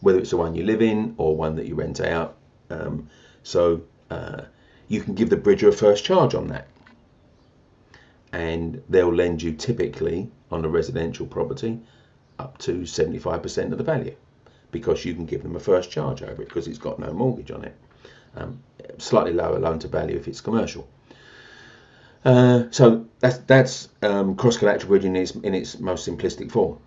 whether 0.00 0.18
it's 0.18 0.30
the 0.30 0.36
one 0.36 0.54
you 0.54 0.64
live 0.64 0.82
in 0.82 1.14
or 1.16 1.36
one 1.36 1.56
that 1.56 1.66
you 1.66 1.74
rent 1.74 2.00
out. 2.00 2.36
Um, 2.70 3.08
so 3.42 3.82
uh, 4.10 4.42
you 4.88 5.00
can 5.00 5.14
give 5.14 5.30
the 5.30 5.36
bridger 5.36 5.68
a 5.68 5.72
first 5.72 6.04
charge 6.04 6.34
on 6.34 6.48
that, 6.48 6.68
and 8.32 8.82
they'll 8.88 9.14
lend 9.14 9.42
you 9.42 9.52
typically 9.52 10.30
on 10.50 10.64
a 10.64 10.68
residential 10.68 11.26
property 11.26 11.80
up 12.38 12.58
to 12.58 12.80
75% 12.80 13.72
of 13.72 13.78
the 13.78 13.84
value 13.84 14.14
because 14.70 15.04
you 15.04 15.14
can 15.14 15.24
give 15.24 15.42
them 15.42 15.56
a 15.56 15.60
first 15.60 15.90
charge 15.90 16.22
over 16.22 16.42
it 16.42 16.48
because 16.48 16.68
it's 16.68 16.78
got 16.78 16.98
no 16.98 17.12
mortgage 17.12 17.50
on 17.50 17.64
it. 17.64 17.74
Um, 18.36 18.62
slightly 18.98 19.32
lower 19.32 19.58
loan 19.58 19.78
to 19.80 19.88
value 19.88 20.16
if 20.16 20.28
it's 20.28 20.40
commercial. 20.40 20.86
Uh, 22.24 22.64
so 22.70 23.06
that's 23.20 23.38
that's 23.38 23.88
um, 24.02 24.34
cross 24.34 24.56
collateral 24.56 24.88
bridging 24.88 25.16
in 25.16 25.22
its, 25.22 25.30
in 25.32 25.54
its 25.54 25.78
most 25.78 26.08
simplistic 26.08 26.50
form. 26.50 26.78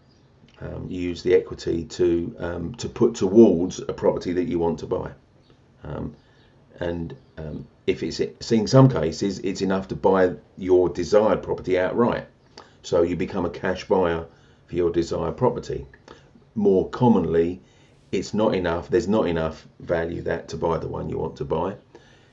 Um, 0.59 0.87
you 0.89 1.01
use 1.01 1.23
the 1.23 1.33
equity 1.33 1.85
to 1.85 2.35
um, 2.39 2.75
to 2.75 2.87
put 2.87 3.15
towards 3.15 3.79
a 3.79 3.93
property 3.93 4.33
that 4.33 4.43
you 4.43 4.59
want 4.59 4.79
to 4.79 4.85
buy, 4.85 5.11
um, 5.83 6.15
and 6.79 7.15
um, 7.37 7.67
if 7.87 8.03
it's 8.03 8.19
in 8.51 8.67
some 8.67 8.89
cases 8.89 9.39
it's 9.39 9.61
enough 9.61 9.87
to 9.87 9.95
buy 9.95 10.35
your 10.57 10.89
desired 10.89 11.41
property 11.41 11.79
outright. 11.79 12.27
So 12.83 13.01
you 13.01 13.15
become 13.15 13.45
a 13.45 13.49
cash 13.49 13.85
buyer 13.87 14.25
for 14.67 14.75
your 14.75 14.91
desired 14.91 15.37
property. 15.37 15.87
More 16.55 16.89
commonly, 16.89 17.61
it's 18.11 18.33
not 18.33 18.53
enough. 18.53 18.89
There's 18.89 19.07
not 19.07 19.27
enough 19.27 19.67
value 19.79 20.21
that 20.23 20.49
to 20.49 20.57
buy 20.57 20.77
the 20.77 20.87
one 20.87 21.09
you 21.09 21.17
want 21.17 21.37
to 21.37 21.45
buy. 21.45 21.75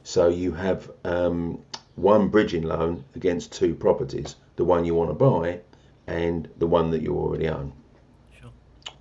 So 0.03 0.29
you 0.29 0.53
have 0.53 0.91
um, 1.05 1.63
one 1.99 2.29
bridging 2.29 2.63
loan 2.63 3.05
against 3.15 3.53
two 3.53 3.75
properties: 3.75 4.37
the 4.57 4.65
one 4.65 4.85
you 4.85 4.95
want 4.95 5.11
to 5.11 5.15
buy 5.15 5.61
and 6.07 6.49
the 6.59 6.67
one 6.67 6.91
that 6.91 7.03
you 7.03 7.15
already 7.17 7.49
own. 7.49 7.73
Sure. 8.41 8.51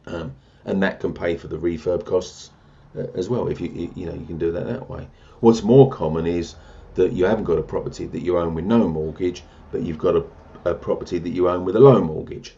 Um, 0.08 0.36
and 0.66 0.84
that 0.84 1.00
can 1.00 1.14
pay 1.14 1.38
for 1.38 1.48
the 1.48 1.58
refurb 1.58 2.06
costs 2.06 2.50
uh, 2.98 3.04
as 3.16 3.30
well. 3.30 3.48
If 3.48 3.62
you 3.62 3.92
you 3.96 4.06
know 4.06 4.14
you 4.14 4.26
can 4.26 4.38
do 4.38 4.52
that 4.52 4.68
that 4.68 4.90
way. 4.90 5.08
What's 5.40 5.64
more 5.64 5.90
common 5.90 6.26
is 6.26 6.56
that 6.96 7.14
you 7.14 7.26
haven't 7.26 7.46
got 7.46 7.60
a 7.60 7.64
property 7.64 8.08
that 8.08 8.22
you 8.22 8.38
own 8.38 8.56
with 8.56 8.66
no 8.66 8.88
mortgage, 8.88 9.44
but 9.72 9.84
you've 9.84 10.00
got 10.00 10.16
a, 10.16 10.26
a 10.66 10.74
property 10.74 11.20
that 11.20 11.30
you 11.30 11.48
own 11.48 11.64
with 11.64 11.76
a 11.76 11.80
low 11.80 12.02
mortgage, 12.02 12.56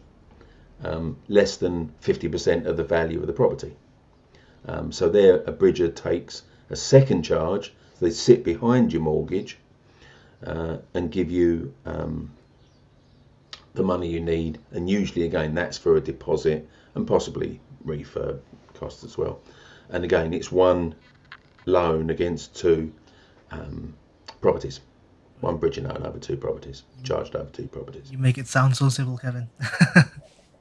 um, 0.82 1.18
less 1.28 1.58
than 1.58 1.92
50% 2.02 2.64
of 2.64 2.78
the 2.78 2.84
value 2.84 3.20
of 3.20 3.26
the 3.26 3.34
property. 3.34 3.76
Um, 4.66 4.92
so 4.92 5.10
there, 5.10 5.42
a 5.46 5.52
bridger 5.52 5.88
takes 5.88 6.42
a 6.70 6.76
second 6.76 7.22
charge. 7.22 7.74
So 7.98 8.06
they 8.06 8.10
sit 8.10 8.42
behind 8.42 8.94
your 8.94 9.02
mortgage 9.02 9.58
uh, 10.46 10.78
and 10.94 11.10
give 11.10 11.30
you 11.30 11.74
um, 11.84 12.30
the 13.74 13.82
money 13.82 14.08
you 14.08 14.20
need. 14.20 14.58
And 14.72 14.88
usually, 14.88 15.24
again, 15.24 15.54
that's 15.54 15.78
for 15.78 15.96
a 15.96 16.00
deposit 16.00 16.68
and 16.94 17.06
possibly 17.06 17.60
refurb 17.86 18.40
costs 18.74 19.04
as 19.04 19.16
well. 19.18 19.40
And 19.90 20.04
again, 20.04 20.32
it's 20.32 20.50
one 20.52 20.94
loan 21.66 22.10
against 22.10 22.54
two 22.54 22.92
um, 23.50 23.94
properties. 24.40 24.80
One 25.40 25.56
bridging 25.56 25.84
loan 25.84 26.02
over 26.04 26.18
two 26.18 26.36
properties, 26.36 26.82
charged 27.02 27.34
over 27.34 27.48
two 27.50 27.66
properties. 27.66 28.10
You 28.12 28.18
make 28.18 28.36
it 28.36 28.46
sound 28.46 28.76
so 28.76 28.88
simple, 28.88 29.16
Kevin. 29.18 29.48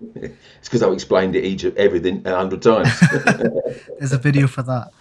It's 0.02 0.38
because 0.64 0.82
I've 0.82 0.94
explained 0.94 1.36
it 1.36 1.44
each 1.44 1.66
everything 1.66 2.26
a 2.26 2.36
hundred 2.36 2.62
times. 2.62 2.88
There's 4.00 4.14
a 4.14 4.18
video 4.18 4.48
for 4.48 4.64
that. 4.64 4.92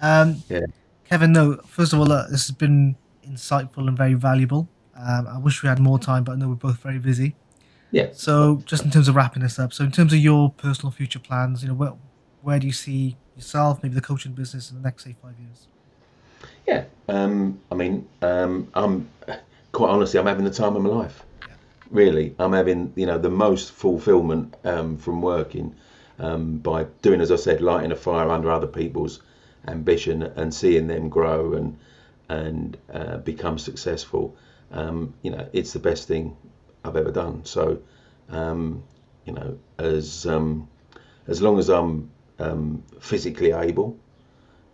Um, 0.00 0.42
Yeah. 0.48 0.66
Kevin, 1.04 1.32
no, 1.32 1.56
first 1.66 1.92
of 1.92 1.98
all, 2.00 2.10
uh, 2.10 2.26
this 2.28 2.46
has 2.46 2.56
been 2.56 2.96
insightful 3.30 3.88
and 3.88 3.96
very 3.96 4.14
valuable. 4.14 4.68
Um, 4.96 5.26
I 5.26 5.38
wish 5.38 5.62
we 5.62 5.68
had 5.68 5.78
more 5.78 5.98
time, 5.98 6.24
but 6.24 6.32
I 6.32 6.36
know 6.36 6.48
we're 6.48 6.54
both 6.54 6.78
very 6.78 6.98
busy. 6.98 7.34
yeah. 7.90 8.08
So, 8.12 8.62
just 8.66 8.84
in 8.84 8.90
terms 8.90 9.08
of 9.08 9.16
wrapping 9.16 9.42
this 9.42 9.58
up, 9.58 9.72
so 9.72 9.84
in 9.84 9.92
terms 9.92 10.12
of 10.12 10.18
your 10.18 10.50
personal 10.50 10.90
future 10.90 11.18
plans, 11.18 11.62
you 11.62 11.68
know, 11.68 11.74
where, 11.74 11.94
where 12.42 12.58
do 12.58 12.66
you 12.66 12.72
see 12.72 13.16
yourself, 13.36 13.82
maybe 13.82 13.94
the 13.94 14.00
coaching 14.00 14.32
business 14.32 14.70
in 14.70 14.76
the 14.76 14.82
next, 14.82 15.04
say, 15.04 15.16
five 15.22 15.34
years? 15.38 15.68
Yeah, 16.66 16.84
um, 17.08 17.60
I 17.70 17.74
mean, 17.74 18.08
um, 18.22 18.68
I'm 18.74 19.08
quite 19.72 19.90
honestly, 19.90 20.20
I'm 20.20 20.26
having 20.26 20.44
the 20.44 20.50
time 20.50 20.76
of 20.76 20.82
my 20.82 20.90
life. 20.90 21.24
Really, 21.90 22.34
I'm 22.38 22.52
having 22.52 22.92
you 22.94 23.06
know 23.06 23.18
the 23.18 23.30
most 23.30 23.72
fulfilment 23.72 24.54
um, 24.64 24.96
from 24.96 25.22
working 25.22 25.74
um, 26.18 26.58
by 26.58 26.84
doing, 27.02 27.20
as 27.20 27.32
I 27.32 27.36
said, 27.36 27.60
lighting 27.60 27.90
a 27.90 27.96
fire 27.96 28.30
under 28.30 28.50
other 28.50 28.66
people's 28.66 29.22
ambition 29.66 30.22
and 30.22 30.54
seeing 30.54 30.86
them 30.86 31.08
grow 31.08 31.54
and 31.54 31.76
and 32.30 32.78
uh, 32.92 33.16
become 33.18 33.58
successful. 33.58 34.36
Um, 34.70 35.14
you 35.22 35.32
know, 35.32 35.48
it's 35.52 35.72
the 35.72 35.80
best 35.80 36.06
thing 36.06 36.36
I've 36.84 36.96
ever 36.96 37.10
done. 37.10 37.44
So, 37.44 37.82
um, 38.28 38.84
you 39.26 39.32
know, 39.32 39.58
as 39.78 40.26
um, 40.26 40.68
as 41.26 41.42
long 41.42 41.58
as 41.58 41.68
I'm 41.68 42.08
um, 42.38 42.84
physically 43.00 43.50
able 43.50 43.98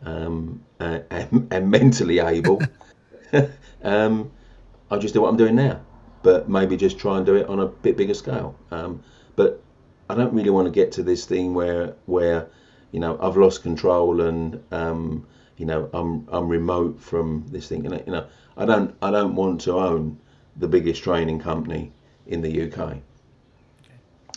um, 0.04 0.62
and, 0.78 1.48
and, 1.50 1.70
mentally 1.70 2.18
able, 2.18 2.60
um, 3.82 4.30
I'll 4.90 4.98
just 4.98 5.14
do 5.14 5.22
what 5.22 5.30
I'm 5.30 5.38
doing 5.38 5.54
now, 5.56 5.80
but 6.22 6.50
maybe 6.50 6.76
just 6.76 6.98
try 6.98 7.16
and 7.16 7.24
do 7.24 7.36
it 7.36 7.48
on 7.48 7.58
a 7.60 7.66
bit 7.66 7.96
bigger 7.96 8.14
scale. 8.14 8.54
But 9.34 9.62
I 10.10 10.14
don't 10.14 10.34
really 10.34 10.50
want 10.50 10.66
to 10.66 10.72
get 10.72 10.92
to 10.92 11.02
this 11.02 11.24
thing 11.24 11.54
where 11.54 11.94
where 12.04 12.48
you 12.92 13.00
know 13.00 13.18
I've 13.18 13.38
lost 13.38 13.62
control 13.62 14.20
and 14.20 14.62
um, 14.70 15.26
you 15.56 15.66
know 15.66 15.88
I'm 15.92 16.26
I'm 16.30 16.48
remote 16.48 17.00
from 17.00 17.46
this 17.48 17.68
thing. 17.68 17.86
And 17.86 18.02
you 18.06 18.12
know 18.12 18.26
I 18.56 18.64
don't 18.64 18.94
I 19.02 19.10
don't 19.10 19.34
want 19.34 19.60
to 19.62 19.72
own 19.72 20.18
the 20.56 20.68
biggest 20.68 21.02
training 21.02 21.40
company 21.40 21.92
in 22.26 22.42
the 22.42 22.62
UK. 22.62 22.98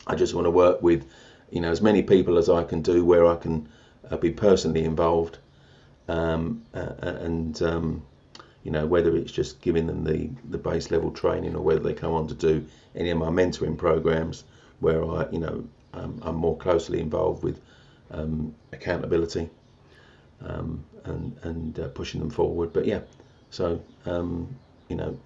I 0.08 0.16
just 0.16 0.34
want 0.34 0.46
to 0.46 0.52
work 0.52 0.82
with 0.82 1.06
you 1.52 1.62
know 1.62 1.72
as 1.72 1.82
many 1.82 2.02
people 2.02 2.38
as 2.38 2.50
I 2.50 2.64
can 2.64 2.82
do 2.82 3.04
where 3.04 3.26
I 3.26 3.36
can 3.36 3.68
uh, 4.10 4.18
be 4.18 4.32
personally 4.32 4.84
involved 4.84 5.38
um, 6.08 6.64
uh, 6.74 6.94
and 7.02 7.62
um, 7.62 8.02
you 8.64 8.72
know 8.72 8.86
whether 8.86 9.16
it's 9.16 9.32
just 9.32 9.62
giving 9.62 9.88
them 9.88 10.04
the 10.04 10.30
the 10.50 10.58
base 10.58 10.92
level 10.92 11.12
training 11.12 11.56
or 11.56 11.62
whether 11.62 11.80
they 11.82 11.94
come 11.94 12.14
on 12.14 12.28
to 12.28 12.34
do 12.34 12.66
any 12.96 13.10
of 13.10 13.18
my 13.18 13.30
mentoring 13.30 13.78
programs 13.78 14.44
where 14.80 15.04
I 15.04 15.30
you 15.32 15.40
know 15.40 15.64
um, 15.94 16.20
I'm 16.24 16.36
more 16.36 16.58
closely 16.58 17.00
involved 17.00 17.44
with 17.44 17.60
um, 18.12 18.56
accountability 18.72 19.50
um, 20.46 20.84
and 21.06 21.38
and 21.44 21.80
uh, 21.80 21.88
pushing 21.90 22.20
them 22.20 22.30
forward. 22.30 22.74
But 22.74 22.86
yeah, 22.86 23.02
so 23.50 23.82
um, 24.06 24.56
you 24.88 24.96
know, 24.96 25.18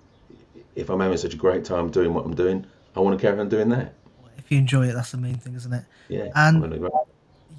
if 0.76 0.90
I'm 0.90 1.00
having 1.00 1.18
such 1.18 1.34
a 1.34 1.38
great 1.38 1.64
time 1.66 1.90
doing 1.90 2.14
what 2.14 2.26
I'm 2.26 2.36
doing, 2.36 2.66
I 2.96 3.00
want 3.00 3.20
to 3.20 3.22
carry 3.26 3.40
on 3.40 3.50
doing 3.50 3.70
that. 3.70 3.94
If 4.38 4.52
you 4.52 4.58
enjoy 4.58 4.88
it, 4.90 4.94
that's 4.94 5.12
the 5.12 5.18
main 5.18 5.36
thing, 5.38 5.56
isn't 5.56 5.72
it? 5.74 5.86
Yeah, 6.10 6.30
And- 6.36 6.90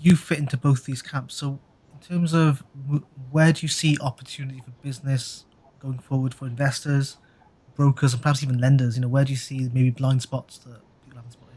You 0.01 0.17
fit 0.17 0.39
into 0.39 0.57
both 0.59 0.85
these 0.85 1.01
camps. 1.01 1.35
So, 1.35 1.59
in 1.95 2.01
terms 2.07 2.35
of 2.35 2.63
where 3.31 3.53
do 3.53 3.61
you 3.63 3.69
see 3.69 3.97
opportunity 4.03 4.61
for 4.61 4.71
business 4.83 5.47
going 5.81 5.99
forward 5.99 6.35
for 6.35 6.47
investors, 6.47 7.17
brokers, 7.75 8.13
and 8.13 8.23
perhaps 8.23 8.43
even 8.43 8.59
lenders? 8.59 8.97
You 8.97 9.03
know, 9.03 9.09
where 9.09 9.25
do 9.25 9.33
you 9.33 9.39
see 9.39 9.71
maybe 9.73 9.89
blind 9.91 10.21
spots 10.21 10.59
that 10.59 10.81
people 11.05 11.17
haven't 11.17 11.33
spotted? 11.33 11.55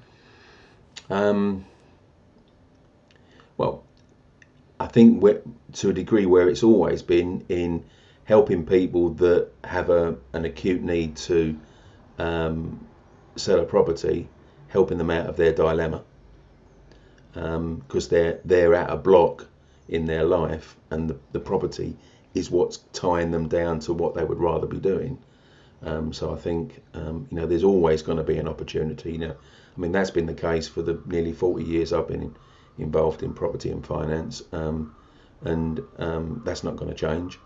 Um, 1.10 1.66
well, 3.58 3.84
I 4.80 4.88
think 4.88 5.24
to 5.74 5.90
a 5.90 5.94
degree 5.94 6.26
where 6.26 6.50
it's 6.50 6.64
always 6.64 7.02
been 7.02 7.46
in 7.50 7.84
helping 8.26 8.66
people 8.66 9.10
that 9.10 9.50
have 9.64 9.90
a 9.90 10.18
an 10.34 10.46
acute 10.46 10.84
need 10.84 11.16
to 11.16 11.58
um, 12.20 12.86
sell 13.36 13.60
a 13.60 13.66
property, 13.66 14.28
helping 14.68 14.98
them 14.98 15.10
out 15.10 15.28
of 15.28 15.38
their 15.38 15.54
dilemma, 15.54 16.04
because 17.34 18.10
they're 18.10 18.40
they're 18.46 18.76
at 18.76 18.90
a 18.90 18.98
block 18.98 19.48
in 19.88 20.06
their 20.06 20.24
life, 20.24 20.76
and 20.92 21.10
the, 21.10 21.18
the 21.32 21.40
property 21.40 21.96
is 22.34 22.52
what's 22.52 22.78
tying 22.94 23.32
them 23.32 23.48
down 23.48 23.80
to 23.80 23.94
what 23.94 24.14
they 24.14 24.24
would 24.24 24.40
rather 24.40 24.68
be 24.68 24.80
doing. 24.80 25.18
Um, 25.84 26.12
so 26.12 26.34
I 26.34 26.38
think 26.38 26.82
um, 26.94 27.28
you 27.32 27.38
know 27.38 27.46
there's 27.48 27.64
always 27.64 28.02
going 28.02 28.18
to 28.18 28.24
be 28.24 28.38
an 28.38 28.48
opportunity. 28.48 29.14
You 29.14 29.20
know, 29.20 29.36
I 29.76 29.80
mean 29.80 29.92
that's 29.92 30.12
been 30.12 30.26
the 30.26 30.34
case 30.34 30.68
for 30.68 30.82
the 30.82 31.02
nearly 31.06 31.34
40 31.34 31.64
years 31.64 31.94
I've 31.94 32.08
been 32.08 32.24
in, 32.24 32.36
involved 32.78 33.24
in 33.24 33.34
property 33.34 33.70
and 33.70 33.86
finance, 33.86 34.44
um, 34.52 34.96
and 35.42 35.82
um, 35.98 36.42
that's 36.46 36.64
not 36.64 36.76
going 36.76 36.90
to 36.90 36.98
change. 36.98 37.40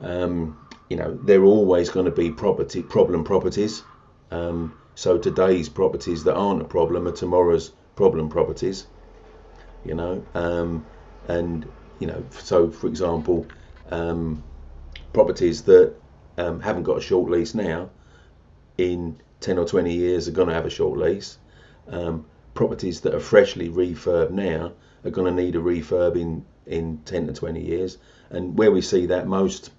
Um, 0.00 0.58
you 0.88 0.96
know, 0.96 1.18
there 1.22 1.40
are 1.40 1.44
always 1.44 1.90
going 1.90 2.06
to 2.06 2.12
be 2.12 2.30
property 2.30 2.82
problem 2.82 3.24
properties. 3.24 3.82
Um, 4.30 4.78
so 4.94 5.18
today's 5.18 5.68
properties 5.68 6.24
that 6.24 6.34
aren't 6.34 6.62
a 6.62 6.64
problem 6.64 7.06
are 7.06 7.12
tomorrow's 7.12 7.72
problem 7.96 8.28
properties. 8.28 8.86
You 9.84 9.94
know, 9.94 10.24
um, 10.34 10.86
and 11.28 11.66
you 11.98 12.06
know, 12.06 12.24
so 12.30 12.70
for 12.70 12.86
example, 12.86 13.46
properties 15.12 15.62
that 15.62 15.94
haven't 16.36 16.82
got 16.84 16.98
a 16.98 17.00
short 17.00 17.30
lease 17.30 17.54
now, 17.54 17.90
in 18.78 19.20
10 19.40 19.58
or 19.58 19.66
20 19.66 19.92
years 19.92 20.28
are 20.28 20.32
going 20.32 20.48
to 20.48 20.54
have 20.54 20.66
a 20.66 20.70
short 20.70 20.98
lease. 20.98 21.38
Um, 21.88 22.26
properties 22.58 23.02
that 23.02 23.14
are 23.14 23.20
freshly 23.20 23.68
refurbed 23.68 24.32
now 24.32 24.72
are 25.04 25.12
going 25.12 25.32
to 25.32 25.42
need 25.42 25.54
a 25.54 25.60
refurb 25.60 26.20
in, 26.20 26.44
in 26.66 26.98
10 27.04 27.28
to 27.28 27.32
20 27.32 27.64
years. 27.64 27.98
And 28.30 28.58
where 28.58 28.72
we 28.72 28.80
see 28.80 29.06
that 29.06 29.28
most 29.28 29.70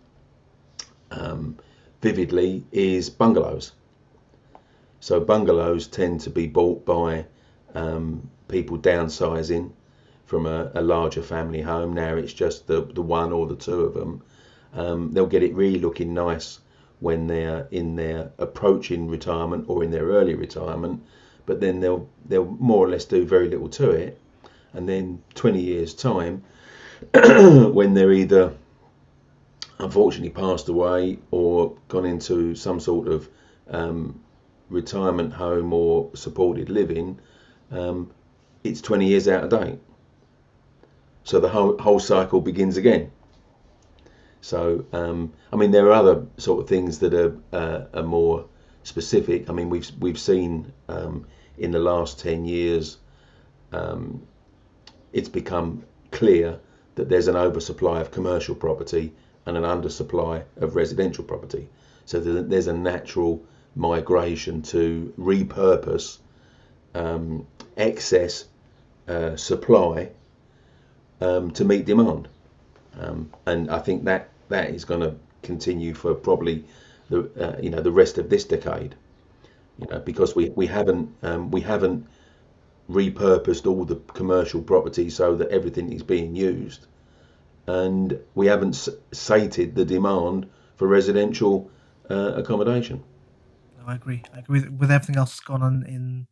um, 1.12 1.58
vividly 2.02 2.64
is 2.72 3.10
bungalows. 3.10 3.74
So 5.02 5.20
bungalows 5.20 5.88
tend 5.88 6.22
to 6.22 6.30
be 6.30 6.48
bought 6.48 6.86
by 6.86 7.26
um, 7.76 8.30
people 8.48 8.78
downsizing 8.78 9.72
from 10.24 10.46
a, 10.46 10.72
a 10.74 10.82
larger 10.82 11.22
family 11.22 11.60
home. 11.60 11.92
Now 11.92 12.16
it's 12.16 12.32
just 12.32 12.66
the, 12.66 12.86
the 12.86 13.02
one 13.02 13.34
or 13.34 13.46
the 13.46 13.58
two 13.58 13.82
of 13.82 13.94
them. 13.94 14.24
Um, 14.74 15.12
they'll 15.12 15.26
get 15.26 15.44
it 15.44 15.54
really 15.54 15.80
looking 15.80 16.14
nice 16.14 16.60
when 17.02 17.28
they're 17.28 17.68
in 17.72 17.98
their 17.98 18.32
approaching 18.38 19.10
retirement 19.10 19.66
or 19.68 19.84
in 19.84 19.92
their 19.92 20.06
early 20.06 20.36
retirement, 20.36 21.04
but 21.50 21.60
then 21.60 21.80
they'll 21.80 22.08
they'll 22.28 22.46
more 22.46 22.86
or 22.86 22.90
less 22.90 23.06
do 23.06 23.26
very 23.26 23.50
little 23.50 23.70
to 23.70 23.90
it, 23.90 24.22
and 24.74 24.88
then 24.88 25.24
20 25.34 25.60
years 25.60 25.96
time, 25.96 26.44
when 27.14 27.96
they're 27.96 28.14
either 28.14 28.54
unfortunately 29.80 30.30
passed 30.30 30.70
away 30.70 31.18
or 31.32 31.76
gone 31.88 32.06
into 32.06 32.54
some 32.54 32.80
sort 32.80 33.08
of 33.08 33.28
um, 33.72 34.22
retirement 34.70 35.34
home 35.34 35.74
or 35.74 36.12
supported 36.14 36.70
living, 36.70 37.18
um, 37.72 38.12
it's 38.64 38.80
20 38.80 39.08
years 39.08 39.28
out 39.28 39.44
of 39.44 39.50
date. 39.50 39.80
So 41.24 41.40
the 41.40 41.50
whole 41.50 41.80
whole 41.80 42.00
cycle 42.00 42.42
begins 42.42 42.78
again. 42.78 43.12
So, 44.42 44.86
um, 44.94 45.34
I 45.52 45.56
mean, 45.56 45.72
there 45.72 45.88
are 45.88 45.94
other 45.94 46.28
sort 46.38 46.62
of 46.62 46.70
things 46.70 47.00
that 47.00 47.16
are, 47.16 47.36
uh, 47.52 47.86
are 47.96 48.04
more 48.04 48.46
specific. 48.84 49.50
I 49.50 49.54
mean, 49.54 49.70
we've 49.72 49.90
we've 50.00 50.20
seen 50.20 50.72
um, 50.88 51.26
in 51.60 51.72
the 51.72 51.80
last 51.80 52.20
ten 52.20 52.46
years, 52.46 52.98
um, 53.72 54.26
it's 55.14 55.30
become 55.30 55.84
clear 56.12 56.60
that 56.96 57.10
there's 57.10 57.28
an 57.28 57.36
oversupply 57.36 58.02
of 58.02 58.12
commercial 58.12 58.56
property 58.56 59.14
and 59.46 59.58
an 59.58 59.64
undersupply 59.64 60.44
of 60.58 60.76
residential 60.76 61.24
property. 61.24 61.70
So 62.06 62.20
there's 62.20 62.68
a 62.68 62.74
natural 62.74 63.44
migration 63.76 64.62
to 64.64 65.14
repurpose 65.18 66.18
um, 66.96 67.46
excess 67.78 68.46
uh, 69.08 69.36
supply 69.36 70.10
um, 71.22 71.52
to 71.52 71.66
meet 71.66 71.86
demand. 71.86 72.28
Um, 73.00 73.32
and 73.46 73.70
I 73.70 73.80
think 73.80 74.06
that 74.06 74.30
that 74.50 74.72
is 74.72 74.86
going 74.86 75.02
to 75.02 75.16
continue 75.44 75.94
for 75.94 76.14
probably 76.14 76.66
the 77.10 77.30
uh, 77.40 77.62
you 77.62 77.70
know 77.70 77.82
the 77.82 77.92
rest 77.92 78.18
of 78.18 78.30
this 78.30 78.44
decade. 78.44 78.96
You 79.80 79.88
know 79.90 80.00
because 80.00 80.36
we 80.36 80.50
we 80.50 80.68
haven't 80.68 81.16
um, 81.24 81.52
we 81.52 81.62
haven't 81.62 82.06
repurposed 82.90 83.66
all 83.68 83.86
the 83.86 83.96
commercial 84.14 84.62
property 84.62 85.10
so 85.10 85.36
that 85.36 85.50
everything 85.50 85.94
is 85.94 86.04
being 86.04 86.36
used, 86.36 86.88
and 87.68 88.20
we 88.36 88.48
haven't 88.48 88.90
sated 89.12 89.76
the 89.76 89.86
demand 89.86 90.50
for 90.76 90.88
residential 90.88 91.72
uh, 92.10 92.34
accommodation. 92.36 93.04
No, 93.78 93.86
I 93.88 93.96
agree. 93.96 94.24
I 94.34 94.40
agree 94.40 94.62
with, 94.62 94.70
with 94.72 94.92
everything 94.92 95.16
else 95.16 95.32
that's 95.32 95.40
gone 95.40 95.64
on 95.64 95.86
in 95.88 96.28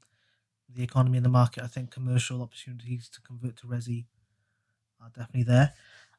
the 0.73 0.83
economy 0.83 1.17
and 1.17 1.25
the 1.25 1.29
market. 1.29 1.63
I 1.63 1.67
think 1.67 1.91
commercial 1.91 2.41
opportunities 2.41 3.07
to 3.09 3.21
convert 3.21 3.55
to 3.57 3.67
resi 3.67 4.05
are 5.01 5.09
definitely 5.09 5.43
there. 5.43 5.73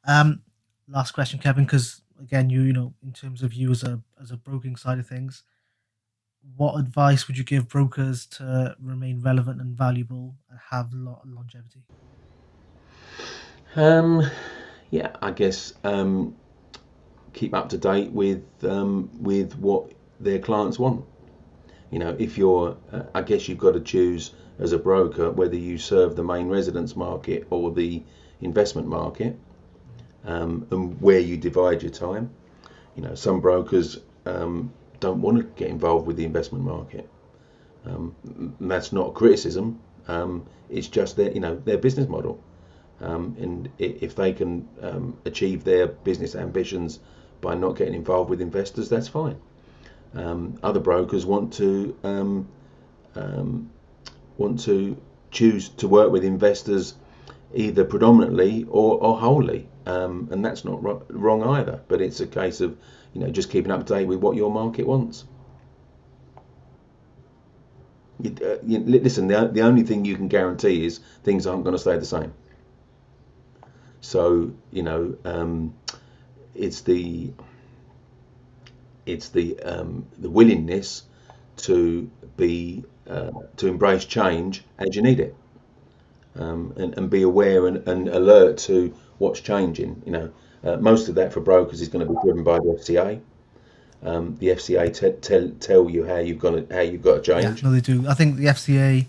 Um, 0.05 0.41
last 0.87 1.11
question, 1.11 1.39
Kevin, 1.39 1.65
because 1.65 2.01
again, 2.19 2.49
you 2.49 2.61
you 2.61 2.73
know, 2.73 2.93
in 3.03 3.13
terms 3.13 3.43
of 3.43 3.53
you 3.53 3.71
as 3.71 3.83
a 3.83 4.01
as 4.21 4.31
a 4.31 4.37
broking 4.37 4.75
side 4.75 4.99
of 4.99 5.07
things, 5.07 5.43
what 6.55 6.79
advice 6.79 7.27
would 7.27 7.37
you 7.37 7.43
give 7.43 7.67
brokers 7.67 8.25
to 8.25 8.75
remain 8.81 9.21
relevant 9.21 9.61
and 9.61 9.77
valuable 9.77 10.35
and 10.49 10.59
have 10.71 10.93
lo- 10.93 11.21
longevity? 11.25 11.83
Um, 13.75 14.29
yeah, 14.89 15.15
I 15.21 15.31
guess 15.31 15.73
um, 15.83 16.35
keep 17.33 17.53
up 17.53 17.69
to 17.69 17.77
date 17.77 18.11
with 18.11 18.43
um, 18.63 19.09
with 19.21 19.55
what 19.57 19.91
their 20.19 20.39
clients 20.39 20.79
want. 20.79 21.05
You 21.91 21.99
know, 21.99 22.15
if 22.19 22.37
you're, 22.37 22.77
uh, 22.91 23.03
I 23.15 23.21
guess 23.21 23.47
you've 23.47 23.57
got 23.57 23.73
to 23.73 23.79
choose 23.79 24.31
as 24.59 24.73
a 24.73 24.77
broker 24.77 25.31
whether 25.31 25.55
you 25.55 25.77
serve 25.77 26.15
the 26.15 26.23
main 26.23 26.47
residence 26.47 26.95
market 26.95 27.47
or 27.49 27.71
the 27.71 28.03
investment 28.41 28.87
market, 28.87 29.37
um, 30.25 30.67
and 30.71 30.99
where 31.01 31.19
you 31.19 31.37
divide 31.37 31.81
your 31.81 31.91
time. 31.91 32.31
You 32.95 33.03
know, 33.03 33.15
some 33.15 33.39
brokers 33.39 33.99
um, 34.25 34.73
don't 34.99 35.21
want 35.21 35.37
to 35.37 35.43
get 35.43 35.69
involved 35.69 36.07
with 36.07 36.17
the 36.17 36.25
investment 36.25 36.63
market. 36.63 37.09
Um, 37.85 38.15
that's 38.59 38.91
not 38.91 39.09
a 39.09 39.11
criticism. 39.11 39.79
Um, 40.07 40.45
it's 40.69 40.87
just 40.87 41.15
their, 41.15 41.31
you 41.31 41.39
know, 41.39 41.55
their 41.65 41.77
business 41.77 42.07
model. 42.07 42.43
Um, 43.01 43.35
and 43.39 43.69
if 43.77 44.15
they 44.15 44.33
can 44.33 44.67
um, 44.81 45.17
achieve 45.25 45.63
their 45.63 45.87
business 45.87 46.35
ambitions 46.35 46.99
by 47.41 47.55
not 47.55 47.77
getting 47.77 47.93
involved 47.93 48.29
with 48.29 48.41
investors, 48.41 48.89
that's 48.89 49.07
fine. 49.07 49.37
Um, 50.13 50.59
other 50.63 50.79
brokers 50.79 51.25
want 51.25 51.53
to 51.53 51.95
um, 52.03 52.49
want 54.37 54.59
to 54.61 54.97
choose 55.31 55.69
to 55.69 55.87
work 55.87 56.11
with 56.11 56.23
investors 56.23 56.95
either 57.53 57.85
predominantly 57.85 58.65
or, 58.69 59.01
or 59.01 59.17
wholly, 59.17 59.67
and 59.85 60.43
that's 60.43 60.65
not 60.65 60.81
ro- 60.83 61.03
wrong 61.09 61.43
either. 61.43 61.81
But 61.87 62.01
it's 62.01 62.19
a 62.19 62.27
case 62.27 62.59
of 62.61 62.77
you 63.13 63.21
know 63.21 63.29
just 63.29 63.49
keeping 63.49 63.71
up 63.71 63.85
to 63.85 63.93
date 63.93 64.07
with 64.07 64.19
what 64.19 64.35
your 64.35 64.51
market 64.51 64.85
wants. 64.87 65.25
You, 68.21 68.35
uh, 68.43 68.57
you, 68.65 68.79
listen, 68.79 69.27
the, 69.27 69.47
the 69.47 69.61
only 69.61 69.83
thing 69.83 70.03
you 70.03 70.15
can 70.15 70.27
guarantee 70.27 70.85
is 70.85 70.99
things 71.23 71.47
aren't 71.47 71.63
going 71.63 71.75
to 71.75 71.79
stay 71.79 71.97
the 71.97 72.05
same. 72.05 72.33
So 74.01 74.51
you 74.71 74.83
know, 74.83 75.15
um, 75.25 75.73
it's 76.55 76.81
the 76.81 77.31
it's 79.05 79.29
the 79.29 79.59
um, 79.61 80.05
the 80.17 80.29
willingness 80.29 81.03
to 81.57 82.09
be 82.37 82.83
uh, 83.09 83.31
to 83.57 83.67
embrace 83.67 84.05
change 84.05 84.63
as 84.77 84.95
you 84.95 85.01
need 85.01 85.19
it, 85.19 85.35
um, 86.39 86.73
and, 86.77 86.97
and 86.97 87.09
be 87.09 87.21
aware 87.21 87.67
and, 87.67 87.87
and 87.87 88.07
alert 88.07 88.57
to 88.57 88.93
what's 89.17 89.41
changing. 89.41 90.01
You 90.05 90.11
know, 90.11 90.33
uh, 90.63 90.77
most 90.77 91.09
of 91.09 91.15
that 91.15 91.33
for 91.33 91.41
brokers 91.41 91.81
is 91.81 91.89
going 91.89 92.05
to 92.05 92.11
be 92.11 92.17
driven 92.23 92.43
by 92.43 92.57
the 92.57 92.79
FCA. 92.79 93.21
Um, 94.01 94.37
the 94.39 94.47
FCA 94.47 94.93
te- 94.93 95.19
tell 95.19 95.49
tell 95.59 95.89
you 95.89 96.05
how 96.05 96.17
you've 96.17 96.39
got 96.39 96.51
to, 96.51 96.73
how 96.73 96.81
you've 96.81 97.01
got 97.01 97.23
to 97.23 97.31
Yeah, 97.31 97.49
change. 97.49 97.63
no, 97.63 97.71
they 97.71 97.81
do. 97.81 98.07
I 98.07 98.13
think 98.13 98.37
the 98.37 98.45
FCA, 98.45 99.05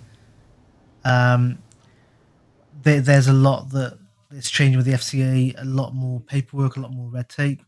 um, 1.04 1.58
there, 2.82 3.00
there's 3.00 3.28
a 3.28 3.32
lot 3.32 3.70
that 3.70 3.98
is 4.32 4.50
changing 4.50 4.76
with 4.76 4.86
the 4.86 4.92
FCA, 4.92 5.54
a 5.60 5.64
lot 5.64 5.94
more 5.94 6.20
paperwork, 6.20 6.76
a 6.76 6.80
lot 6.80 6.92
more 6.92 7.08
red 7.08 7.28
tape, 7.28 7.62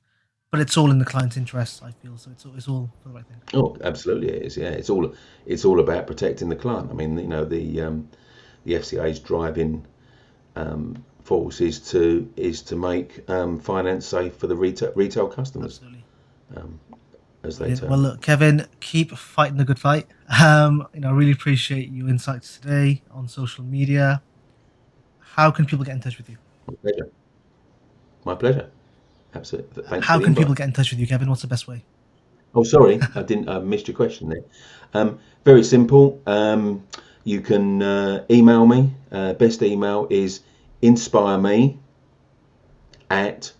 but 0.51 0.61
it's 0.61 0.77
all 0.77 0.91
in 0.91 0.99
the 0.99 1.05
client's 1.05 1.37
interest. 1.37 1.83
I 1.85 1.93
feel 1.93 2.17
so. 2.17 2.33
It's 2.33 2.45
all, 2.45 2.55
it's 2.57 2.69
all 2.69 2.91
for 3.03 3.11
the 3.11 3.15
right 3.15 3.25
thing. 3.27 3.37
Oh, 3.55 3.77
absolutely, 3.85 4.29
it 4.31 4.43
is. 4.43 4.57
Yeah, 4.57 4.71
it's 4.71 4.91
all 4.91 5.15
it's 5.47 5.65
all 5.65 5.79
about 5.79 6.09
protecting 6.09 6.49
the 6.49 6.57
client. 6.57 6.91
I 6.91 6.95
mean, 6.95 7.17
you 7.17 7.29
know, 7.29 7.45
the 7.45 7.83
um, 7.83 8.09
the 8.65 8.75
FCA's 8.75 9.19
driving 9.19 9.87
um, 10.57 11.05
force 11.23 11.61
is 11.61 11.81
to 11.91 12.31
is 12.37 12.63
to 12.63 12.77
make 12.77 13.29
um, 13.31 13.59
finance 13.59 14.07
safe 14.07 14.37
for 14.37 14.47
the 14.47 14.57
retail 14.57 14.93
retail 14.95 15.29
customers. 15.29 15.81
Absolutely. 15.83 16.05
Um, 16.57 16.81
as 17.45 17.59
they 17.59 17.75
turn. 17.75 17.91
Well, 17.91 17.99
look, 17.99 18.21
Kevin, 18.21 18.67
keep 18.81 19.11
fighting 19.13 19.57
the 19.57 19.65
good 19.65 19.79
fight. 19.79 20.07
Um, 20.41 20.87
you 20.95 21.01
know, 21.01 21.09
I 21.09 21.13
really 21.13 21.33
appreciate 21.33 21.91
your 21.91 22.09
insights 22.09 22.59
today 22.59 23.03
on 23.11 23.29
social 23.29 23.65
media. 23.65 24.23
How 25.19 25.51
can 25.51 25.67
people 25.67 25.85
get 25.85 25.95
in 25.95 26.01
touch 26.01 26.19
with 26.19 26.29
you? 26.29 26.37
My 26.67 26.75
pleasure. 26.75 27.11
My 28.25 28.35
pleasure. 28.35 28.71
Absolutely. 29.35 29.83
Thanks 29.85 30.07
How 30.07 30.21
can 30.21 30.35
people 30.35 30.55
get 30.55 30.65
in 30.65 30.73
touch 30.73 30.91
with 30.91 31.01
you, 31.01 31.07
Kevin? 31.07 31.29
What's 31.29 31.43
the 31.43 31.49
best 31.49 31.67
way? 31.67 31.85
Oh, 32.55 32.65
sorry, 32.65 33.01
I 33.15 33.23
didn't. 33.23 33.49
I 33.49 33.59
missed 33.61 33.89
your 33.89 33.97
question 33.97 34.29
there. 34.29 34.45
Um, 34.93 35.19
very 35.45 35.65
simple. 35.65 36.21
You 37.25 37.41
can 37.41 37.83
uh, 37.83 38.25
email 38.31 38.67
me. 38.67 38.93
Uh, 39.11 39.35
best 39.35 39.63
email 39.63 40.07
is 40.11 40.41
inspire 40.81 41.39
me 41.39 41.79
at 43.11 43.53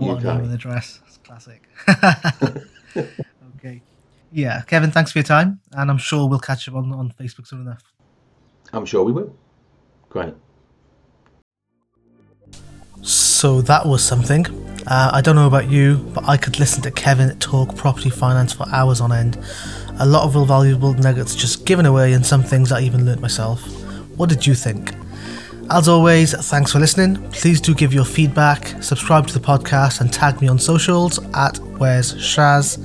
What 0.00 0.22
a 0.22 0.42
name 0.42 0.52
address. 0.52 1.00
It's 1.06 1.18
classic. 1.18 1.68
okay. 3.56 3.82
Yeah, 4.30 4.62
Kevin, 4.62 4.90
thanks 4.90 5.12
for 5.12 5.18
your 5.18 5.24
time, 5.24 5.60
and 5.72 5.90
I'm 5.90 5.98
sure 5.98 6.28
we'll 6.28 6.38
catch 6.38 6.68
up 6.68 6.74
on, 6.74 6.92
on 6.92 7.12
Facebook 7.20 7.46
soon 7.46 7.62
enough. 7.62 7.82
I'm 8.72 8.86
sure 8.86 9.04
we 9.04 9.12
will. 9.12 9.34
Great. 10.08 10.34
So 13.02 13.60
that 13.62 13.84
was 13.84 14.04
something. 14.04 14.46
Uh, 14.86 15.10
I 15.12 15.20
don't 15.20 15.36
know 15.36 15.46
about 15.46 15.70
you, 15.70 15.96
but 16.14 16.28
I 16.28 16.36
could 16.36 16.58
listen 16.58 16.82
to 16.82 16.90
Kevin 16.90 17.36
talk 17.38 17.76
property 17.76 18.10
finance 18.10 18.52
for 18.52 18.66
hours 18.70 19.00
on 19.00 19.12
end. 19.12 19.38
A 20.02 20.06
lot 20.06 20.24
of 20.24 20.34
real 20.34 20.44
valuable 20.44 20.94
nuggets 20.94 21.32
just 21.32 21.64
given 21.64 21.86
away, 21.86 22.12
and 22.12 22.26
some 22.26 22.42
things 22.42 22.72
I 22.72 22.80
even 22.80 23.06
learnt 23.06 23.20
myself. 23.20 23.62
What 24.16 24.28
did 24.28 24.44
you 24.44 24.52
think? 24.52 24.92
As 25.70 25.86
always, 25.86 26.34
thanks 26.50 26.72
for 26.72 26.80
listening. 26.80 27.22
Please 27.30 27.60
do 27.60 27.72
give 27.72 27.94
your 27.94 28.04
feedback, 28.04 28.82
subscribe 28.82 29.28
to 29.28 29.32
the 29.32 29.38
podcast, 29.38 30.00
and 30.00 30.12
tag 30.12 30.40
me 30.40 30.48
on 30.48 30.58
socials 30.58 31.20
at 31.34 31.58
Where's 31.78 32.14
Shaz. 32.14 32.84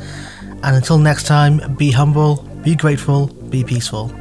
And 0.62 0.76
until 0.76 1.00
next 1.00 1.26
time, 1.26 1.76
be 1.76 1.90
humble, 1.90 2.44
be 2.64 2.76
grateful, 2.76 3.28
be 3.50 3.64
peaceful. 3.64 4.14